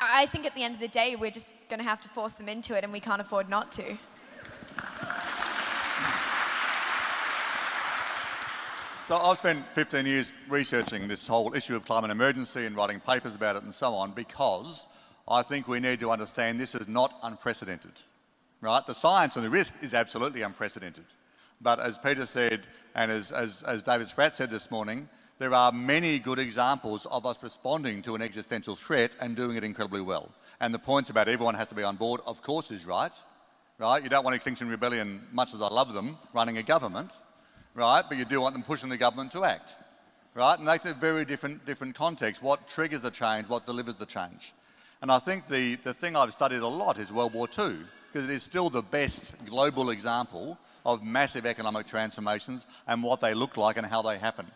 I 0.00 0.26
think 0.26 0.46
at 0.46 0.54
the 0.54 0.62
end 0.62 0.74
of 0.74 0.80
the 0.80 0.88
day, 0.88 1.16
we're 1.16 1.30
just 1.30 1.54
going 1.68 1.78
to 1.78 1.84
have 1.84 2.00
to 2.02 2.08
force 2.08 2.34
them 2.34 2.48
into 2.48 2.76
it, 2.76 2.84
and 2.84 2.92
we 2.92 3.00
can't 3.00 3.20
afford 3.20 3.48
not 3.48 3.70
to. 3.72 3.96
So 9.06 9.16
I've 9.16 9.38
spent 9.38 9.66
15 9.74 10.06
years 10.06 10.30
researching 10.48 11.08
this 11.08 11.26
whole 11.26 11.54
issue 11.54 11.74
of 11.74 11.84
climate 11.84 12.10
emergency 12.10 12.66
and 12.66 12.76
writing 12.76 13.00
papers 13.00 13.34
about 13.34 13.56
it 13.56 13.62
and 13.64 13.74
so 13.74 13.92
on 13.94 14.12
because 14.12 14.86
I 15.26 15.42
think 15.42 15.66
we 15.66 15.80
need 15.80 16.00
to 16.00 16.10
understand 16.10 16.60
this 16.60 16.74
is 16.74 16.86
not 16.86 17.18
unprecedented, 17.22 17.92
right? 18.60 18.86
The 18.86 18.94
science 18.94 19.36
and 19.36 19.44
the 19.44 19.50
risk 19.50 19.74
is 19.80 19.94
absolutely 19.94 20.42
unprecedented. 20.42 21.06
But 21.60 21.80
as 21.80 21.98
Peter 21.98 22.24
said, 22.24 22.66
and 22.94 23.10
as, 23.10 23.32
as, 23.32 23.62
as 23.62 23.82
David 23.82 24.08
Spratt 24.08 24.36
said 24.36 24.50
this 24.50 24.70
morning, 24.70 25.08
there 25.38 25.54
are 25.54 25.72
many 25.72 26.18
good 26.18 26.38
examples 26.38 27.06
of 27.06 27.26
us 27.26 27.42
responding 27.42 28.02
to 28.02 28.14
an 28.14 28.22
existential 28.22 28.76
threat 28.76 29.16
and 29.20 29.34
doing 29.34 29.56
it 29.56 29.64
incredibly 29.64 30.02
well. 30.02 30.30
And 30.60 30.72
the 30.72 30.78
points 30.78 31.10
about 31.10 31.28
everyone 31.28 31.54
has 31.54 31.68
to 31.70 31.74
be 31.74 31.82
on 31.82 31.96
board, 31.96 32.20
of 32.26 32.42
course, 32.42 32.70
is 32.70 32.86
right. 32.86 33.12
Right? 33.78 34.02
You 34.02 34.10
don't 34.10 34.24
want 34.24 34.36
Extinction 34.36 34.68
Rebellion, 34.68 35.26
much 35.32 35.54
as 35.54 35.62
I 35.62 35.68
love 35.68 35.94
them, 35.94 36.18
running 36.34 36.58
a 36.58 36.62
government 36.62 37.12
right? 37.74 38.02
But 38.08 38.18
you 38.18 38.24
do 38.24 38.40
want 38.40 38.54
them 38.54 38.62
pushing 38.62 38.88
the 38.88 38.96
government 38.96 39.32
to 39.32 39.44
act, 39.44 39.76
right? 40.34 40.58
And 40.58 40.66
that's 40.66 40.86
a 40.86 40.94
very 40.94 41.24
different, 41.24 41.64
different 41.66 41.94
context. 41.94 42.42
What 42.42 42.68
triggers 42.68 43.00
the 43.00 43.10
change? 43.10 43.48
What 43.48 43.66
delivers 43.66 43.96
the 43.96 44.06
change? 44.06 44.52
And 45.02 45.10
I 45.10 45.18
think 45.18 45.48
the, 45.48 45.76
the 45.76 45.94
thing 45.94 46.16
I've 46.16 46.32
studied 46.32 46.60
a 46.60 46.68
lot 46.68 46.98
is 46.98 47.12
World 47.12 47.32
War 47.32 47.48
II, 47.58 47.76
because 48.12 48.28
it 48.28 48.30
is 48.30 48.42
still 48.42 48.68
the 48.68 48.82
best 48.82 49.34
global 49.46 49.90
example 49.90 50.58
of 50.84 51.02
massive 51.02 51.46
economic 51.46 51.86
transformations 51.86 52.66
and 52.86 53.02
what 53.02 53.20
they 53.20 53.34
look 53.34 53.56
like 53.56 53.76
and 53.76 53.86
how 53.86 54.02
they 54.02 54.18
happen. 54.18 54.46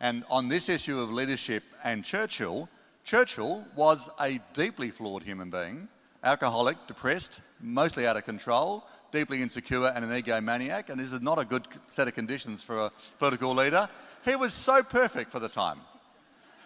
And 0.00 0.24
on 0.30 0.48
this 0.48 0.68
issue 0.68 0.98
of 0.98 1.12
leadership 1.12 1.62
and 1.84 2.04
Churchill, 2.04 2.68
Churchill 3.04 3.64
was 3.76 4.08
a 4.20 4.40
deeply 4.54 4.90
flawed 4.90 5.22
human 5.22 5.50
being, 5.50 5.88
alcoholic, 6.24 6.76
depressed, 6.86 7.40
mostly 7.60 8.06
out 8.06 8.16
of 8.16 8.24
control, 8.24 8.84
deeply 9.12 9.42
insecure 9.42 9.92
and 9.94 10.04
an 10.04 10.10
egomaniac, 10.10 10.88
and 10.88 11.00
this 11.00 11.12
is 11.12 11.20
not 11.20 11.38
a 11.38 11.44
good 11.44 11.66
set 11.88 12.08
of 12.08 12.14
conditions 12.14 12.62
for 12.62 12.78
a 12.78 12.90
political 13.18 13.54
leader. 13.54 13.88
He 14.24 14.36
was 14.36 14.54
so 14.54 14.82
perfect 14.82 15.30
for 15.30 15.40
the 15.40 15.48
time. 15.48 15.78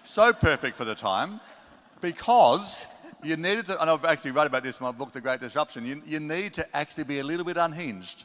So 0.05 0.33
perfect 0.33 0.77
for 0.77 0.85
the 0.85 0.95
time 0.95 1.41
because 2.01 2.87
you 3.23 3.37
needed 3.37 3.67
to, 3.67 3.81
and 3.81 3.91
I've 3.91 4.05
actually 4.05 4.33
wrote 4.33 4.47
about 4.47 4.63
this 4.63 4.79
in 4.79 4.85
my 4.85 4.93
book, 4.93 5.13
The 5.13 5.21
Great 5.21 5.41
Disruption, 5.41 5.87
you, 5.87 6.03
you 6.07 6.21
need 6.21 6.53
to 6.55 6.77
actually 6.77 7.05
be 7.05 7.21
a 7.21 7.25
little 7.25 7.45
bit 7.45 7.57
unhinged, 7.57 8.25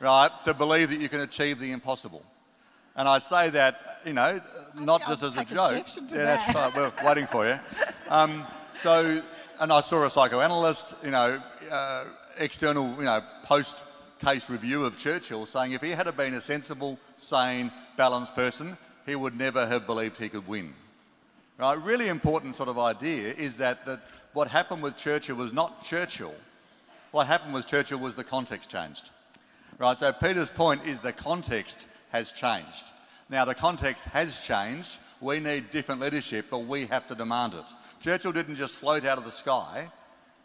right, 0.00 0.30
to 0.44 0.52
believe 0.52 0.90
that 0.90 1.00
you 1.00 1.08
can 1.08 1.20
achieve 1.20 1.60
the 1.60 1.70
impossible. 1.70 2.24
And 2.96 3.08
I 3.08 3.18
say 3.18 3.50
that, 3.50 4.00
you 4.04 4.14
know, 4.14 4.40
not 4.74 5.06
just 5.06 5.22
I'll 5.22 5.28
as 5.28 5.36
a 5.36 5.44
joke. 5.44 5.86
yeah, 6.10 6.16
that's 6.24 6.52
fine. 6.52 6.72
We're 6.74 6.92
waiting 7.04 7.26
for 7.26 7.46
you. 7.46 7.58
Um, 8.08 8.44
so, 8.74 9.22
and 9.60 9.72
I 9.72 9.80
saw 9.82 10.04
a 10.04 10.10
psychoanalyst, 10.10 10.94
you 11.04 11.10
know, 11.10 11.40
uh, 11.70 12.04
external, 12.38 12.94
you 12.96 13.04
know, 13.04 13.22
post-case 13.44 14.48
review 14.50 14.84
of 14.84 14.96
Churchill 14.96 15.46
saying 15.46 15.72
if 15.72 15.82
he 15.82 15.90
had 15.90 16.14
been 16.16 16.34
a 16.34 16.40
sensible, 16.40 16.98
sane, 17.18 17.70
balanced 17.96 18.34
person, 18.34 18.76
he 19.04 19.14
would 19.14 19.36
never 19.36 19.66
have 19.66 19.86
believed 19.86 20.18
he 20.18 20.28
could 20.28 20.46
win. 20.46 20.74
Right? 21.58 21.74
Really 21.82 22.08
important 22.08 22.54
sort 22.54 22.68
of 22.68 22.78
idea 22.78 23.32
is 23.32 23.56
that, 23.56 23.86
that 23.86 24.00
what 24.32 24.48
happened 24.48 24.82
with 24.82 24.96
Churchill 24.96 25.36
was 25.36 25.52
not 25.52 25.84
Churchill. 25.84 26.34
What 27.12 27.26
happened 27.26 27.54
was 27.54 27.64
Churchill 27.64 27.98
was 27.98 28.14
the 28.14 28.24
context 28.24 28.70
changed. 28.70 29.10
Right? 29.78 29.96
So 29.96 30.12
Peter's 30.12 30.50
point 30.50 30.84
is 30.84 31.00
the 31.00 31.12
context 31.12 31.86
has 32.10 32.32
changed. 32.32 32.84
Now 33.30 33.44
the 33.44 33.54
context 33.54 34.04
has 34.04 34.40
changed. 34.40 34.98
We 35.20 35.40
need 35.40 35.70
different 35.70 36.00
leadership, 36.00 36.46
but 36.50 36.66
we 36.66 36.86
have 36.86 37.06
to 37.08 37.14
demand 37.14 37.54
it. 37.54 37.64
Churchill 38.00 38.32
didn't 38.32 38.56
just 38.56 38.76
float 38.76 39.04
out 39.06 39.18
of 39.18 39.24
the 39.24 39.32
sky 39.32 39.90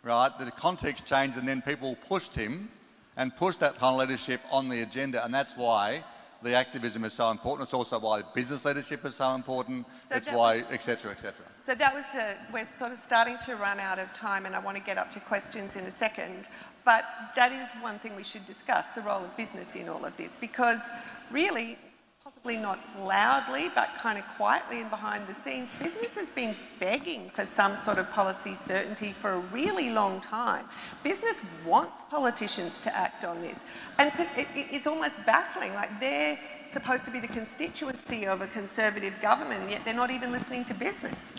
right? 0.04 0.32
The 0.40 0.52
context 0.52 1.06
changed 1.06 1.38
and 1.38 1.48
then 1.48 1.62
people 1.62 1.96
pushed 2.08 2.36
him 2.36 2.70
and 3.18 3.36
pushed 3.36 3.60
that 3.60 3.78
kind 3.78 3.94
of 3.94 4.00
leadership 4.00 4.42
on 4.52 4.70
the 4.70 4.82
agenda. 4.82 5.24
And 5.24 5.34
that's 5.34 5.56
why 5.56 6.04
the 6.42 6.56
activism 6.56 7.04
is 7.04 7.14
so 7.14 7.30
important. 7.30 7.68
It's 7.68 7.74
also 7.74 8.00
why 8.00 8.24
business 8.34 8.66
leadership 8.66 9.06
is 9.06 9.16
so 9.16 9.36
important. 9.36 9.86
So 10.10 10.16
it's 10.16 10.30
why, 10.30 10.60
etc., 10.72 11.12
etc. 11.12 11.46
So 11.66 11.76
that 11.76 11.94
was 11.94 12.04
the, 12.16 12.36
we're 12.52 12.68
sort 12.78 12.92
of 12.92 13.00
starting 13.04 13.38
to 13.46 13.56
run 13.56 13.80
out 13.80 14.00
of 14.00 14.12
time 14.14 14.46
and 14.46 14.56
I 14.56 14.60
want 14.60 14.78
to 14.78 14.84
get 14.84 14.98
up 14.98 15.12
to 15.12 15.20
questions 15.20 15.76
in 15.76 15.84
a 15.86 15.92
second. 15.92 16.50
But 16.84 17.06
that 17.36 17.52
is 17.52 17.70
one 17.82 18.00
thing 18.00 18.16
we 18.16 18.24
should 18.24 18.46
discuss, 18.48 18.88
the 18.90 19.02
role 19.02 19.24
of 19.24 19.38
business 19.38 19.76
in 19.76 19.88
all 19.88 20.04
of 20.04 20.18
this. 20.18 20.36
Because 20.40 20.82
really, 21.30 21.78
possibly 22.42 22.62
not 22.62 22.80
loudly, 23.00 23.70
but 23.76 23.90
kind 23.98 24.18
of 24.18 24.26
quietly 24.36 24.82
and 24.82 24.90
behind 24.90 25.28
the 25.28 25.34
scenes, 25.34 25.70
business 25.80 26.16
has 26.16 26.30
been 26.30 26.56
begging 26.80 27.30
for 27.30 27.46
some 27.46 27.78
sort 27.78 28.00
of 28.00 28.10
policy 28.10 28.56
certainty 28.56 29.12
for 29.12 29.34
a 29.34 29.40
really 29.54 29.92
long 29.92 30.20
time. 30.22 30.66
Business 31.04 31.42
wants 31.66 32.04
politicians 32.06 32.80
to 32.80 32.96
act 32.96 33.26
on 33.26 33.42
this. 33.42 33.64
And 34.00 34.12
it's 34.56 34.88
almost 34.88 35.24
baffling, 35.26 35.74
like 35.76 36.00
they're 36.00 36.40
supposed 36.66 37.06
to 37.06 37.12
be 37.12 37.20
the 37.20 37.28
constituency 37.28 38.26
of 38.26 38.42
a 38.42 38.48
conservative 38.48 39.14
government, 39.22 39.70
yet 39.70 39.86
they're 39.86 39.94
not 39.94 40.10
even 40.10 40.32
listening 40.32 40.66
to 40.66 40.74
business. 40.74 41.34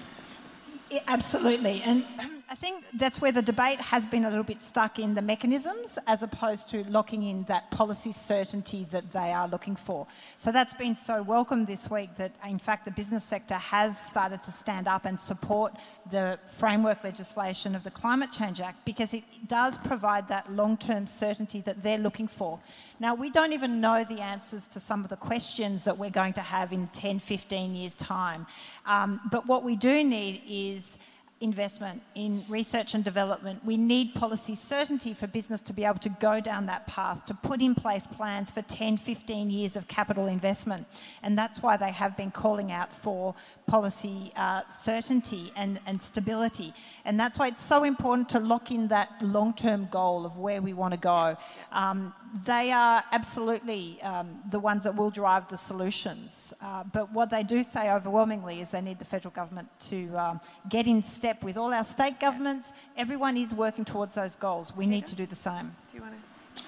absolutely. 1.09 1.83
And 1.85 2.05
um, 2.21 2.42
I 2.53 2.55
think 2.55 2.85
that's 2.93 3.19
where 3.19 3.33
the 3.33 3.41
debate 3.41 3.81
has 3.81 4.07
been 4.07 4.27
a 4.27 4.29
little 4.29 4.45
bit 4.45 4.63
stuck 4.63 4.99
in 4.99 5.15
the 5.15 5.23
mechanisms 5.23 5.99
as 6.07 6.23
opposed 6.23 6.69
to 6.69 6.85
locking 6.85 7.23
in 7.23 7.45
that 7.45 7.71
policy 7.71 8.13
certainty 8.13 8.87
that 8.91 9.11
they 9.11 9.33
are 9.33 9.49
looking 9.49 9.75
for. 9.75 10.07
So 10.37 10.53
that's 10.53 10.75
been 10.75 10.95
so 10.95 11.23
welcome 11.23 11.65
this 11.65 11.89
week 11.89 12.15
that, 12.19 12.33
in 12.47 12.59
fact, 12.59 12.85
the 12.85 12.91
business 12.91 13.25
sector 13.25 13.55
has 13.55 13.99
started 13.99 14.43
to 14.43 14.53
stand 14.53 14.87
up 14.87 15.07
and 15.07 15.19
support 15.19 15.73
the 16.11 16.39
framework 16.59 17.03
legislation 17.05 17.75
of 17.75 17.85
the 17.85 17.91
Climate 17.91 18.31
Change 18.31 18.61
Act 18.61 18.85
because 18.85 19.15
it 19.15 19.25
does 19.49 19.79
provide 19.79 20.29
that 20.29 20.53
long 20.53 20.77
term 20.77 21.07
certainty 21.07 21.63
that 21.63 21.83
they're 21.83 21.97
looking 21.97 22.29
for. 22.29 22.61
Now, 23.01 23.15
we 23.15 23.31
don't 23.31 23.55
even 23.55 23.81
know 23.81 24.05
the 24.05 24.21
answers 24.21 24.67
to 24.67 24.79
some 24.79 25.05
of 25.05 25.09
the 25.09 25.17
questions 25.17 25.85
that 25.85 25.97
we're 25.97 26.11
going 26.11 26.35
to 26.35 26.43
have 26.43 26.71
in 26.75 26.89
10, 26.89 27.19
15 27.19 27.75
years' 27.75 27.97
time. 27.97 28.47
Um, 28.85 29.23
but 29.31 29.47
what 29.47 29.65
we 29.65 29.75
do 29.75 30.05
need 30.05 30.43
is 30.47 30.99
investment 31.43 32.01
in 32.15 32.45
research 32.49 32.95
and 32.95 33.03
development. 33.05 33.65
We 33.65 33.77
need 33.77 34.15
policy 34.15 34.55
certainty 34.55 35.13
for 35.13 35.27
business 35.27 35.61
to 35.63 35.73
be 35.73 35.85
able 35.85 35.99
to 35.99 36.09
go 36.09 36.41
down 36.41 36.67
that 36.67 36.87
path, 36.87 37.27
to 37.27 37.35
put 37.35 37.61
in 37.61 37.75
place 37.75 38.07
plans 38.07 38.51
for 38.51 38.63
10, 38.63 38.97
15 38.97 39.51
years 39.51 39.77
of 39.77 39.89
capital 39.89 40.29
investment. 40.29 40.87
And 41.23 41.37
that's 41.37 41.61
why 41.63 41.77
they 41.77 41.91
have 41.91 42.17
been 42.17 42.31
calling 42.31 42.71
out 42.71 42.93
for 42.93 43.35
policy 43.67 44.33
uh, 44.37 44.63
certainty 44.71 45.53
and, 45.57 45.81
and 45.87 46.01
stability. 46.01 46.73
And 47.05 47.19
that's 47.19 47.39
why 47.39 47.49
it's 47.49 47.63
so 47.63 47.85
important 47.85 48.29
to 48.31 48.39
lock 48.39 48.71
in 48.71 48.89
that 48.89 49.11
long 49.21 49.53
term 49.53 49.89
goal 49.91 50.25
of 50.25 50.39
where 50.39 50.63
we 50.63 50.73
want 50.73 50.95
to 50.95 51.01
go. 51.01 51.37
Um, 51.73 52.15
they 52.45 52.73
are 52.73 53.05
absolutely 53.13 54.01
um, 54.03 54.41
the 54.51 54.59
ones 54.59 54.85
that 54.85 54.97
will 54.97 55.11
drive 55.11 55.49
the 55.49 55.57
solutions. 55.57 56.55
Uh, 56.61 56.85
but 56.93 57.13
what 57.13 57.29
they 57.31 57.43
do 57.43 57.63
say 57.63 57.91
overwhelmingly 57.91 58.61
is 58.61 58.71
they 58.71 58.81
need 58.81 58.99
the 58.99 59.05
federal 59.05 59.33
government 59.33 59.69
to 59.89 60.09
um, 60.17 60.41
get 60.69 60.87
in 60.87 61.03
step 61.03 61.45
with 61.45 61.57
all 61.57 61.75
our 61.75 61.85
state 61.85 62.19
governments. 62.19 62.73
Everyone 62.97 63.37
is 63.37 63.55
working 63.55 63.85
towards 63.85 64.15
those 64.15 64.35
goals. 64.37 64.75
We 64.75 64.87
need 64.87 65.07
to 65.09 65.15
do 65.15 65.27
the 65.27 65.37
same. 65.37 65.75
Do 65.91 65.99
you 65.99 66.03
want 66.03 66.15
to? 66.57 66.63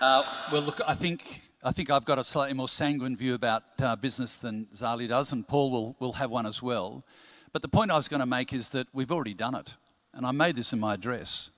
Uh, 0.00 0.28
well, 0.52 0.62
look, 0.62 0.80
I 0.86 0.94
think 0.94 1.42
I 1.62 1.72
think 1.72 1.90
I've 1.90 2.04
got 2.04 2.18
a 2.18 2.24
slightly 2.24 2.54
more 2.54 2.68
sanguine 2.68 3.16
view 3.16 3.34
about 3.34 3.62
uh, 3.80 3.96
business 3.96 4.36
than 4.36 4.66
Zali 4.74 5.08
does, 5.08 5.32
and 5.32 5.48
Paul 5.48 5.70
will, 5.70 5.96
will 5.98 6.12
have 6.12 6.30
one 6.30 6.46
as 6.46 6.62
well. 6.62 7.04
But 7.52 7.62
the 7.62 7.68
point 7.68 7.90
I 7.90 7.96
was 7.96 8.08
going 8.08 8.20
to 8.20 8.26
make 8.26 8.52
is 8.52 8.68
that 8.68 8.86
we've 8.92 9.10
already 9.10 9.34
done 9.34 9.54
it. 9.54 9.74
And 10.12 10.26
I 10.26 10.32
made 10.32 10.56
this 10.56 10.72
in 10.72 10.78
my 10.78 10.94
address. 10.94 11.50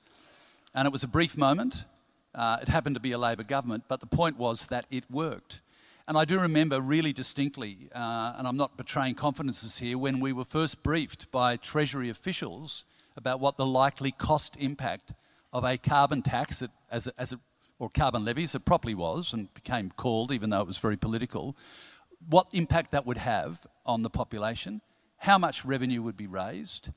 And 0.74 0.86
it 0.86 0.92
was 0.92 1.02
a 1.02 1.08
brief 1.08 1.36
moment. 1.36 1.84
Uh, 2.38 2.58
it 2.62 2.68
happened 2.68 2.94
to 2.94 3.00
be 3.00 3.10
a 3.10 3.18
Labor 3.18 3.42
government, 3.42 3.82
but 3.88 3.98
the 3.98 4.06
point 4.06 4.38
was 4.38 4.66
that 4.66 4.86
it 4.92 5.02
worked. 5.10 5.60
And 6.06 6.16
I 6.16 6.24
do 6.24 6.38
remember 6.38 6.80
really 6.80 7.12
distinctly, 7.12 7.88
uh, 7.92 8.34
and 8.38 8.46
I'm 8.46 8.56
not 8.56 8.76
betraying 8.76 9.16
confidences 9.16 9.78
here, 9.78 9.98
when 9.98 10.20
we 10.20 10.32
were 10.32 10.44
first 10.44 10.84
briefed 10.84 11.32
by 11.32 11.56
Treasury 11.56 12.08
officials 12.10 12.84
about 13.16 13.40
what 13.40 13.56
the 13.56 13.66
likely 13.66 14.12
cost 14.12 14.56
impact 14.56 15.14
of 15.52 15.64
a 15.64 15.76
carbon 15.76 16.22
tax, 16.22 16.60
that, 16.60 16.70
as, 16.92 17.08
as 17.18 17.32
it 17.32 17.40
or 17.80 17.90
carbon 17.90 18.24
levies, 18.24 18.54
it 18.54 18.64
properly 18.64 18.94
was 18.94 19.32
and 19.32 19.52
became 19.54 19.90
called, 19.90 20.30
even 20.30 20.50
though 20.50 20.60
it 20.60 20.66
was 20.66 20.78
very 20.78 20.96
political, 20.96 21.56
what 22.28 22.46
impact 22.52 22.92
that 22.92 23.04
would 23.04 23.18
have 23.18 23.66
on 23.84 24.02
the 24.02 24.10
population, 24.10 24.80
how 25.16 25.38
much 25.38 25.64
revenue 25.64 26.02
would 26.02 26.16
be 26.16 26.26
raised, 26.28 26.90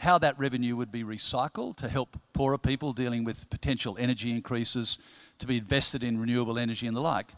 how 0.00 0.16
that 0.16 0.38
revenue 0.38 0.76
would 0.76 0.90
be 0.90 1.04
recycled 1.04 1.76
to 1.76 1.86
help 1.86 2.18
poorer 2.32 2.56
people 2.56 2.94
dealing 2.94 3.22
with 3.22 3.50
potential 3.50 3.98
energy 4.00 4.30
increases, 4.30 4.98
to 5.38 5.46
be 5.46 5.58
invested 5.58 6.02
in 6.02 6.18
renewable 6.18 6.58
energy 6.58 6.86
and 6.86 6.96
the 6.96 7.00
like. 7.02 7.34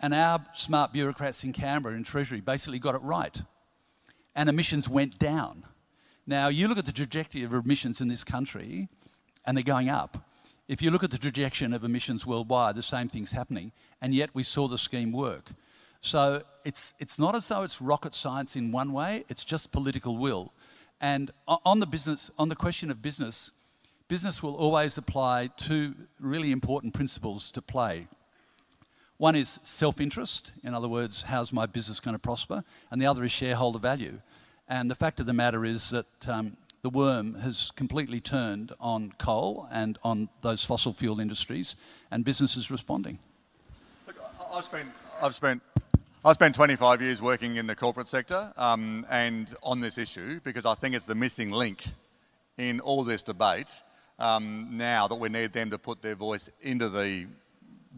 And 0.00 0.12
our 0.12 0.44
smart 0.52 0.92
bureaucrats 0.92 1.44
in 1.44 1.52
Canberra 1.52 1.94
and 1.94 2.04
Treasury 2.04 2.40
basically 2.40 2.80
got 2.80 2.96
it 2.96 3.02
right. 3.02 3.40
And 4.34 4.48
emissions 4.48 4.88
went 4.88 5.20
down. 5.20 5.62
Now, 6.26 6.48
you 6.48 6.66
look 6.66 6.78
at 6.78 6.86
the 6.86 6.92
trajectory 6.92 7.44
of 7.44 7.54
emissions 7.54 8.00
in 8.00 8.08
this 8.08 8.24
country, 8.24 8.88
and 9.44 9.56
they're 9.56 9.62
going 9.62 9.88
up. 9.88 10.26
If 10.66 10.82
you 10.82 10.90
look 10.90 11.04
at 11.04 11.12
the 11.12 11.18
trajectory 11.18 11.72
of 11.72 11.84
emissions 11.84 12.26
worldwide, 12.26 12.74
the 12.74 12.82
same 12.82 13.08
thing's 13.08 13.30
happening, 13.30 13.70
and 14.00 14.12
yet 14.12 14.30
we 14.34 14.42
saw 14.42 14.66
the 14.66 14.78
scheme 14.78 15.12
work. 15.12 15.52
So 16.00 16.42
it's, 16.64 16.94
it's 16.98 17.16
not 17.16 17.36
as 17.36 17.46
though 17.46 17.62
it's 17.62 17.80
rocket 17.80 18.16
science 18.16 18.56
in 18.56 18.72
one 18.72 18.92
way, 18.92 19.24
it's 19.28 19.44
just 19.44 19.70
political 19.70 20.16
will. 20.16 20.52
And 21.02 21.32
on 21.46 21.80
the 21.80 21.86
business, 21.86 22.30
on 22.38 22.48
the 22.48 22.54
question 22.54 22.90
of 22.90 23.02
business, 23.02 23.50
business 24.06 24.40
will 24.40 24.54
always 24.54 24.96
apply 24.96 25.50
two 25.56 25.94
really 26.20 26.52
important 26.52 26.94
principles 26.94 27.50
to 27.50 27.60
play. 27.60 28.06
One 29.18 29.34
is 29.34 29.58
self-interest, 29.64 30.52
in 30.62 30.74
other 30.74 30.88
words, 30.88 31.22
how's 31.22 31.52
my 31.52 31.66
business 31.66 31.98
going 31.98 32.14
to 32.14 32.20
prosper? 32.20 32.62
And 32.90 33.02
the 33.02 33.06
other 33.06 33.24
is 33.24 33.32
shareholder 33.32 33.80
value. 33.80 34.20
And 34.68 34.88
the 34.88 34.94
fact 34.94 35.18
of 35.18 35.26
the 35.26 35.32
matter 35.32 35.64
is 35.64 35.90
that 35.90 36.28
um, 36.28 36.56
the 36.82 36.90
worm 36.90 37.34
has 37.34 37.72
completely 37.74 38.20
turned 38.20 38.72
on 38.80 39.12
coal 39.18 39.68
and 39.72 39.98
on 40.04 40.28
those 40.40 40.64
fossil 40.64 40.92
fuel 40.92 41.20
industries, 41.20 41.76
and 42.10 42.24
businesses 42.24 42.70
responding. 42.70 43.18
Look, 44.06 44.16
I've 44.52 44.64
spent, 44.64 44.88
I've 45.20 45.34
spent, 45.34 45.62
I've 46.24 46.34
spent 46.34 46.54
25 46.54 47.02
years 47.02 47.20
working 47.20 47.56
in 47.56 47.66
the 47.66 47.74
corporate 47.74 48.06
sector 48.06 48.52
um, 48.56 49.04
and 49.10 49.52
on 49.60 49.80
this 49.80 49.98
issue 49.98 50.38
because 50.44 50.64
I 50.64 50.76
think 50.76 50.94
it's 50.94 51.04
the 51.04 51.16
missing 51.16 51.50
link 51.50 51.82
in 52.56 52.78
all 52.78 53.02
this 53.02 53.24
debate 53.24 53.74
um, 54.20 54.68
now 54.70 55.08
that 55.08 55.16
we 55.16 55.28
need 55.30 55.52
them 55.52 55.70
to 55.70 55.78
put 55.78 56.00
their 56.00 56.14
voice 56.14 56.48
into 56.60 56.88
the 56.88 57.26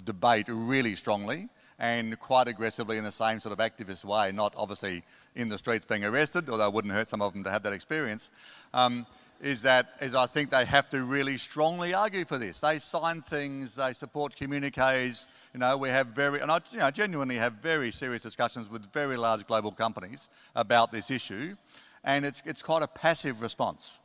debate 0.07 0.47
really 0.49 0.97
strongly 0.97 1.51
and 1.79 2.18
quite 2.18 2.49
aggressively 2.49 2.97
in 2.97 3.05
the 3.05 3.12
same 3.12 3.41
sort 3.41 3.53
of 3.53 3.59
activist 3.59 4.07
way, 4.07 4.33
not 4.33 4.55
obviously 4.57 5.03
in 5.35 5.51
the 5.51 5.59
streets 5.59 5.85
being 5.85 6.03
arrested, 6.03 6.49
although 6.49 6.68
it 6.68 6.72
wouldn't 6.72 6.95
hurt 6.95 7.11
some 7.11 7.20
of 7.20 7.35
them 7.35 7.45
to 7.45 7.51
have 7.51 7.62
that 7.64 7.75
experience, 7.75 8.31
um, 8.72 9.05
is 9.43 9.61
that 9.61 9.91
is 10.01 10.14
I 10.14 10.27
think 10.27 10.49
they 10.49 10.64
have 10.64 10.89
to 10.91 11.05
really 11.05 11.37
strongly 11.37 11.93
argue 11.93 12.25
for 12.25 12.39
this. 12.39 12.59
They 12.59 12.79
sign 12.79 13.20
things, 13.20 13.75
they 13.75 13.93
support 13.93 14.35
communiques. 14.35 15.27
You 15.55 15.61
know, 15.61 15.77
we 15.77 15.89
have 15.89 16.09
very, 16.09 16.41
and 16.41 16.51
I 16.51 16.59
you 16.73 16.81
know, 16.81 16.91
genuinely 16.91 17.37
have 17.37 17.55
very 17.55 17.93
serious 17.93 18.23
discussions 18.23 18.69
with 18.69 18.93
very 18.93 19.17
large 19.17 19.47
global 19.47 19.71
companies 19.71 20.29
about 20.57 20.91
this 20.91 21.13
issue, 21.13 21.55
and 22.03 22.27
it's, 22.27 22.43
it's 22.45 22.61
quite 22.61 22.83
a 22.83 22.89
passive 22.89 23.41
response. 23.41 24.01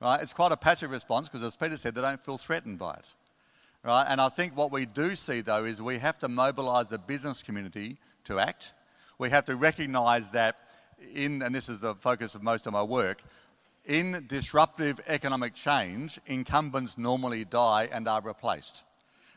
Right? 0.00 0.22
It's 0.22 0.32
quite 0.32 0.52
a 0.52 0.56
passive 0.56 0.90
response 0.90 1.28
because, 1.28 1.42
as 1.42 1.54
Peter 1.54 1.76
said, 1.76 1.94
they 1.94 2.00
don't 2.00 2.22
feel 2.22 2.38
threatened 2.38 2.78
by 2.78 2.94
it. 2.94 3.14
Right? 3.84 4.06
And 4.08 4.22
I 4.22 4.30
think 4.30 4.56
what 4.56 4.72
we 4.72 4.86
do 4.86 5.14
see, 5.16 5.42
though, 5.42 5.66
is 5.66 5.82
we 5.82 5.98
have 5.98 6.18
to 6.20 6.28
mobilise 6.28 6.88
the 6.88 6.98
business 6.98 7.42
community 7.42 7.98
to 8.24 8.38
act. 8.38 8.72
We 9.18 9.28
have 9.28 9.44
to 9.46 9.56
recognise 9.56 10.30
that 10.30 10.56
in, 11.14 11.42
and 11.42 11.54
this 11.54 11.68
is 11.68 11.78
the 11.78 11.94
focus 11.94 12.34
of 12.34 12.42
most 12.42 12.66
of 12.66 12.72
my 12.72 12.82
work, 12.82 13.22
in 13.84 14.24
disruptive 14.28 14.98
economic 15.06 15.52
change, 15.52 16.18
incumbents 16.26 16.96
normally 16.96 17.44
die 17.44 17.86
and 17.92 18.08
are 18.08 18.22
replaced. 18.22 18.82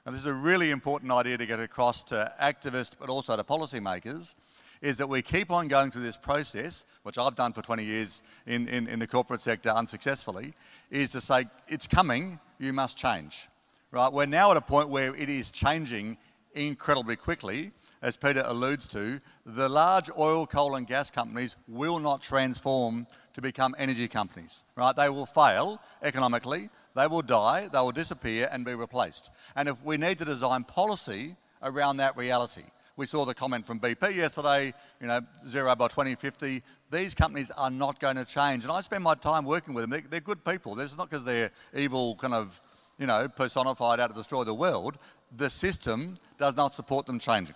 And 0.09 0.15
this 0.15 0.23
is 0.23 0.31
a 0.31 0.33
really 0.33 0.71
important 0.71 1.11
idea 1.11 1.37
to 1.37 1.45
get 1.45 1.59
across 1.59 2.01
to 2.05 2.33
activists 2.41 2.93
but 2.99 3.09
also 3.09 3.37
to 3.37 3.43
policymakers, 3.43 4.33
is 4.81 4.97
that 4.97 5.07
we 5.07 5.21
keep 5.21 5.51
on 5.51 5.67
going 5.67 5.91
through 5.91 6.01
this 6.01 6.17
process, 6.17 6.87
which 7.03 7.19
I've 7.19 7.35
done 7.35 7.53
for 7.53 7.61
20 7.61 7.83
years 7.83 8.23
in, 8.47 8.67
in, 8.69 8.87
in 8.87 8.97
the 8.97 9.05
corporate 9.05 9.39
sector 9.39 9.69
unsuccessfully, 9.69 10.55
is 10.89 11.11
to 11.11 11.21
say, 11.21 11.45
it's 11.67 11.85
coming, 11.85 12.39
you 12.57 12.73
must 12.73 12.97
change. 12.97 13.49
Right? 13.91 14.11
We're 14.11 14.25
now 14.25 14.49
at 14.49 14.57
a 14.57 14.61
point 14.61 14.89
where 14.89 15.15
it 15.15 15.29
is 15.29 15.51
changing 15.51 16.17
incredibly 16.55 17.15
quickly, 17.15 17.71
as 18.01 18.17
Peter 18.17 18.41
alludes 18.47 18.87
to, 18.87 19.21
the 19.45 19.69
large 19.69 20.09
oil, 20.17 20.47
coal, 20.47 20.73
and 20.73 20.87
gas 20.87 21.11
companies 21.11 21.55
will 21.67 21.99
not 21.99 22.23
transform 22.23 23.05
to 23.35 23.41
become 23.43 23.75
energy 23.77 24.07
companies. 24.07 24.63
Right? 24.75 24.95
They 24.95 25.09
will 25.09 25.27
fail 25.27 25.79
economically, 26.01 26.71
they 26.95 27.07
will 27.07 27.21
die, 27.21 27.69
they 27.71 27.79
will 27.79 27.91
disappear 27.91 28.49
and 28.51 28.65
be 28.65 28.73
replaced. 28.73 29.31
And 29.55 29.69
if 29.69 29.75
we 29.83 29.97
need 29.97 30.17
to 30.19 30.25
design 30.25 30.63
policy 30.63 31.35
around 31.61 31.97
that 31.97 32.17
reality, 32.17 32.63
we 32.97 33.05
saw 33.05 33.23
the 33.23 33.33
comment 33.33 33.65
from 33.65 33.79
BP 33.79 34.15
yesterday, 34.15 34.73
you 34.99 35.07
know, 35.07 35.21
zero 35.47 35.73
by 35.75 35.87
2050. 35.87 36.61
These 36.91 37.13
companies 37.15 37.49
are 37.51 37.69
not 37.69 37.99
going 37.99 38.17
to 38.17 38.25
change. 38.25 38.63
And 38.63 38.73
I 38.73 38.81
spend 38.81 39.03
my 39.03 39.15
time 39.15 39.45
working 39.45 39.73
with 39.73 39.83
them. 39.83 39.91
They're, 39.91 40.03
they're 40.09 40.19
good 40.19 40.43
people. 40.43 40.77
It's 40.79 40.97
not 40.97 41.09
because 41.09 41.23
they're 41.23 41.51
evil, 41.73 42.15
kind 42.15 42.33
of, 42.33 42.59
you 42.97 43.07
know, 43.07 43.29
personified 43.29 44.01
out 44.01 44.07
to 44.07 44.13
destroy 44.13 44.43
the 44.43 44.53
world. 44.53 44.97
The 45.37 45.49
system 45.49 46.17
does 46.37 46.57
not 46.57 46.73
support 46.73 47.05
them 47.05 47.19
changing 47.19 47.55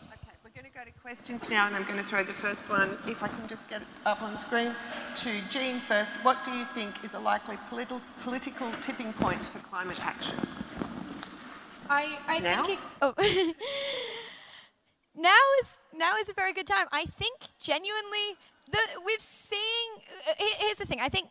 go 0.74 0.84
to 0.84 0.92
questions 1.02 1.48
now, 1.50 1.68
and 1.68 1.76
I'm 1.76 1.84
going 1.84 2.00
to 2.00 2.04
throw 2.04 2.24
the 2.24 2.34
first 2.34 2.68
one, 2.68 2.98
if 3.08 3.22
I 3.22 3.28
can 3.28 3.48
just 3.48 3.70
get 3.70 3.84
it 3.84 3.88
up 4.08 4.24
on 4.24 4.40
screen, 4.40 4.74
to 5.18 5.30
Jean 5.48 5.80
first. 5.80 6.16
What 6.24 6.44
do 6.44 6.50
you 6.50 6.66
think 6.66 7.04
is 7.04 7.14
a 7.14 7.20
likely 7.20 7.58
politi- 7.70 8.02
political 8.24 8.72
tipping 8.82 9.14
point 9.14 9.46
for 9.46 9.60
climate 9.60 10.04
action? 10.04 10.36
I, 11.92 12.18
I 12.28 12.40
now? 12.40 12.64
think 12.64 12.80
it, 12.80 12.86
oh. 13.04 13.14
now 15.16 15.36
is 15.62 15.78
now 15.96 16.18
is 16.18 16.28
a 16.28 16.34
very 16.34 16.54
good 16.54 16.66
time. 16.66 16.88
I 16.92 17.06
think 17.06 17.36
genuinely 17.60 18.38
the 18.72 18.80
we've 19.06 19.22
seen. 19.22 19.60
Uh, 20.28 20.34
here's 20.58 20.78
the 20.78 20.86
thing. 20.86 21.00
I 21.02 21.10
think 21.10 21.28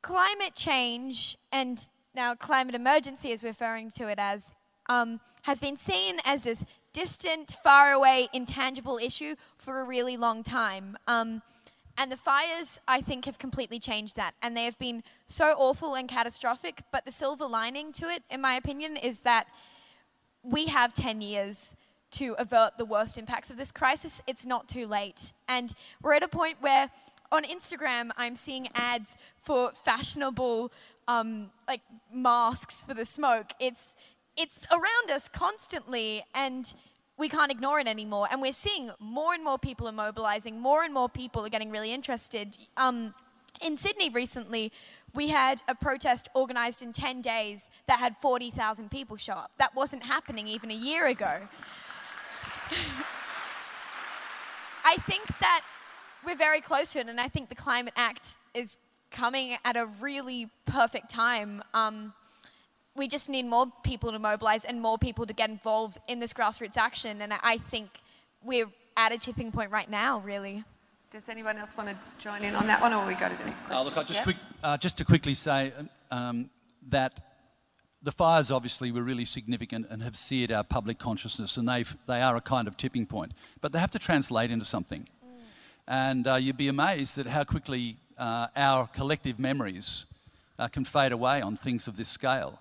climate 0.00 0.54
change 0.54 1.36
and 1.52 1.86
now 2.14 2.34
climate 2.34 2.74
emergency, 2.74 3.32
as 3.32 3.42
we're 3.42 3.50
referring 3.50 3.90
to 3.90 4.08
it 4.08 4.18
as, 4.18 4.54
um, 4.88 5.20
has 5.42 5.60
been 5.60 5.76
seen 5.76 6.18
as 6.24 6.44
this 6.44 6.64
distant, 6.92 7.56
far 7.62 7.92
away, 7.92 8.28
intangible 8.32 8.98
issue 8.98 9.36
for 9.56 9.80
a 9.80 9.84
really 9.84 10.16
long 10.16 10.42
time. 10.42 10.96
Um, 11.06 11.42
and 11.96 12.10
the 12.10 12.16
fires, 12.16 12.80
I 12.88 13.00
think, 13.00 13.26
have 13.26 13.38
completely 13.38 13.78
changed 13.78 14.16
that. 14.16 14.34
And 14.42 14.56
they 14.56 14.64
have 14.64 14.78
been 14.78 15.02
so 15.26 15.54
awful 15.58 15.94
and 15.94 16.08
catastrophic. 16.08 16.82
But 16.92 17.04
the 17.04 17.12
silver 17.12 17.46
lining 17.46 17.92
to 17.94 18.08
it, 18.08 18.22
in 18.30 18.40
my 18.40 18.54
opinion, 18.54 18.96
is 18.96 19.20
that 19.20 19.46
we 20.42 20.66
have 20.66 20.94
10 20.94 21.20
years 21.20 21.74
to 22.12 22.34
avert 22.38 22.78
the 22.78 22.84
worst 22.84 23.18
impacts 23.18 23.50
of 23.50 23.56
this 23.56 23.70
crisis. 23.70 24.22
It's 24.26 24.46
not 24.46 24.68
too 24.68 24.86
late. 24.86 25.32
And 25.48 25.74
we're 26.02 26.14
at 26.14 26.22
a 26.22 26.28
point 26.28 26.56
where 26.60 26.90
on 27.30 27.44
Instagram, 27.44 28.10
I'm 28.16 28.34
seeing 28.34 28.68
ads 28.74 29.16
for 29.36 29.70
fashionable 29.72 30.72
um, 31.06 31.50
like 31.66 31.80
masks 32.12 32.84
for 32.84 32.94
the 32.94 33.04
smoke. 33.04 33.52
It's 33.58 33.94
it's 34.36 34.66
around 34.70 35.10
us 35.14 35.28
constantly 35.28 36.24
and 36.34 36.72
we 37.18 37.28
can't 37.28 37.52
ignore 37.52 37.78
it 37.78 37.86
anymore. 37.86 38.26
And 38.30 38.40
we're 38.40 38.52
seeing 38.52 38.90
more 38.98 39.34
and 39.34 39.44
more 39.44 39.58
people 39.58 39.86
are 39.86 39.92
mobilizing, 39.92 40.58
more 40.58 40.82
and 40.84 40.94
more 40.94 41.08
people 41.08 41.44
are 41.44 41.50
getting 41.50 41.70
really 41.70 41.92
interested. 41.92 42.56
Um, 42.76 43.14
in 43.60 43.76
Sydney 43.76 44.08
recently, 44.08 44.72
we 45.14 45.28
had 45.28 45.62
a 45.68 45.74
protest 45.74 46.28
organized 46.34 46.82
in 46.82 46.92
10 46.92 47.20
days 47.20 47.68
that 47.88 47.98
had 47.98 48.16
40,000 48.16 48.90
people 48.90 49.16
show 49.16 49.34
up. 49.34 49.50
That 49.58 49.74
wasn't 49.74 50.02
happening 50.02 50.48
even 50.48 50.70
a 50.70 50.74
year 50.74 51.06
ago. 51.06 51.40
I 54.84 54.96
think 54.96 55.26
that 55.40 55.62
we're 56.24 56.36
very 56.36 56.60
close 56.60 56.92
to 56.92 57.00
it, 57.00 57.08
and 57.08 57.20
I 57.20 57.28
think 57.28 57.48
the 57.48 57.54
Climate 57.54 57.94
Act 57.96 58.36
is 58.54 58.78
coming 59.10 59.56
at 59.64 59.76
a 59.76 59.86
really 60.00 60.48
perfect 60.66 61.10
time. 61.10 61.62
Um, 61.74 62.12
we 63.00 63.08
just 63.08 63.30
need 63.30 63.46
more 63.46 63.66
people 63.82 64.12
to 64.12 64.18
mobilize 64.18 64.66
and 64.66 64.78
more 64.78 64.98
people 64.98 65.24
to 65.24 65.32
get 65.32 65.48
involved 65.48 65.98
in 66.06 66.20
this 66.20 66.34
grassroots 66.34 66.76
action, 66.76 67.22
and 67.22 67.32
I 67.32 67.56
think 67.56 67.88
we're 68.44 68.70
at 68.94 69.10
a 69.10 69.16
tipping 69.16 69.50
point 69.50 69.70
right 69.70 69.88
now, 69.88 70.20
really. 70.20 70.64
Does 71.10 71.26
anyone 71.30 71.56
else 71.56 71.74
want 71.78 71.88
to 71.88 71.96
join 72.18 72.44
in 72.44 72.54
on 72.54 72.66
that 72.66 72.82
one, 72.82 72.92
or 72.92 73.06
we 73.06 73.14
go 73.14 73.30
to 73.30 73.34
the 73.34 73.44
next 73.46 73.62
question? 73.62 73.76
Uh, 73.76 73.84
look, 73.84 73.96
I 73.96 74.02
just, 74.02 74.22
quick, 74.22 74.36
uh, 74.62 74.76
just 74.76 74.98
to 74.98 75.06
quickly 75.06 75.34
say 75.34 75.72
um, 76.10 76.50
that 76.90 77.22
the 78.02 78.12
fires 78.12 78.50
obviously 78.50 78.92
were 78.92 79.02
really 79.02 79.24
significant 79.24 79.86
and 79.88 80.02
have 80.02 80.14
seared 80.14 80.52
our 80.52 80.62
public 80.62 80.98
consciousness, 80.98 81.56
and 81.56 81.66
they 81.66 81.84
they 82.06 82.20
are 82.20 82.36
a 82.36 82.42
kind 82.42 82.68
of 82.68 82.76
tipping 82.76 83.06
point. 83.06 83.32
But 83.62 83.72
they 83.72 83.78
have 83.78 83.90
to 83.92 83.98
translate 83.98 84.50
into 84.50 84.66
something, 84.66 85.08
mm. 85.24 85.40
and 85.88 86.28
uh, 86.28 86.34
you'd 86.34 86.58
be 86.58 86.68
amazed 86.68 87.16
at 87.18 87.26
how 87.26 87.44
quickly 87.44 87.96
uh, 88.18 88.48
our 88.54 88.86
collective 88.88 89.38
memories 89.38 90.04
uh, 90.58 90.68
can 90.68 90.84
fade 90.84 91.12
away 91.12 91.40
on 91.40 91.56
things 91.56 91.88
of 91.88 91.96
this 91.96 92.10
scale. 92.10 92.58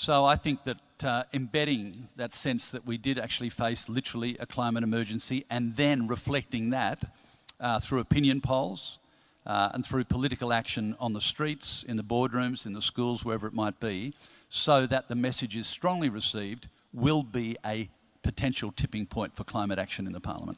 So 0.00 0.24
I 0.24 0.36
think 0.36 0.64
that 0.64 1.04
uh, 1.04 1.24
embedding 1.34 2.08
that 2.16 2.32
sense 2.32 2.70
that 2.70 2.86
we 2.86 2.96
did 2.96 3.18
actually 3.18 3.50
face 3.50 3.86
literally 3.86 4.34
a 4.40 4.46
climate 4.46 4.82
emergency, 4.82 5.44
and 5.50 5.76
then 5.76 6.08
reflecting 6.08 6.70
that 6.70 7.12
uh, 7.60 7.80
through 7.80 7.98
opinion 7.98 8.40
polls 8.40 8.98
uh, 9.44 9.68
and 9.74 9.84
through 9.84 10.04
political 10.04 10.54
action 10.54 10.96
on 10.98 11.12
the 11.12 11.20
streets, 11.20 11.84
in 11.86 11.98
the 11.98 12.02
boardrooms, 12.02 12.64
in 12.64 12.72
the 12.72 12.80
schools, 12.80 13.26
wherever 13.26 13.46
it 13.46 13.52
might 13.52 13.78
be, 13.78 14.14
so 14.48 14.86
that 14.86 15.08
the 15.08 15.14
message 15.14 15.54
is 15.54 15.66
strongly 15.66 16.08
received, 16.08 16.68
will 16.94 17.22
be 17.22 17.58
a 17.66 17.90
potential 18.22 18.72
tipping 18.72 19.04
point 19.04 19.36
for 19.36 19.44
climate 19.44 19.78
action 19.78 20.06
in 20.06 20.14
the 20.14 20.20
Parliament. 20.20 20.56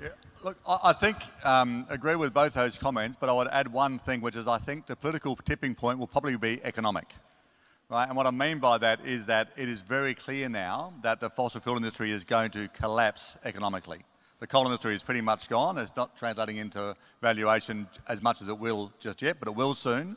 Yeah, 0.00 0.10
look, 0.44 0.56
I, 0.68 0.92
think 0.92 1.16
um, 1.42 1.84
agree 1.88 2.14
with 2.14 2.32
both 2.32 2.54
those 2.54 2.78
comments, 2.78 3.16
but 3.20 3.28
I 3.28 3.32
would 3.32 3.48
add 3.48 3.66
one 3.66 3.98
thing, 3.98 4.20
which 4.20 4.36
is 4.36 4.46
I 4.46 4.58
think 4.58 4.86
the 4.86 4.94
political 4.94 5.34
tipping 5.34 5.74
point 5.74 5.98
will 5.98 6.06
probably 6.06 6.36
be 6.36 6.60
economic. 6.62 7.12
Right? 7.88 8.08
And 8.08 8.16
what 8.16 8.26
I 8.26 8.32
mean 8.32 8.58
by 8.58 8.78
that 8.78 9.06
is 9.06 9.26
that 9.26 9.50
it 9.56 9.68
is 9.68 9.82
very 9.82 10.12
clear 10.12 10.48
now 10.48 10.92
that 11.02 11.20
the 11.20 11.30
fossil 11.30 11.60
fuel 11.60 11.76
industry 11.76 12.10
is 12.10 12.24
going 12.24 12.50
to 12.50 12.66
collapse 12.68 13.36
economically. 13.44 14.00
The 14.40 14.48
coal 14.48 14.64
industry 14.64 14.96
is 14.96 15.04
pretty 15.04 15.20
much 15.20 15.48
gone. 15.48 15.78
It's 15.78 15.94
not 15.96 16.16
translating 16.16 16.56
into 16.56 16.96
valuation 17.22 17.86
as 18.08 18.20
much 18.20 18.42
as 18.42 18.48
it 18.48 18.58
will 18.58 18.92
just 18.98 19.22
yet, 19.22 19.36
but 19.38 19.48
it 19.48 19.54
will 19.54 19.74
soon. 19.74 20.16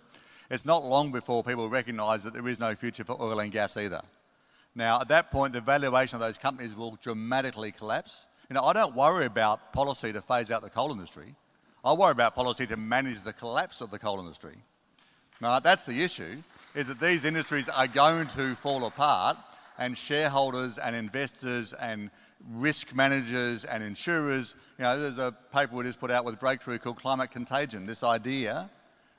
It's 0.50 0.66
not 0.66 0.84
long 0.84 1.12
before 1.12 1.44
people 1.44 1.70
recognise 1.70 2.24
that 2.24 2.34
there 2.34 2.48
is 2.48 2.60
no 2.60 2.74
future 2.74 3.04
for 3.04 3.22
oil 3.22 3.40
and 3.40 3.52
gas 3.52 3.78
either. 3.78 4.02
Now, 4.74 5.02
at 5.02 5.08
that 5.10 5.30
point, 5.30 5.54
the 5.54 5.62
valuation 5.62 6.16
of 6.16 6.22
those 6.22 6.40
companies 6.40 6.76
will 6.76 6.98
dramatically 7.04 7.72
collapse. 7.72 8.26
You 8.50 8.56
know, 8.56 8.64
I 8.64 8.74
don't 8.74 8.96
worry 8.96 9.26
about 9.26 9.74
policy 9.74 10.12
to 10.12 10.24
phase 10.24 10.50
out 10.50 10.64
the 10.64 10.72
coal 10.72 10.92
industry. 10.92 11.36
I 11.86 11.94
worry 11.94 12.12
about 12.12 12.34
policy 12.34 12.66
to 12.66 12.78
manage 12.78 13.22
the 13.22 13.32
collapse 13.32 13.80
of 13.80 13.92
the 13.92 14.00
coal 14.00 14.20
industry. 14.20 14.56
Now, 15.40 15.60
that's 15.60 15.86
the 15.86 16.04
issue, 16.04 16.38
is 16.76 16.88
that 16.88 17.00
these 17.00 17.26
industries 17.26 17.68
are 17.70 17.88
going 17.88 18.28
to 18.28 18.56
fall 18.56 18.86
apart 18.86 19.38
and 19.78 19.98
shareholders 19.98 20.78
and 20.78 20.96
investors 20.96 21.74
and 21.74 22.12
risk 22.52 22.94
managers 22.94 23.66
and 23.66 23.84
insurers. 23.84 24.56
You 24.78 24.84
know, 24.84 25.00
there's 25.00 25.18
a 25.18 25.36
paper 25.54 25.76
we 25.76 25.84
just 25.84 26.00
put 26.00 26.12
out 26.12 26.26
with 26.26 26.40
Breakthrough 26.40 26.78
called 26.78 26.98
Climate 26.98 27.32
Contagion. 27.32 27.86
This 27.86 28.04
idea, 28.04 28.70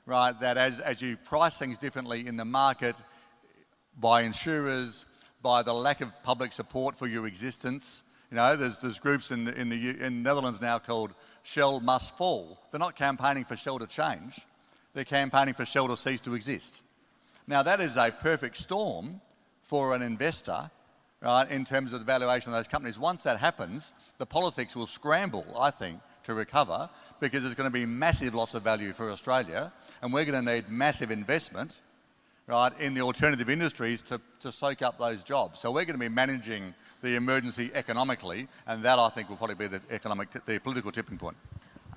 right, 0.05 0.39
that 0.39 0.57
as, 0.57 0.79
as 0.79 1.01
you 1.01 1.17
price 1.17 1.57
things 1.57 1.77
differently 1.77 2.25
in 2.25 2.37
the 2.37 2.45
market 2.45 2.95
by 3.99 4.21
insurers, 4.21 5.05
by 5.41 5.61
the 5.61 5.73
lack 5.73 6.01
of 6.01 6.09
public 6.23 6.53
support 6.53 6.97
for 6.97 7.07
your 7.07 7.27
existence, 7.27 8.03
you 8.29 8.37
know, 8.37 8.55
there's, 8.55 8.77
there's 8.77 8.97
groups 8.97 9.31
in 9.31 9.43
the, 9.43 9.53
in 9.59 9.67
the 9.67 10.05
in 10.05 10.23
Netherlands 10.23 10.61
now 10.61 10.79
called 10.79 11.13
Shell 11.43 11.81
Must 11.81 12.15
Fall. 12.17 12.57
They're 12.71 12.79
not 12.79 12.95
campaigning 12.95 13.43
for 13.43 13.57
Shell 13.57 13.79
to 13.79 13.87
change. 13.87 14.39
They're 14.93 15.03
campaigning 15.03 15.53
for 15.53 15.65
Shell 15.65 15.89
to 15.89 15.97
cease 15.97 16.21
to 16.21 16.33
exist. 16.33 16.81
Now, 17.51 17.63
that 17.63 17.81
is 17.81 17.97
a 17.97 18.15
perfect 18.17 18.55
storm 18.55 19.19
for 19.61 19.93
an 19.93 20.01
investor 20.01 20.71
right, 21.21 21.51
in 21.51 21.65
terms 21.65 21.91
of 21.91 21.99
the 21.99 22.05
valuation 22.05 22.53
of 22.53 22.57
those 22.57 22.69
companies. 22.69 22.97
Once 22.97 23.23
that 23.23 23.39
happens, 23.39 23.93
the 24.19 24.25
politics 24.25 24.73
will 24.73 24.87
scramble, 24.87 25.45
I 25.59 25.69
think, 25.69 25.99
to 26.23 26.33
recover 26.33 26.89
because 27.19 27.43
there's 27.43 27.55
going 27.55 27.69
to 27.69 27.73
be 27.73 27.85
massive 27.85 28.33
loss 28.33 28.53
of 28.53 28.63
value 28.63 28.93
for 28.93 29.11
Australia 29.11 29.73
and 30.01 30.13
we're 30.13 30.23
going 30.23 30.45
to 30.45 30.53
need 30.53 30.69
massive 30.69 31.11
investment 31.11 31.81
right, 32.47 32.71
in 32.79 32.93
the 32.93 33.01
alternative 33.01 33.49
industries 33.49 34.01
to, 34.03 34.21
to 34.39 34.49
soak 34.49 34.81
up 34.81 34.97
those 34.97 35.21
jobs. 35.21 35.59
So 35.59 35.71
we're 35.71 35.83
going 35.83 35.99
to 35.99 36.05
be 36.05 36.07
managing 36.07 36.73
the 37.01 37.17
emergency 37.17 37.69
economically 37.73 38.47
and 38.65 38.81
that 38.85 38.97
I 38.97 39.09
think 39.09 39.27
will 39.27 39.35
probably 39.35 39.55
be 39.55 39.67
the 39.67 39.81
economic, 39.89 40.31
the 40.45 40.57
political 40.59 40.93
tipping 40.93 41.17
point. 41.17 41.35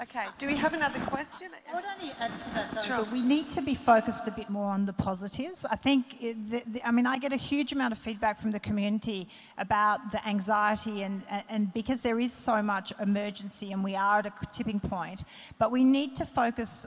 Okay, 0.03 0.27
do 0.39 0.49
we 0.49 0.57
have 0.57 0.75
another 0.75 0.99
question? 1.07 1.51
I 1.71 1.75
would 1.75 1.85
only 1.85 2.13
add 2.19 2.33
to 2.41 2.51
that, 2.55 2.75
though, 2.75 2.83
sure. 2.83 2.97
that 3.05 3.13
we 3.13 3.23
need 3.23 3.49
to 3.51 3.63
be 3.63 3.75
focused 3.75 4.27
a 4.27 4.33
bit 4.33 4.51
more 4.51 4.67
on 4.73 4.87
the 4.87 4.93
positives. 4.93 5.65
I 5.65 5.77
think, 5.77 6.19
the, 6.21 6.65
the, 6.67 6.85
I 6.85 6.91
mean, 6.91 7.07
I 7.07 7.17
get 7.17 7.33
a 7.33 7.37
huge 7.37 7.73
amount 7.73 7.93
of 7.93 7.99
feedback 7.99 8.41
from 8.41 8.51
the 8.51 8.59
community 8.59 9.29
about 9.57 10.11
the 10.11 10.27
anxiety, 10.27 11.03
and, 11.03 11.23
and 11.49 11.73
because 11.73 12.01
there 12.01 12.19
is 12.19 12.33
so 12.33 12.61
much 12.61 12.93
emergency 13.01 13.71
and 13.71 13.85
we 13.85 13.95
are 13.95 14.19
at 14.19 14.27
a 14.27 14.33
tipping 14.53 14.81
point, 14.81 15.23
but 15.59 15.71
we 15.71 15.85
need 15.85 16.17
to 16.17 16.27
focus 16.27 16.87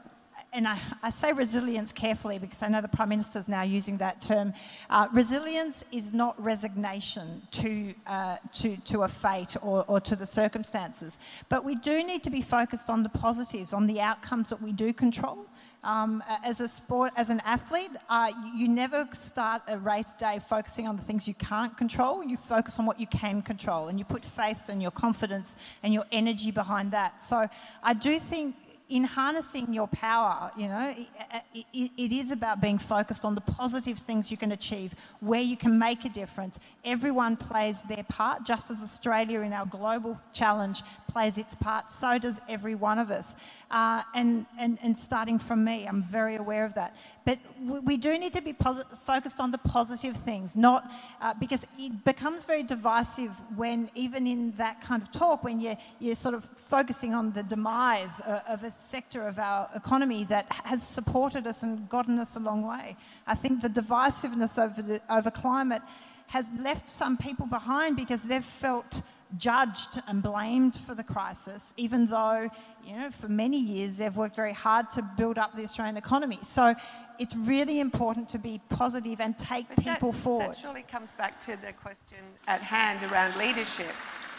and 0.54 0.68
I, 0.68 0.80
I, 1.04 1.10
say 1.10 1.34
resilience 1.34 1.92
carefully 1.92 2.40
because 2.40 2.62
I 2.62 2.68
know 2.68 2.82
the 2.82 2.88
Prime 2.88 3.10
Minister 3.10 3.40
is 3.40 3.48
now 3.48 3.64
using 3.64 3.98
that 3.98 4.22
term. 4.22 4.54
Uh, 4.90 5.08
resilience 5.14 5.84
is 5.92 6.14
not 6.14 6.42
resignation 6.44 7.42
to, 7.52 7.94
uh, 8.06 8.38
to, 8.56 8.78
to 8.78 9.04
a 9.04 9.08
fate 9.08 9.56
or, 9.62 9.84
or 9.88 10.00
to 10.02 10.16
the 10.16 10.26
circumstances. 10.26 11.20
But 11.50 11.64
we 11.64 11.76
do 11.76 12.04
need 12.04 12.24
to 12.24 12.30
be 12.30 12.42
focused 12.42 12.90
on 12.90 13.04
the 13.04 13.10
positives, 13.10 13.74
on 13.74 13.88
the 13.88 14.00
outcomes 14.00 14.50
that 14.50 14.62
we 14.62 14.72
do 14.72 14.94
control. 14.94 15.46
Um, 15.84 16.24
as 16.44 16.60
a 16.60 16.68
sport, 16.68 17.14
as 17.16 17.30
an 17.30 17.42
athlete, 17.46 17.92
uh, 18.10 18.32
you 18.56 18.68
never 18.68 19.08
start 19.14 19.62
a 19.68 19.78
race 19.78 20.12
day 20.18 20.40
focusing 20.50 20.88
on 20.88 20.98
the 20.98 21.04
things 21.04 21.28
you 21.28 21.36
can't 21.36 21.78
control. 21.78 22.24
You 22.24 22.36
focus 22.36 22.80
on 22.80 22.86
what 22.86 23.00
you 23.00 23.08
can 23.08 23.42
control, 23.42 23.88
and 23.88 24.00
you 24.00 24.04
put 24.04 24.26
faith 24.26 24.70
and 24.70 24.82
your 24.82 24.92
confidence 24.92 25.56
and 25.84 25.94
your 25.94 26.04
energy 26.12 26.52
behind 26.52 26.92
that. 26.92 27.24
So 27.24 27.48
I 27.84 27.94
do 27.94 28.20
think 28.20 28.56
in 28.90 29.04
harnessing 29.04 29.74
your 29.74 29.88
power, 29.88 30.50
you 30.56 30.68
know, 30.68 30.94
it, 31.54 31.66
it, 31.74 31.92
it 31.98 32.12
is 32.14 32.32
about 32.32 32.62
being 32.62 32.78
focused 32.78 33.26
on 33.26 33.36
the 33.36 33.42
positive 33.42 34.00
things 34.00 34.32
you 34.32 34.38
can 34.38 34.54
achieve, 34.54 34.96
where 35.20 35.42
you 35.42 35.58
can 35.58 35.78
make 35.78 36.06
a 36.06 36.10
difference. 36.10 36.58
Everyone 36.86 37.36
plays 37.36 37.82
their 37.84 38.04
part, 38.04 38.46
just 38.46 38.72
as 38.72 38.82
Australia 38.82 39.42
in 39.42 39.52
our 39.52 39.66
global 39.66 40.20
challenge 40.32 40.84
plays 41.18 41.40
its 41.40 41.56
part, 41.56 41.92
so 41.92 42.20
does 42.20 42.40
every 42.48 42.76
one 42.76 43.00
of 43.00 43.10
us. 43.10 43.36
Uh, 43.72 44.04
and, 44.14 44.46
and, 44.60 44.78
and 44.84 44.96
starting 44.96 45.40
from 45.40 45.64
me, 45.64 45.88
I'm 45.90 46.04
very 46.04 46.36
aware 46.36 46.64
of 46.64 46.76
that. 46.76 46.96
But 47.26 47.40
we 47.90 47.98
do 47.98 48.20
need 48.20 48.34
to 48.34 48.42
be 48.50 48.56
focused 49.04 49.40
on 49.40 49.50
the 49.50 49.58
positive 49.58 50.16
things, 50.18 50.56
not 50.56 50.82
uh, 51.20 51.34
because 51.44 51.66
it 51.80 52.06
becomes 52.06 52.46
very 52.46 52.62
divisive 52.62 53.32
when, 53.56 53.90
even 53.96 54.28
in 54.28 54.54
that 54.58 54.80
kind 54.84 55.02
of 55.02 55.12
talk, 55.12 55.44
when 55.44 55.60
you're, 55.60 55.80
you're 55.98 56.16
sort 56.16 56.36
of 56.36 56.44
focusing 56.56 57.16
on 57.16 57.34
the 57.34 57.42
demise 57.42 58.22
uh, 58.22 58.54
of 58.54 58.64
a 58.64 58.72
sector 58.80 59.28
of 59.28 59.40
our 59.40 59.68
economy 59.74 60.24
that 60.26 60.46
has 60.66 60.84
supported 60.84 61.48
us 61.48 61.64
and 61.64 61.90
gotten 61.90 62.20
us 62.20 62.36
a 62.36 62.40
long 62.40 62.62
way. 62.62 62.96
I 63.26 63.34
think 63.34 63.64
the 63.64 63.74
divisiveness 63.82 64.62
over, 64.64 64.84
the, 64.84 65.02
over 65.10 65.32
climate 65.32 65.82
has 66.28 66.46
left 66.60 66.88
some 66.88 67.18
people 67.18 67.48
behind 67.48 67.96
because 67.96 68.22
they've 68.22 68.46
felt 68.46 69.02
judged 69.38 70.02
and 70.08 70.22
blamed 70.22 70.76
for 70.76 70.96
the 70.96 71.04
crisis, 71.04 71.74
even 71.78 72.08
though, 72.08 72.50
you 72.84 72.96
know, 72.96 73.12
for 73.12 73.28
many 73.28 73.60
years 73.60 73.98
they've 73.98 74.16
worked 74.16 74.36
very 74.36 74.54
hard 74.54 74.90
to 74.92 75.02
build 75.18 75.38
up 75.38 75.56
the 75.56 75.64
Australian 75.64 75.98
economy. 75.98 76.40
So 76.44 76.74
it's 77.20 77.36
really 77.36 77.80
important 77.80 78.30
to 78.30 78.38
be 78.38 78.62
positive 78.70 79.20
and 79.20 79.38
take 79.38 79.68
but 79.68 79.84
people 79.84 80.12
that, 80.12 80.22
forward. 80.22 80.50
That 80.50 80.58
surely 80.58 80.84
comes 80.84 81.14
back 81.14 81.42
to 81.42 81.58
the 81.58 81.74
question 81.74 82.20
at 82.48 82.62
hand 82.62 83.12
around 83.12 83.36
leadership. 83.38 83.92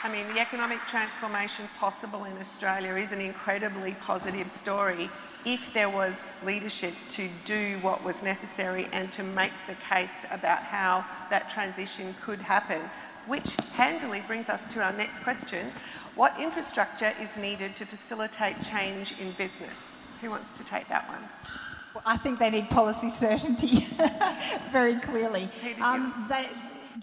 I 0.03 0.11
mean, 0.11 0.27
the 0.33 0.41
economic 0.41 0.79
transformation 0.87 1.69
possible 1.77 2.25
in 2.25 2.37
Australia 2.39 2.95
is 2.95 3.13
an 3.13 3.21
incredibly 3.21 3.95
positive 3.95 4.49
story 4.49 5.11
if 5.45 5.73
there 5.73 5.89
was 5.89 6.15
leadership 6.45 6.95
to 7.09 7.29
do 7.45 7.79
what 7.81 8.03
was 8.05 8.23
necessary 8.23 8.89
and 8.93 9.11
to 9.13 9.23
make 9.23 9.53
the 9.67 9.75
case 9.75 10.25
about 10.31 10.59
how 10.59 11.05
that 11.31 11.49
transition 11.49 12.15
could 12.21 12.41
happen 12.41 12.81
which 13.29 13.55
handily 13.75 14.23
brings 14.27 14.49
us 14.49 14.67
to 14.69 14.83
our 14.83 14.93
next 14.93 15.21
question. 15.21 15.71
What 16.15 16.39
infrastructure 16.41 17.13
is 17.21 17.37
needed 17.37 17.77
to 17.77 17.87
facilitate 17.87 18.61
change 18.63 19.15
in 19.21 19.33
business? 19.33 19.95
Who 20.21 20.31
wants 20.31 20.55
to 20.55 20.65
take 20.65 20.89
that 20.89 21.09
one? 21.09 21.23
Well, 21.95 22.03
I 22.07 22.17
think 22.17 22.39
they 22.39 22.51
need 22.51 22.71
policy 22.71 23.11
certainty, 23.11 23.87
very 24.73 24.99
clearly. 24.99 25.49
Um, 25.81 26.27
they, 26.29 26.47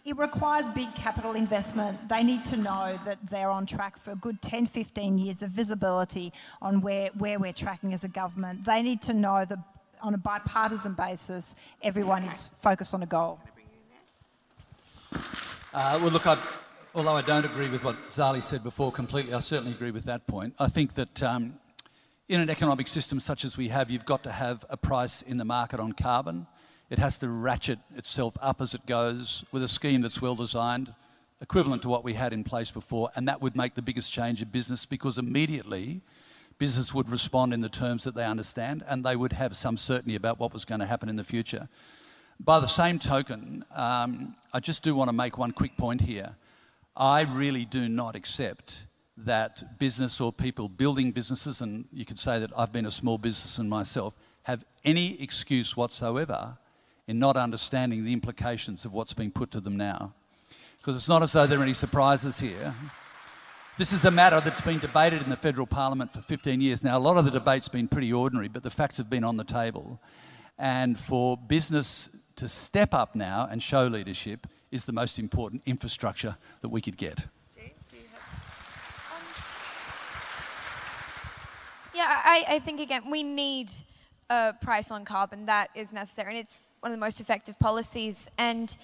it 0.04 0.18
requires 0.18 0.66
big 0.72 0.94
capital 0.96 1.34
investment. 1.34 2.10
They 2.10 2.24
need 2.24 2.44
to 2.46 2.58
know 2.58 3.00
that 3.06 3.20
they're 3.30 3.50
on 3.50 3.66
track 3.66 4.04
for 4.04 4.12
a 4.12 4.16
good 4.16 4.42
10, 4.42 4.68
15 4.68 5.18
years 5.18 5.44
of 5.44 5.52
visibility 5.52 6.34
on 6.62 6.82
where, 6.82 7.10
where 7.18 7.40
we're 7.40 7.54
tracking 7.54 7.94
as 7.94 8.04
a 8.04 8.08
government. 8.08 8.66
They 8.66 8.82
need 8.82 9.02
to 9.04 9.14
know 9.14 9.46
that 9.46 9.60
on 10.02 10.14
a 10.14 10.18
bipartisan 10.18 10.94
basis, 10.94 11.56
everyone 11.82 12.24
is 12.24 12.42
focused 12.60 12.94
on 12.94 13.04
a 13.04 13.08
goal. 13.08 13.40
Uh, 15.76 16.00
well, 16.02 16.10
look, 16.10 16.26
I, 16.26 16.38
although 16.94 17.18
I 17.18 17.22
don't 17.22 17.44
agree 17.44 17.68
with 17.68 17.84
what 17.84 18.08
Zali 18.08 18.42
said 18.42 18.64
before 18.64 18.94
completely, 18.94 19.34
I 19.34 19.42
certainly 19.42 19.74
agree 19.74 19.92
with 19.92 20.06
that 20.06 20.26
point. 20.26 20.54
I 20.58 20.70
think 20.70 20.94
that 20.94 21.22
um, 21.22 21.60
in 22.30 22.40
an 22.40 22.50
economic 22.50 22.88
system 22.88 23.20
such 23.20 23.44
as 23.44 23.58
we 23.58 23.68
have, 23.68 23.92
you've 23.92 24.06
got 24.06 24.24
to 24.24 24.32
have 24.32 24.64
a 24.70 24.78
price 24.78 25.22
in 25.22 25.36
the 25.36 25.44
market 25.44 25.82
on 25.82 25.92
carbon. 25.92 26.48
It 26.90 26.98
has 27.00 27.18
to 27.18 27.28
ratchet 27.28 27.80
itself 27.94 28.38
up 28.42 28.62
as 28.62 28.74
it 28.74 28.86
goes 28.86 29.44
with 29.52 29.64
a 29.64 29.68
scheme 29.68 30.02
that's 30.02 30.22
well 30.22 30.36
designed, 30.36 30.96
equivalent 31.42 31.82
to 31.82 31.90
what 31.90 32.06
we 32.06 32.14
had 32.14 32.32
in 32.32 32.46
place 32.46 32.72
before, 32.72 33.10
and 33.14 33.28
that 33.28 33.42
would 33.42 33.58
make 33.58 33.76
the 33.76 33.82
biggest 33.82 34.14
change 34.14 34.42
in 34.42 34.48
business 34.48 34.86
because 34.86 35.18
immediately 35.18 36.00
business 36.58 36.94
would 36.94 37.10
respond 37.10 37.54
in 37.54 37.60
the 37.60 37.68
terms 37.68 38.06
that 38.06 38.16
they 38.16 38.24
understand 38.24 38.82
and 38.88 39.04
they 39.04 39.18
would 39.18 39.34
have 39.34 39.58
some 39.58 39.76
certainty 39.76 40.16
about 40.16 40.40
what 40.40 40.54
was 40.54 40.64
going 40.64 40.80
to 40.80 40.88
happen 40.88 41.10
in 41.10 41.18
the 41.18 41.24
future. 41.26 41.68
By 42.40 42.60
the 42.60 42.68
same 42.68 43.00
token, 43.00 43.64
um, 43.74 44.36
I 44.54 44.60
just 44.60 44.84
do 44.84 44.94
want 44.94 45.08
to 45.10 45.14
make 45.14 45.38
one 45.38 45.52
quick 45.52 45.78
point 45.78 46.02
here. 46.02 46.36
I 46.96 47.22
really 47.22 47.66
do 47.66 47.88
not 47.88 48.16
accept 48.16 48.86
that 49.18 49.80
business 49.80 50.20
or 50.20 50.34
people 50.34 50.68
building 50.68 51.12
businesses, 51.12 51.62
and 51.62 51.86
you 51.94 52.06
could 52.06 52.20
say 52.20 52.40
that 52.40 52.52
I've 52.58 52.74
been 52.74 52.86
a 52.86 52.92
small 52.92 53.18
businessman 53.18 53.70
myself, 53.70 54.18
have 54.44 54.66
any 54.84 55.22
excuse 55.22 55.78
whatsoever 55.78 56.58
in 57.08 57.20
not 57.20 57.38
understanding 57.38 58.04
the 58.04 58.14
implications 58.14 58.84
of 58.84 58.92
what's 58.92 59.14
being 59.14 59.32
put 59.32 59.52
to 59.52 59.62
them 59.62 59.78
now. 59.78 60.14
Because 60.78 60.96
it's 60.96 61.10
not 61.10 61.24
as 61.24 61.32
though 61.32 61.48
there 61.48 61.60
are 61.60 61.64
any 61.64 61.74
surprises 61.74 62.40
here. 62.40 62.74
This 63.78 63.92
is 63.92 64.06
a 64.06 64.12
matter 64.12 64.40
that's 64.42 64.62
been 64.62 64.80
debated 64.80 65.22
in 65.24 65.30
the 65.30 65.38
federal 65.38 65.68
parliament 65.68 66.14
for 66.14 66.22
15 66.22 66.62
years. 66.62 66.84
Now, 66.84 66.98
a 66.98 67.00
lot 67.00 67.18
of 67.18 67.26
the 67.26 67.32
debate's 67.32 67.68
been 67.68 67.88
pretty 67.88 68.12
ordinary, 68.14 68.48
but 68.48 68.64
the 68.64 68.70
facts 68.70 68.98
have 68.98 69.10
been 69.10 69.24
on 69.24 69.38
the 69.38 69.44
table. 69.44 70.00
And 70.58 70.98
for 70.98 71.38
business 71.38 72.10
to 72.36 72.48
step 72.48 72.94
up 72.94 73.16
now 73.16 73.48
and 73.50 73.62
show 73.62 73.88
leadership 73.88 74.48
is 74.72 74.86
the 74.86 74.92
most 74.92 75.20
important 75.20 75.64
infrastructure 75.66 76.38
that 76.62 76.70
we 76.70 76.82
could 76.82 76.98
get. 76.98 77.26
Um, 77.58 77.66
yeah, 81.94 82.22
I, 82.24 82.46
I 82.48 82.60
think 82.60 82.80
again, 82.80 83.10
we 83.10 83.24
need 83.24 83.72
a 84.30 84.54
price 84.62 84.92
on 84.92 85.06
carbon 85.06 85.46
that 85.46 85.70
is 85.76 85.94
necessary, 85.94 86.32
and 86.32 86.40
it's 86.40 86.64
one 86.80 86.92
of 86.92 86.98
the 86.98 87.00
most 87.00 87.22
effective 87.22 87.58
policies. 87.60 88.30
And 88.38 88.76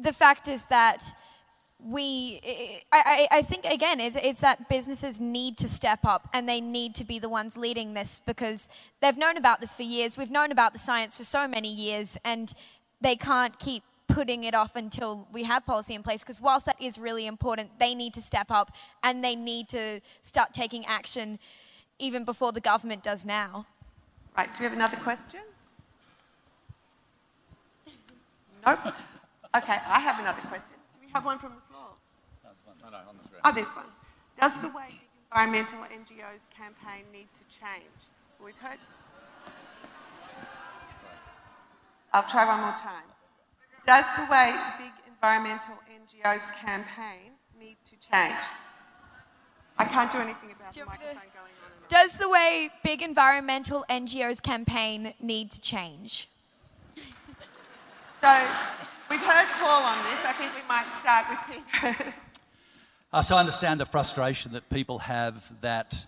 the 0.00 0.12
fact 0.12 0.48
is 0.48 0.64
that 0.66 1.04
we, 1.86 2.40
I, 2.92 3.28
I, 3.30 3.38
I 3.38 3.42
think 3.42 3.64
again, 3.64 4.00
it's, 4.00 4.16
it's 4.20 4.40
that 4.40 4.68
businesses 4.68 5.20
need 5.20 5.56
to 5.58 5.68
step 5.68 6.00
up 6.04 6.28
and 6.32 6.48
they 6.48 6.60
need 6.60 6.94
to 6.96 7.04
be 7.04 7.18
the 7.18 7.28
ones 7.28 7.56
leading 7.56 7.94
this 7.94 8.20
because 8.26 8.68
they've 9.00 9.16
known 9.16 9.36
about 9.36 9.60
this 9.60 9.74
for 9.74 9.82
years. 9.82 10.16
We've 10.16 10.30
known 10.30 10.52
about 10.52 10.72
the 10.72 10.78
science 10.78 11.16
for 11.16 11.24
so 11.24 11.48
many 11.48 11.72
years, 11.72 12.16
and 12.24 12.52
they 13.00 13.16
can't 13.16 13.58
keep 13.58 13.82
putting 14.08 14.44
it 14.44 14.54
off 14.54 14.76
until 14.76 15.26
we 15.32 15.44
have 15.44 15.64
policy 15.64 15.94
in 15.94 16.02
place 16.02 16.22
because 16.22 16.40
whilst 16.40 16.66
that 16.66 16.76
is 16.80 16.98
really 16.98 17.26
important, 17.26 17.70
they 17.78 17.94
need 17.94 18.12
to 18.14 18.22
step 18.22 18.50
up 18.50 18.72
and 19.02 19.22
they 19.22 19.36
need 19.36 19.68
to 19.68 20.00
start 20.22 20.52
taking 20.52 20.84
action 20.86 21.38
even 21.98 22.24
before 22.24 22.52
the 22.52 22.60
government 22.60 23.02
does 23.02 23.24
now. 23.24 23.66
Right, 24.36 24.52
do 24.52 24.60
we 24.60 24.64
have 24.64 24.72
another 24.72 24.96
question? 24.96 25.40
Nope. 28.66 28.80
Okay, 29.56 29.78
I 29.86 30.00
have 30.00 30.20
another 30.20 30.40
question. 30.42 30.76
Do 31.00 31.06
we 31.06 31.12
have 31.12 31.24
one 31.24 31.38
from 31.38 31.50
the 31.50 31.60
floor? 31.68 31.69
No, 32.90 32.98
no, 32.98 33.08
on 33.08 33.16
the 33.18 33.24
screen. 33.24 33.40
Oh, 33.44 33.52
this 33.52 33.68
one. 33.76 33.84
Does 34.40 34.54
the 34.60 34.68
way 34.68 34.88
big 34.90 35.00
environmental 35.30 35.78
NGOs 35.84 36.42
campaign 36.56 37.04
need 37.12 37.28
to 37.34 37.42
change? 37.48 38.08
We've 38.44 38.56
heard. 38.56 38.78
I'll 42.12 42.24
try 42.28 42.44
one 42.46 42.60
more 42.60 42.76
time. 42.76 43.04
Does 43.86 44.04
the 44.16 44.26
way 44.30 44.54
big 44.78 44.92
environmental 45.06 45.74
NGOs 45.88 46.52
campaign 46.56 47.32
need 47.58 47.76
to 47.84 47.92
change? 48.10 48.44
I 49.78 49.84
can't 49.84 50.10
do 50.10 50.18
anything 50.18 50.50
about 50.52 50.72
Do 50.72 50.80
the 50.80 50.84
you 50.84 50.86
want 50.86 51.00
me 51.00 51.06
microphone 51.06 51.30
to- 51.30 51.36
going 51.38 51.52
on 51.64 51.72
and 51.72 51.84
on. 51.84 51.88
Does 51.88 52.16
the 52.18 52.28
way 52.28 52.70
big 52.84 53.02
environmental 53.02 53.84
NGOs 53.88 54.42
campaign 54.42 55.14
need 55.20 55.50
to 55.52 55.60
change? 55.60 56.28
So 58.20 58.46
we've 59.08 59.20
heard 59.20 59.46
Paul 59.60 59.82
on 59.82 59.98
this. 60.04 60.18
I 60.26 60.32
think 60.36 60.52
we 60.54 60.60
might 60.68 60.86
start 61.00 61.26
with 61.30 61.38
Peter. 62.02 62.14
Uh, 63.12 63.20
so 63.20 63.34
I 63.34 63.40
understand 63.40 63.80
the 63.80 63.86
frustration 63.86 64.52
that 64.52 64.70
people 64.70 65.00
have 65.00 65.52
that, 65.62 66.06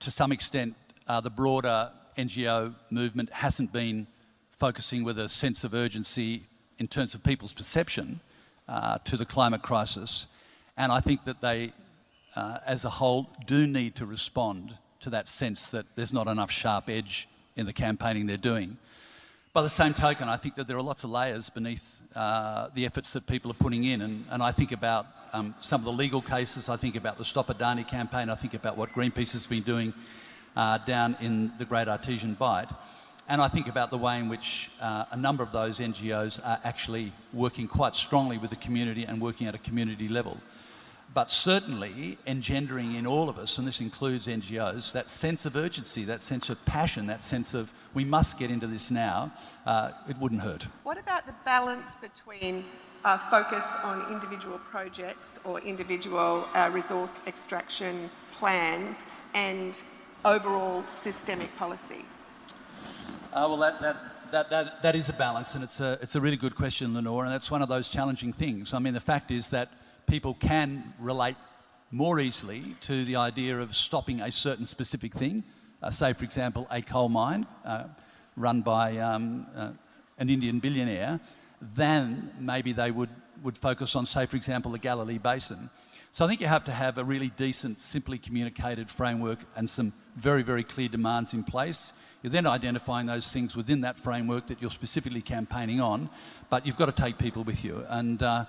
to 0.00 0.10
some 0.10 0.32
extent, 0.32 0.74
uh, 1.06 1.20
the 1.20 1.30
broader 1.30 1.92
NGO 2.18 2.74
movement 2.90 3.30
hasn't 3.30 3.72
been 3.72 4.08
focusing 4.50 5.04
with 5.04 5.20
a 5.20 5.28
sense 5.28 5.62
of 5.62 5.72
urgency 5.72 6.42
in 6.80 6.88
terms 6.88 7.14
of 7.14 7.22
people's 7.22 7.52
perception 7.52 8.18
uh, 8.66 8.98
to 9.04 9.16
the 9.16 9.24
climate 9.24 9.62
crisis. 9.62 10.26
And 10.76 10.90
I 10.90 10.98
think 10.98 11.22
that 11.26 11.40
they, 11.40 11.72
uh, 12.34 12.58
as 12.66 12.84
a 12.84 12.90
whole, 12.90 13.30
do 13.46 13.64
need 13.64 13.94
to 13.96 14.06
respond 14.06 14.76
to 15.02 15.10
that 15.10 15.28
sense 15.28 15.70
that 15.70 15.86
there's 15.94 16.12
not 16.12 16.26
enough 16.26 16.50
sharp 16.50 16.88
edge 16.88 17.28
in 17.54 17.66
the 17.66 17.72
campaigning 17.72 18.26
they're 18.26 18.36
doing. 18.36 18.78
By 19.54 19.60
the 19.60 19.68
same 19.68 19.92
token, 19.92 20.30
I 20.30 20.38
think 20.38 20.54
that 20.54 20.66
there 20.66 20.78
are 20.78 20.82
lots 20.82 21.04
of 21.04 21.10
layers 21.10 21.50
beneath 21.50 22.00
uh, 22.16 22.68
the 22.74 22.86
efforts 22.86 23.12
that 23.12 23.26
people 23.26 23.50
are 23.50 23.54
putting 23.54 23.84
in. 23.84 24.00
And, 24.00 24.24
and 24.30 24.42
I 24.42 24.50
think 24.50 24.72
about 24.72 25.06
um, 25.34 25.54
some 25.60 25.82
of 25.82 25.84
the 25.84 25.92
legal 25.92 26.22
cases, 26.22 26.70
I 26.70 26.78
think 26.78 26.96
about 26.96 27.18
the 27.18 27.24
Stop 27.26 27.48
Adani 27.48 27.86
campaign, 27.86 28.30
I 28.30 28.34
think 28.34 28.54
about 28.54 28.78
what 28.78 28.92
Greenpeace 28.92 29.32
has 29.32 29.46
been 29.46 29.62
doing 29.62 29.92
uh, 30.56 30.78
down 30.78 31.18
in 31.20 31.52
the 31.58 31.66
Great 31.66 31.86
Australian 31.86 32.32
Bight. 32.32 32.70
And 33.28 33.42
I 33.42 33.48
think 33.48 33.68
about 33.68 33.90
the 33.90 33.98
way 33.98 34.18
in 34.18 34.30
which 34.30 34.70
uh, 34.80 35.04
a 35.10 35.18
number 35.18 35.42
of 35.42 35.52
those 35.52 35.80
NGOs 35.80 36.40
are 36.42 36.58
actually 36.64 37.12
working 37.34 37.68
quite 37.68 37.94
strongly 37.94 38.38
with 38.38 38.48
the 38.48 38.56
community 38.56 39.04
and 39.04 39.20
working 39.20 39.48
at 39.48 39.54
a 39.54 39.58
community 39.58 40.08
level. 40.08 40.38
But 41.14 41.30
certainly 41.30 42.16
engendering 42.26 42.94
in 42.94 43.06
all 43.06 43.28
of 43.28 43.38
us, 43.38 43.58
and 43.58 43.66
this 43.66 43.80
includes 43.80 44.26
NGOs, 44.26 44.92
that 44.92 45.10
sense 45.10 45.44
of 45.44 45.56
urgency, 45.56 46.04
that 46.04 46.22
sense 46.22 46.48
of 46.48 46.64
passion, 46.64 47.06
that 47.08 47.22
sense 47.22 47.52
of 47.52 47.70
we 47.92 48.04
must 48.04 48.38
get 48.38 48.50
into 48.50 48.66
this 48.66 48.90
now, 48.90 49.30
uh, 49.66 49.90
it 50.08 50.16
wouldn't 50.16 50.40
hurt. 50.40 50.66
What 50.84 50.96
about 50.96 51.26
the 51.26 51.34
balance 51.44 51.90
between 52.00 52.64
uh, 53.04 53.18
focus 53.18 53.64
on 53.82 54.10
individual 54.10 54.58
projects 54.58 55.38
or 55.44 55.60
individual 55.60 56.46
uh, 56.54 56.70
resource 56.72 57.10
extraction 57.26 58.08
plans 58.32 58.96
and 59.34 59.82
overall 60.24 60.84
systemic 60.92 61.54
policy? 61.56 62.04
Uh, 63.32 63.46
well, 63.48 63.58
that, 63.58 63.80
that, 63.82 64.30
that, 64.30 64.50
that, 64.50 64.82
that 64.82 64.96
is 64.96 65.08
a 65.08 65.12
balance, 65.14 65.54
and 65.54 65.64
it's 65.64 65.80
a, 65.80 65.98
it's 66.00 66.14
a 66.14 66.20
really 66.20 66.36
good 66.36 66.54
question, 66.54 66.94
Lenore, 66.94 67.24
and 67.24 67.32
that's 67.32 67.50
one 67.50 67.60
of 67.60 67.68
those 67.68 67.88
challenging 67.88 68.32
things. 68.32 68.72
I 68.72 68.78
mean, 68.78 68.94
the 68.94 69.00
fact 69.00 69.30
is 69.30 69.48
that 69.50 69.72
people 70.12 70.34
can 70.34 70.92
relate 70.98 71.36
more 71.90 72.20
easily 72.20 72.76
to 72.82 73.06
the 73.06 73.16
idea 73.16 73.58
of 73.58 73.74
stopping 73.74 74.20
a 74.20 74.30
certain 74.30 74.66
specific 74.66 75.14
thing, 75.14 75.42
uh, 75.82 75.88
say, 75.88 76.12
for 76.12 76.24
example, 76.24 76.66
a 76.70 76.82
coal 76.82 77.08
mine 77.08 77.46
uh, 77.64 77.84
run 78.36 78.60
by 78.60 78.98
um, 78.98 79.46
uh, 79.56 79.70
an 80.18 80.28
Indian 80.28 80.58
billionaire, 80.58 81.18
than 81.74 82.30
maybe 82.38 82.74
they 82.74 82.90
would, 82.90 83.08
would 83.42 83.56
focus 83.56 83.96
on, 83.96 84.04
say, 84.04 84.26
for 84.26 84.36
example, 84.36 84.70
the 84.70 84.78
Galilee 84.78 85.16
Basin. 85.16 85.70
So 86.10 86.26
I 86.26 86.28
think 86.28 86.42
you 86.42 86.46
have 86.46 86.64
to 86.64 86.72
have 86.72 86.98
a 86.98 87.04
really 87.04 87.30
decent, 87.30 87.80
simply 87.80 88.18
communicated 88.18 88.90
framework 88.90 89.38
and 89.56 89.70
some 89.70 89.94
very, 90.16 90.42
very 90.42 90.62
clear 90.62 90.90
demands 90.90 91.32
in 91.32 91.42
place. 91.42 91.94
You're 92.22 92.32
then 92.32 92.46
identifying 92.46 93.06
those 93.06 93.32
things 93.32 93.56
within 93.56 93.80
that 93.80 93.96
framework 93.96 94.46
that 94.48 94.60
you're 94.60 94.70
specifically 94.70 95.22
campaigning 95.22 95.80
on, 95.80 96.10
but 96.50 96.66
you've 96.66 96.76
got 96.76 96.94
to 96.94 97.02
take 97.02 97.16
people 97.16 97.44
with 97.44 97.64
you. 97.64 97.86
And 97.88 98.22
uh, 98.22 98.44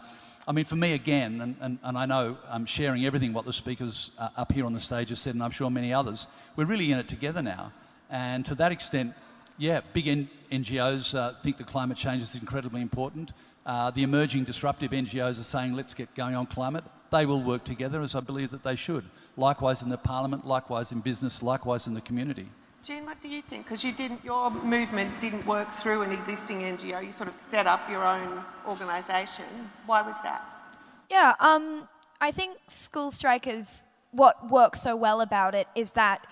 I 0.45 0.51
mean, 0.51 0.65
for 0.65 0.75
me, 0.75 0.93
again, 0.93 1.39
and, 1.39 1.55
and, 1.61 1.79
and 1.83 1.97
I 1.97 2.05
know 2.05 2.37
I'm 2.49 2.65
sharing 2.65 3.05
everything 3.05 3.31
what 3.31 3.45
the 3.45 3.53
speakers 3.53 4.11
uh, 4.19 4.29
up 4.35 4.51
here 4.51 4.65
on 4.65 4.73
the 4.73 4.79
stage 4.79 5.09
have 5.09 5.19
said, 5.19 5.35
and 5.35 5.43
I'm 5.43 5.51
sure 5.51 5.69
many 5.69 5.93
others, 5.93 6.27
we're 6.57 6.65
really 6.65 6.91
in 6.91 6.99
it 6.99 7.07
together 7.07 7.41
now. 7.41 7.71
And 8.09 8.45
to 8.47 8.55
that 8.55 8.71
extent, 8.73 9.13
yeah, 9.57 9.79
big 9.93 10.07
N- 10.07 10.29
NGOs 10.51 11.15
uh, 11.15 11.33
think 11.41 11.57
that 11.57 11.67
climate 11.67 11.97
change 11.97 12.21
is 12.21 12.35
incredibly 12.35 12.81
important. 12.81 13.31
Uh, 13.65 13.91
the 13.91 14.03
emerging 14.03 14.43
disruptive 14.43 14.91
NGOs 14.91 15.39
are 15.39 15.43
saying, 15.43 15.73
let's 15.73 15.93
get 15.93 16.13
going 16.13 16.35
on 16.35 16.45
climate. 16.45 16.83
They 17.09 17.25
will 17.25 17.41
work 17.41 17.63
together, 17.63 18.01
as 18.01 18.13
I 18.13 18.19
believe 18.19 18.49
that 18.51 18.63
they 18.63 18.75
should. 18.75 19.05
Likewise 19.37 19.81
in 19.81 19.89
the 19.89 19.97
parliament, 19.97 20.45
likewise 20.45 20.91
in 20.91 20.99
business, 20.99 21.41
likewise 21.41 21.87
in 21.87 21.93
the 21.93 22.01
community. 22.01 22.47
Jean, 22.84 23.05
what 23.05 23.21
do 23.21 23.29
you 23.29 23.41
think? 23.41 23.63
Because 23.63 23.81
you 23.81 23.93
didn't, 23.93 24.21
your 24.25 24.51
movement 24.51 25.21
didn't 25.21 25.45
work 25.45 25.71
through 25.71 26.01
an 26.01 26.11
existing 26.11 26.59
NGO. 26.59 27.03
You 27.03 27.13
sort 27.13 27.29
of 27.29 27.36
set 27.49 27.65
up 27.65 27.89
your 27.89 28.03
own 28.03 28.43
organisation. 28.67 29.45
Why 29.86 30.01
was 30.01 30.17
that? 30.23 30.43
Yeah, 31.09 31.34
um, 31.39 31.88
I 32.19 32.31
think 32.31 32.57
school 32.67 33.09
strikers, 33.09 33.86
what 34.11 34.51
works 34.51 34.81
so 34.81 34.97
well 34.97 35.21
about 35.21 35.55
it 35.55 35.67
is 35.75 35.91
that 35.91 36.27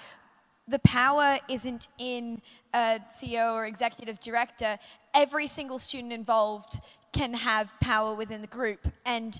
the 0.67 0.79
power 0.79 1.39
isn't 1.47 1.87
in 1.97 2.41
a 2.73 2.99
CEO 3.09 3.53
or 3.53 3.65
executive 3.65 4.19
director. 4.19 4.77
Every 5.13 5.47
single 5.47 5.79
student 5.79 6.11
involved 6.11 6.81
can 7.13 7.33
have 7.33 7.73
power 7.79 8.13
within 8.13 8.41
the 8.41 8.47
group. 8.47 8.89
And 9.05 9.39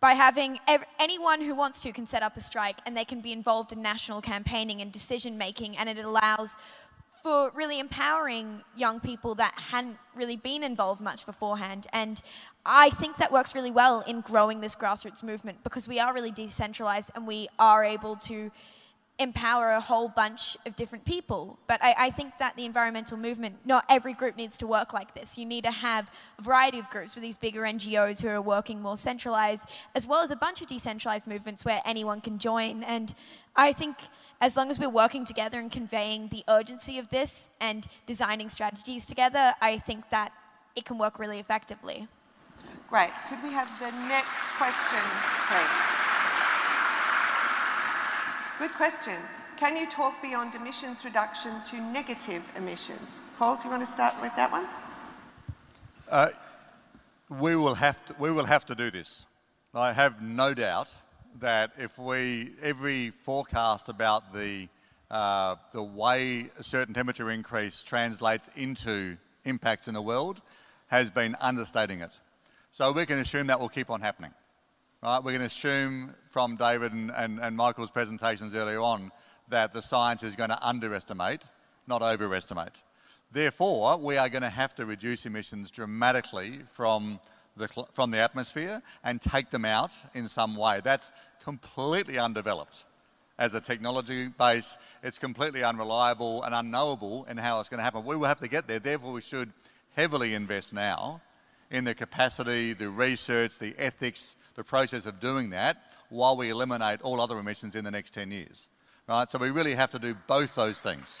by 0.00 0.14
having 0.14 0.58
ev- 0.66 0.84
anyone 0.98 1.42
who 1.42 1.54
wants 1.54 1.80
to 1.82 1.92
can 1.92 2.06
set 2.06 2.22
up 2.22 2.36
a 2.36 2.40
strike 2.40 2.78
and 2.86 2.96
they 2.96 3.04
can 3.04 3.20
be 3.20 3.32
involved 3.32 3.72
in 3.72 3.82
national 3.82 4.22
campaigning 4.22 4.80
and 4.80 4.90
decision 4.90 5.36
making, 5.36 5.76
and 5.76 5.88
it 5.88 5.98
allows 5.98 6.56
for 7.22 7.50
really 7.54 7.78
empowering 7.78 8.62
young 8.76 8.98
people 8.98 9.34
that 9.34 9.52
hadn't 9.54 9.98
really 10.14 10.36
been 10.36 10.62
involved 10.62 11.02
much 11.02 11.26
beforehand. 11.26 11.86
And 11.92 12.22
I 12.64 12.88
think 12.90 13.18
that 13.18 13.30
works 13.30 13.54
really 13.54 13.70
well 13.70 14.00
in 14.00 14.22
growing 14.22 14.62
this 14.62 14.74
grassroots 14.74 15.22
movement 15.22 15.62
because 15.62 15.86
we 15.86 15.98
are 16.00 16.14
really 16.14 16.30
decentralized 16.30 17.10
and 17.14 17.26
we 17.26 17.48
are 17.58 17.84
able 17.84 18.16
to 18.16 18.50
empower 19.20 19.72
a 19.72 19.80
whole 19.80 20.08
bunch 20.08 20.56
of 20.64 20.74
different 20.74 21.04
people. 21.04 21.58
But 21.68 21.82
I, 21.84 21.94
I, 21.98 22.10
think 22.10 22.38
that 22.38 22.56
the 22.56 22.64
environmental 22.64 23.18
movement, 23.18 23.56
not 23.66 23.84
every 23.90 24.14
group 24.14 24.34
needs 24.34 24.56
to 24.58 24.66
work 24.66 24.94
like 24.94 25.14
this. 25.14 25.36
You 25.36 25.44
need 25.44 25.64
to 25.64 25.70
have 25.70 26.10
a 26.38 26.42
variety 26.42 26.78
of 26.78 26.88
groups 26.88 27.14
with 27.14 27.22
these 27.22 27.36
bigger 27.36 27.60
NGOs 27.60 28.22
who 28.22 28.28
are 28.28 28.40
working 28.40 28.80
more 28.80 28.96
centralized, 28.96 29.68
as 29.94 30.06
well 30.06 30.22
as 30.22 30.30
a 30.30 30.36
bunch 30.36 30.62
of 30.62 30.68
decentralized 30.68 31.26
movements 31.26 31.66
where 31.66 31.82
anyone 31.84 32.22
can 32.22 32.38
join. 32.38 32.82
And 32.82 33.14
I 33.54 33.72
think 33.74 33.96
as 34.40 34.56
long 34.56 34.70
as 34.70 34.78
we're 34.78 34.88
working 34.88 35.26
together 35.26 35.60
and 35.60 35.70
conveying 35.70 36.28
the 36.28 36.42
urgency 36.48 36.98
of 36.98 37.10
this 37.10 37.50
and 37.60 37.86
designing 38.06 38.48
strategies 38.48 39.04
together, 39.04 39.54
I 39.60 39.78
think 39.78 40.08
that 40.08 40.32
it 40.74 40.86
can 40.86 40.96
work 40.96 41.18
really 41.18 41.38
effectively. 41.38 42.08
Great. 42.88 43.10
Could 43.28 43.42
we 43.42 43.50
have 43.50 43.68
the 43.78 43.90
next 44.08 44.32
question, 44.56 44.98
please? 45.46 46.19
Good 48.60 48.74
question. 48.74 49.14
Can 49.56 49.74
you 49.74 49.88
talk 49.88 50.20
beyond 50.20 50.54
emissions 50.54 51.02
reduction 51.02 51.62
to 51.64 51.80
negative 51.80 52.42
emissions? 52.58 53.20
Paul, 53.38 53.56
do 53.56 53.64
you 53.64 53.70
want 53.70 53.86
to 53.86 53.90
start 53.90 54.12
with 54.20 54.36
that 54.36 54.52
one? 54.52 54.66
Uh, 56.10 56.28
we, 57.30 57.56
will 57.56 57.74
have 57.74 58.04
to, 58.04 58.14
we 58.18 58.30
will 58.30 58.44
have 58.44 58.66
to 58.66 58.74
do 58.74 58.90
this. 58.90 59.24
I 59.72 59.94
have 59.94 60.20
no 60.20 60.52
doubt 60.52 60.94
that 61.38 61.70
if 61.78 61.98
we, 61.98 62.52
every 62.60 63.08
forecast 63.08 63.88
about 63.88 64.34
the, 64.34 64.68
uh, 65.10 65.56
the 65.72 65.82
way 65.82 66.50
a 66.58 66.62
certain 66.62 66.92
temperature 66.92 67.30
increase 67.30 67.82
translates 67.82 68.50
into 68.56 69.16
impacts 69.46 69.88
in 69.88 69.94
the 69.94 70.02
world 70.02 70.42
has 70.88 71.08
been 71.10 71.34
understating 71.40 72.02
it. 72.02 72.20
So 72.72 72.92
we 72.92 73.06
can 73.06 73.20
assume 73.20 73.46
that 73.46 73.58
will 73.58 73.70
keep 73.70 73.88
on 73.88 74.02
happening. 74.02 74.32
Right? 75.02 75.18
We're 75.18 75.30
going 75.30 75.40
to 75.40 75.46
assume 75.46 76.14
from 76.30 76.56
David 76.56 76.92
and, 76.92 77.10
and, 77.10 77.40
and 77.40 77.56
Michael's 77.56 77.90
presentations 77.90 78.54
earlier 78.54 78.80
on 78.80 79.10
that 79.48 79.72
the 79.72 79.80
science 79.80 80.22
is 80.22 80.36
going 80.36 80.50
to 80.50 80.58
underestimate, 80.60 81.40
not 81.86 82.02
overestimate. 82.02 82.82
Therefore, 83.32 83.96
we 83.96 84.18
are 84.18 84.28
going 84.28 84.42
to 84.42 84.50
have 84.50 84.74
to 84.74 84.84
reduce 84.84 85.24
emissions 85.24 85.70
dramatically 85.70 86.58
from 86.72 87.18
the, 87.56 87.68
from 87.92 88.10
the 88.10 88.18
atmosphere 88.18 88.82
and 89.02 89.22
take 89.22 89.50
them 89.50 89.64
out 89.64 89.92
in 90.14 90.28
some 90.28 90.54
way. 90.54 90.82
That's 90.84 91.12
completely 91.42 92.18
undeveloped 92.18 92.84
as 93.38 93.54
a 93.54 93.60
technology 93.60 94.28
base. 94.28 94.76
It's 95.02 95.18
completely 95.18 95.62
unreliable 95.62 96.42
and 96.42 96.54
unknowable 96.54 97.24
in 97.24 97.38
how 97.38 97.60
it's 97.60 97.70
going 97.70 97.78
to 97.78 97.84
happen. 97.84 98.04
We 98.04 98.16
will 98.16 98.28
have 98.28 98.40
to 98.40 98.48
get 98.48 98.68
there. 98.68 98.80
Therefore, 98.80 99.12
we 99.12 99.22
should 99.22 99.50
heavily 99.96 100.34
invest 100.34 100.74
now 100.74 101.22
in 101.70 101.84
the 101.84 101.94
capacity, 101.94 102.72
the 102.72 102.90
research, 102.90 103.58
the 103.58 103.74
ethics, 103.78 104.36
the 104.54 104.64
process 104.64 105.06
of 105.06 105.20
doing 105.20 105.50
that 105.50 105.84
while 106.08 106.36
we 106.36 106.50
eliminate 106.50 107.00
all 107.02 107.20
other 107.20 107.38
emissions 107.38 107.74
in 107.74 107.84
the 107.84 107.90
next 107.90 108.12
10 108.12 108.30
years. 108.30 108.68
Right? 109.08 109.30
So 109.30 109.38
we 109.38 109.50
really 109.50 109.74
have 109.74 109.90
to 109.92 109.98
do 109.98 110.14
both 110.26 110.54
those 110.54 110.78
things. 110.78 111.20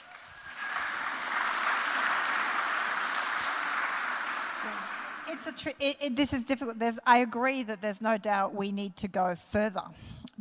It's 5.28 5.46
a 5.46 5.70
it, 5.78 5.96
it, 6.00 6.16
this 6.16 6.32
is 6.32 6.44
difficult. 6.44 6.78
There's, 6.78 6.98
I 7.06 7.18
agree 7.18 7.62
that 7.62 7.80
there's 7.80 8.00
no 8.00 8.18
doubt 8.18 8.54
we 8.54 8.72
need 8.72 8.96
to 8.96 9.08
go 9.08 9.36
further. 9.50 9.82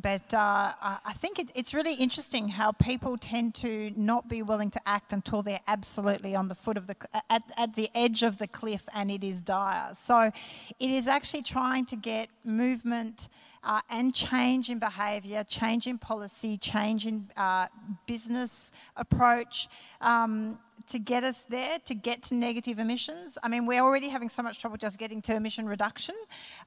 But 0.02 0.34
uh, 0.34 0.74
I 0.82 1.14
think 1.20 1.40
it, 1.40 1.52
it's 1.56 1.74
really 1.74 1.94
interesting 1.96 2.50
how 2.50 2.72
people 2.72 3.18
tend 3.18 3.56
to 3.56 3.92
not 3.98 4.30
be 4.30 4.42
willing 4.42 4.72
to 4.72 4.82
act 4.88 5.12
until 5.12 5.42
they're 5.42 5.60
absolutely 5.68 6.36
on 6.36 6.48
the 6.48 6.56
foot 6.56 6.78
of 6.78 6.88
the 6.88 6.96
at, 7.30 7.44
at 7.58 7.76
the 7.76 7.90
edge 7.94 8.24
of 8.24 8.38
the 8.38 8.48
cliff 8.48 8.84
and 8.94 9.12
it 9.12 9.24
is 9.24 9.42
dire. 9.42 9.94
So 9.96 10.32
it 10.80 10.90
is 10.90 11.08
actually 11.08 11.44
trying 11.44 11.86
to 11.86 11.96
get 11.96 12.30
movement 12.46 13.28
uh, 13.64 13.82
and 13.90 14.14
change 14.14 14.70
in 14.70 14.80
behaviour, 14.80 15.44
change 15.44 15.88
in 15.88 15.98
policy, 15.98 16.58
change 16.58 17.06
in 17.06 17.30
uh, 17.38 17.68
business 18.06 18.72
approach. 18.96 19.68
Um, 20.02 20.60
to 20.90 20.98
get 20.98 21.24
us 21.24 21.46
there, 21.50 21.78
to 21.86 21.94
get 21.94 22.24
to 22.24 22.36
negative 22.36 22.80
emissions. 22.80 23.38
I 23.44 23.48
mean, 23.48 23.66
we're 23.66 23.82
already 23.82 24.10
having 24.10 24.30
so 24.30 24.42
much 24.42 24.60
trouble 24.60 24.78
just 24.78 24.98
getting 24.98 25.22
to 25.24 25.36
emission 25.36 25.68
reduction. 25.68 26.16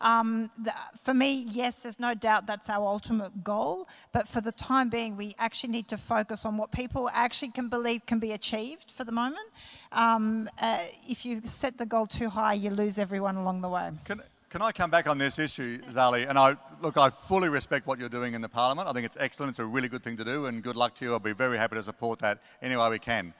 Um, 0.00 0.50
the, 0.62 0.72
for 1.02 1.12
me, 1.12 1.46
yes, 1.50 1.80
there's 1.80 1.98
no 1.98 2.14
doubt 2.14 2.46
that's 2.46 2.68
our 2.68 2.86
ultimate 2.86 3.42
goal, 3.42 3.88
but 4.12 4.28
for 4.28 4.40
the 4.40 4.52
time 4.52 4.88
being, 4.88 5.16
we 5.16 5.34
actually 5.38 5.72
need 5.72 5.88
to 5.88 5.98
focus 5.98 6.44
on 6.44 6.56
what 6.56 6.70
people 6.70 7.10
actually 7.12 7.50
can 7.50 7.68
believe 7.68 8.06
can 8.06 8.20
be 8.20 8.32
achieved 8.32 8.92
for 8.92 9.04
the 9.04 9.12
moment. 9.12 9.48
Um, 9.90 10.48
uh, 10.60 10.78
if 11.08 11.24
you 11.26 11.42
set 11.44 11.78
the 11.78 11.86
goal 11.86 12.06
too 12.06 12.28
high, 12.28 12.54
you 12.54 12.70
lose 12.70 12.98
everyone 12.98 13.36
along 13.36 13.60
the 13.60 13.68
way. 13.68 13.90
Can, 14.04 14.22
can 14.52 14.60
I 14.60 14.70
come 14.70 14.90
back 14.90 15.08
on 15.08 15.16
this 15.16 15.38
issue, 15.38 15.78
Zali? 15.90 16.28
And 16.28 16.38
I 16.38 16.54
look, 16.82 16.98
I 16.98 17.08
fully 17.08 17.48
respect 17.48 17.86
what 17.86 17.98
you're 17.98 18.10
doing 18.10 18.34
in 18.34 18.42
the 18.42 18.50
Parliament. 18.50 18.86
I 18.86 18.92
think 18.92 19.06
it's 19.06 19.16
excellent. 19.18 19.48
It's 19.48 19.60
a 19.60 19.64
really 19.64 19.88
good 19.88 20.04
thing 20.04 20.14
to 20.18 20.24
do, 20.24 20.44
and 20.44 20.62
good 20.62 20.76
luck 20.76 20.94
to 20.96 21.06
you. 21.06 21.12
I'll 21.14 21.20
be 21.20 21.32
very 21.32 21.56
happy 21.56 21.76
to 21.76 21.82
support 21.82 22.18
that 22.18 22.42
any 22.60 22.76
way 22.76 22.90
we 22.90 22.98
can. 22.98 23.32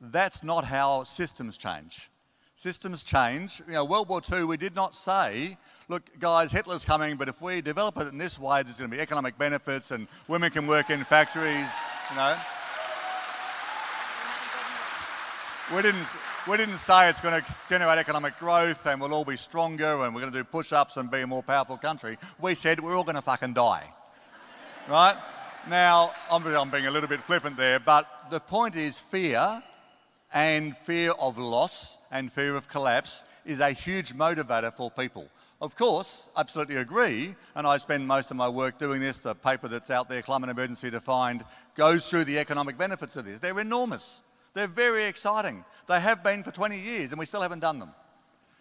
That's 0.00 0.42
not 0.42 0.64
how 0.64 1.04
systems 1.04 1.56
change. 1.56 2.10
Systems 2.56 3.04
change. 3.04 3.62
You 3.68 3.74
know, 3.74 3.84
World 3.84 4.08
War 4.08 4.20
II, 4.32 4.42
we 4.42 4.56
did 4.56 4.74
not 4.74 4.96
say, 4.96 5.56
look, 5.88 6.02
guys, 6.18 6.50
Hitler's 6.50 6.84
coming, 6.84 7.14
but 7.14 7.28
if 7.28 7.40
we 7.40 7.60
develop 7.60 7.96
it 8.00 8.08
in 8.08 8.18
this 8.18 8.36
way, 8.36 8.64
there's 8.64 8.76
going 8.76 8.90
to 8.90 8.96
be 8.96 9.00
economic 9.00 9.38
benefits, 9.38 9.92
and 9.92 10.08
women 10.26 10.50
can 10.50 10.66
work 10.66 10.90
in 10.90 11.04
factories. 11.04 11.68
You 12.10 12.16
know. 12.16 12.36
We 15.76 15.82
didn't, 15.82 16.06
we 16.48 16.56
didn't 16.56 16.78
say 16.78 17.08
it's 17.08 17.20
going 17.20 17.42
to 17.42 17.56
generate 17.68 17.98
economic 17.98 18.38
growth 18.38 18.86
and 18.86 19.00
we'll 19.00 19.12
all 19.12 19.24
be 19.24 19.36
stronger 19.36 20.04
and 20.04 20.14
we're 20.14 20.20
going 20.20 20.32
to 20.32 20.38
do 20.38 20.44
push 20.44 20.72
ups 20.72 20.96
and 20.96 21.10
be 21.10 21.22
a 21.22 21.26
more 21.26 21.42
powerful 21.42 21.76
country. 21.76 22.16
We 22.40 22.54
said 22.54 22.78
we're 22.80 22.96
all 22.96 23.04
going 23.04 23.16
to 23.16 23.22
fucking 23.22 23.54
die. 23.54 23.92
right? 24.88 25.16
Now, 25.68 26.12
I'm, 26.30 26.46
I'm 26.46 26.70
being 26.70 26.86
a 26.86 26.90
little 26.90 27.08
bit 27.08 27.20
flippant 27.22 27.56
there, 27.56 27.80
but 27.80 28.30
the 28.30 28.38
point 28.38 28.76
is 28.76 28.98
fear 28.98 29.60
and 30.32 30.76
fear 30.76 31.12
of 31.12 31.36
loss 31.36 31.98
and 32.12 32.32
fear 32.32 32.54
of 32.54 32.68
collapse 32.68 33.24
is 33.44 33.58
a 33.58 33.70
huge 33.70 34.14
motivator 34.14 34.72
for 34.72 34.90
people. 34.90 35.28
Of 35.60 35.74
course, 35.74 36.28
absolutely 36.36 36.76
agree, 36.76 37.34
and 37.56 37.66
I 37.66 37.78
spend 37.78 38.06
most 38.06 38.30
of 38.30 38.36
my 38.36 38.48
work 38.48 38.78
doing 38.78 39.00
this. 39.00 39.16
The 39.18 39.34
paper 39.34 39.68
that's 39.68 39.90
out 39.90 40.08
there, 40.08 40.22
Climate 40.22 40.50
Emergency 40.50 40.90
Defined, 40.90 41.44
goes 41.74 42.08
through 42.08 42.24
the 42.24 42.38
economic 42.38 42.76
benefits 42.76 43.16
of 43.16 43.24
this. 43.24 43.38
They're 43.38 43.58
enormous. 43.58 44.20
They're 44.56 44.66
very 44.66 45.04
exciting. 45.04 45.66
They 45.86 46.00
have 46.00 46.24
been 46.24 46.42
for 46.42 46.50
20 46.50 46.80
years 46.80 47.12
and 47.12 47.18
we 47.18 47.26
still 47.26 47.42
haven't 47.42 47.60
done 47.60 47.78
them. 47.78 47.90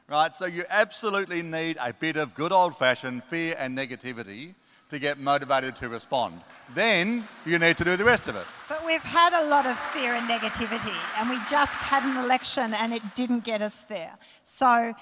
Right? 0.10 0.36
So 0.36 0.46
you 0.46 0.66
absolutely 0.70 1.42
need 1.42 1.78
a 1.80 1.94
bit 1.94 2.18
of 2.18 2.36
good 2.36 2.52
old 2.52 2.76
fashioned 2.76 3.24
fear 3.24 3.56
and 3.58 3.78
negativity 3.78 4.56
to 4.90 5.00
get 5.00 5.20
motivated 5.20 5.78
to 5.78 5.88
respond. 5.88 6.42
Then 6.74 7.26
you 7.46 7.58
need 7.60 7.78
to 7.78 7.86
do 7.86 7.96
the 7.96 8.04
rest 8.04 8.28
of 8.28 8.36
it. 8.36 8.46
But 8.68 8.86
we've 8.86 9.02
had 9.02 9.32
a 9.42 9.48
lot 9.48 9.66
of 9.66 9.80
fear 9.94 10.16
and 10.16 10.30
negativity, 10.30 10.94
and 11.18 11.30
we 11.30 11.38
just 11.50 11.82
had 11.82 12.04
an 12.04 12.18
election 12.18 12.74
and 12.74 12.94
it 12.94 13.02
didn't 13.16 13.46
get 13.46 13.62
us 13.62 13.84
there. 13.84 14.18
So, 14.44 14.94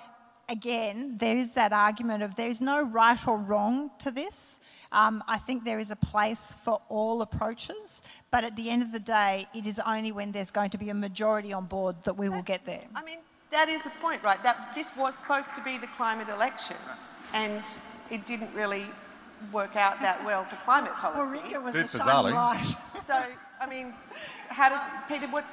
again, 0.47 1.17
there 1.17 1.37
is 1.37 1.55
that 1.55 1.73
argument 1.73 2.21
of 2.21 2.35
there's 2.35 2.61
no 2.61 2.83
right 2.83 3.27
or 3.27 3.37
wrong 3.37 3.89
to 3.97 4.11
this. 4.11 4.59
Um, 4.93 5.23
I 5.27 5.39
think 5.39 5.65
there 5.65 5.79
is 5.79 5.89
a 5.89 5.95
place 5.95 6.55
for 6.63 6.79
all 6.87 7.23
approaches, 7.23 8.03
but 8.29 8.43
at 8.43 8.55
the 8.55 8.69
end 8.69 8.83
of 8.83 8.91
the 8.91 8.99
day, 8.99 9.47
it 9.53 9.65
is 9.65 9.79
only 9.79 10.11
when 10.11 10.31
there's 10.31 10.51
going 10.51 10.69
to 10.69 10.77
be 10.77 10.89
a 10.89 10.93
majority 10.93 11.51
on 11.51 11.65
board 11.65 11.95
that 12.03 12.15
we 12.15 12.29
will 12.29 12.43
get 12.43 12.63
there. 12.65 12.83
I 12.95 13.03
mean, 13.03 13.17
that 13.51 13.69
is 13.69 13.81
the 13.83 13.89
point, 14.01 14.23
right? 14.23 14.41
That 14.43 14.71
this 14.75 14.87
was 14.95 15.15
supposed 15.15 15.55
to 15.55 15.63
be 15.63 15.79
the 15.79 15.87
climate 15.87 16.29
election, 16.29 16.77
and 17.33 17.67
it 18.11 18.25
didn't 18.27 18.53
really 18.53 18.85
work 19.51 19.75
out 19.75 19.99
that 20.01 20.23
well 20.23 20.45
for 20.45 20.55
climate 20.57 20.93
policy. 20.97 21.41
Well, 21.51 21.63
was 21.63 21.75
a 21.75 21.87
shining 21.87 22.35
light. 22.35 22.75
so, 23.03 23.19
I 23.59 23.67
mean, 23.67 23.93
how 24.49 24.69
does 24.69 24.81
Peter? 25.09 25.27
What? 25.27 25.45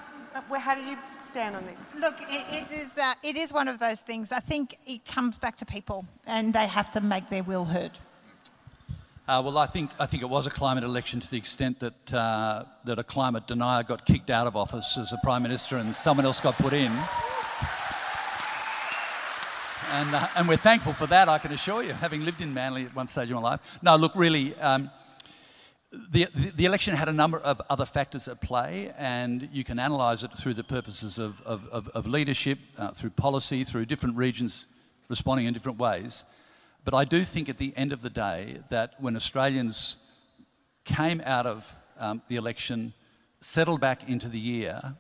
How 0.59 0.76
do 0.76 0.82
you 0.82 0.97
stand 1.20 1.57
on 1.57 1.66
this? 1.66 1.80
Look, 1.99 2.14
it, 2.20 2.45
it 2.53 2.70
is 2.70 2.99
uh, 2.99 3.14
it 3.22 3.36
is 3.36 3.53
one 3.53 3.68
of 3.68 3.78
those 3.78 4.01
things. 4.03 4.32
I 4.32 4.41
think 4.41 4.76
it 4.86 5.05
comes 5.07 5.38
back 5.38 5.57
to 5.57 5.64
people, 5.64 6.05
and 6.26 6.53
they 6.53 6.66
have 6.66 6.91
to 6.93 7.01
make 7.01 7.30
their 7.30 7.43
will 7.43 7.64
heard. 7.64 7.99
Uh, 9.31 9.41
well, 9.41 9.59
I 9.59 9.66
think, 9.66 9.93
I 10.01 10.07
think 10.07 10.24
it 10.24 10.28
was 10.28 10.49
a 10.49 10.51
climate 10.51 10.83
election 10.83 11.20
to 11.20 11.31
the 11.31 11.37
extent 11.37 11.78
that, 11.78 12.12
uh, 12.12 12.64
that 12.85 12.99
a 12.99 13.05
climate 13.05 13.47
denier 13.47 13.85
got 13.85 14.05
kicked 14.05 14.28
out 14.28 14.49
of 14.49 14.57
office 14.57 14.99
as 14.99 15.12
a 15.12 15.18
Prime 15.22 15.45
Minister 15.45 15.76
and 15.76 15.95
someone 15.95 16.26
else 16.26 16.41
got 16.41 16.57
put 16.57 16.72
in. 16.72 16.91
And, 19.93 20.12
uh, 20.16 20.26
and 20.35 20.49
we're 20.49 20.57
thankful 20.57 20.95
for 20.95 21.07
that, 21.07 21.28
I 21.28 21.39
can 21.39 21.53
assure 21.53 21.85
you, 21.85 21.93
having 21.93 22.24
lived 22.24 22.41
in 22.41 22.53
Manly 22.53 22.87
at 22.87 22.97
one 22.97 23.07
stage 23.07 23.31
of 23.31 23.37
my 23.37 23.41
life. 23.41 23.61
No, 23.83 23.95
look, 23.95 24.16
really, 24.16 24.57
um, 24.57 24.91
the, 26.11 26.26
the, 26.57 26.64
election 26.64 26.97
had 26.97 27.09
a 27.09 27.12
number 27.12 27.39
of 27.39 27.62
other 27.70 27.87
factors 27.87 28.26
at 28.26 28.41
play, 28.41 28.93
and 28.99 29.49
you 29.53 29.62
can 29.62 29.78
analyse 29.78 30.24
it 30.24 30.37
through 30.37 30.55
the 30.55 30.64
purposes 30.64 31.20
of, 31.20 31.41
of, 31.43 31.68
of, 31.68 31.87
of 31.91 32.09
leadership, 32.09 32.59
uh, 32.78 32.91
through 32.91 33.11
policy, 33.11 33.62
through 33.62 33.87
different 33.87 34.16
regions 34.16 34.66
responding 35.09 35.47
in 35.47 35.55
different 35.55 35.78
ways. 35.78 36.24
But 36.85 36.95
I 36.95 37.05
do 37.05 37.24
think 37.24 37.49
at 37.49 37.59
the 37.59 37.72
end 37.76 37.93
of 37.93 38.01
the 38.01 38.11
day 38.11 38.59
that 38.70 38.95
when 38.99 39.16
Australians 39.16 39.99
came 40.85 41.20
out 41.24 41.47
of 41.47 41.76
um, 41.99 42.22
the 42.28 42.37
election, 42.37 42.95
settled 43.41 43.81
back 43.81 44.09
into 44.09 44.28
the 44.28 44.39
year, 44.39 44.97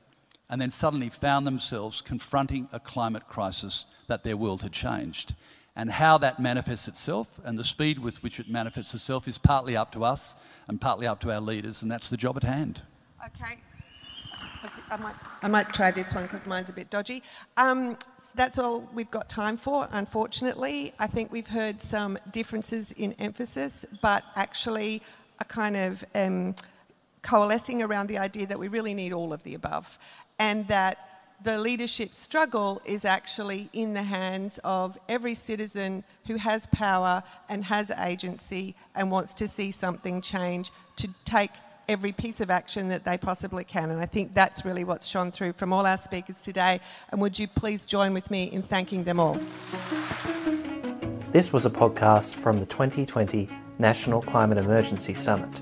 and 0.48 0.60
then 0.60 0.70
suddenly 0.70 1.08
found 1.08 1.46
themselves 1.46 2.00
confronting 2.00 2.68
a 2.72 2.80
climate 2.80 3.28
crisis 3.28 3.86
that 4.08 4.24
their 4.24 4.36
world 4.36 4.62
had 4.62 4.72
changed. 4.72 5.34
And 5.76 5.90
how 5.90 6.18
that 6.18 6.40
manifests 6.40 6.88
itself 6.88 7.40
and 7.44 7.58
the 7.58 7.64
speed 7.64 7.98
with 7.98 8.22
which 8.22 8.40
it 8.40 8.50
manifests 8.50 8.92
itself 8.92 9.28
is 9.28 9.38
partly 9.38 9.76
up 9.76 9.92
to 9.92 10.04
us 10.04 10.34
and 10.68 10.80
partly 10.80 11.06
up 11.06 11.20
to 11.20 11.32
our 11.32 11.40
leaders, 11.40 11.82
and 11.82 11.90
that's 11.90 12.10
the 12.10 12.16
job 12.16 12.36
at 12.36 12.42
hand. 12.42 12.82
Okay. 13.24 13.58
I 14.90 14.96
might, 14.96 15.14
I 15.42 15.48
might 15.48 15.72
try 15.72 15.90
this 15.92 16.12
one 16.12 16.24
because 16.24 16.46
mine's 16.46 16.68
a 16.68 16.72
bit 16.72 16.90
dodgy. 16.90 17.22
Um, 17.56 17.96
that's 18.34 18.58
all 18.58 18.88
we've 18.92 19.10
got 19.10 19.28
time 19.28 19.56
for, 19.56 19.88
unfortunately. 19.92 20.92
I 20.98 21.06
think 21.06 21.30
we've 21.30 21.46
heard 21.46 21.80
some 21.80 22.18
differences 22.32 22.92
in 22.92 23.14
emphasis, 23.18 23.84
but 24.02 24.24
actually 24.34 25.02
a 25.38 25.44
kind 25.44 25.76
of 25.76 26.04
um, 26.14 26.56
coalescing 27.22 27.82
around 27.82 28.08
the 28.08 28.18
idea 28.18 28.46
that 28.46 28.58
we 28.58 28.68
really 28.68 28.94
need 28.94 29.12
all 29.12 29.32
of 29.32 29.42
the 29.44 29.54
above 29.54 29.98
and 30.38 30.66
that 30.68 31.06
the 31.42 31.56
leadership 31.56 32.12
struggle 32.12 32.82
is 32.84 33.04
actually 33.04 33.70
in 33.72 33.94
the 33.94 34.02
hands 34.02 34.58
of 34.64 34.98
every 35.08 35.34
citizen 35.34 36.04
who 36.26 36.36
has 36.36 36.66
power 36.66 37.22
and 37.48 37.64
has 37.64 37.90
agency 37.92 38.74
and 38.94 39.10
wants 39.10 39.32
to 39.34 39.48
see 39.48 39.70
something 39.70 40.20
change 40.20 40.70
to 40.96 41.08
take 41.24 41.52
every 41.90 42.12
piece 42.12 42.40
of 42.40 42.50
action 42.50 42.88
that 42.88 43.04
they 43.04 43.18
possibly 43.18 43.64
can. 43.64 43.90
And 43.90 44.00
I 44.00 44.06
think 44.06 44.32
that's 44.32 44.64
really 44.64 44.84
what's 44.84 45.06
shone 45.06 45.32
through 45.32 45.54
from 45.54 45.72
all 45.72 45.84
our 45.84 45.98
speakers 45.98 46.40
today. 46.40 46.80
And 47.10 47.20
would 47.20 47.38
you 47.38 47.48
please 47.48 47.84
join 47.84 48.14
with 48.14 48.30
me 48.30 48.44
in 48.44 48.62
thanking 48.62 49.04
them 49.04 49.18
all? 49.18 49.38
This 51.32 51.52
was 51.52 51.66
a 51.66 51.70
podcast 51.70 52.36
from 52.36 52.60
the 52.60 52.66
2020 52.66 53.48
National 53.78 54.22
Climate 54.22 54.58
Emergency 54.58 55.14
Summit. 55.14 55.60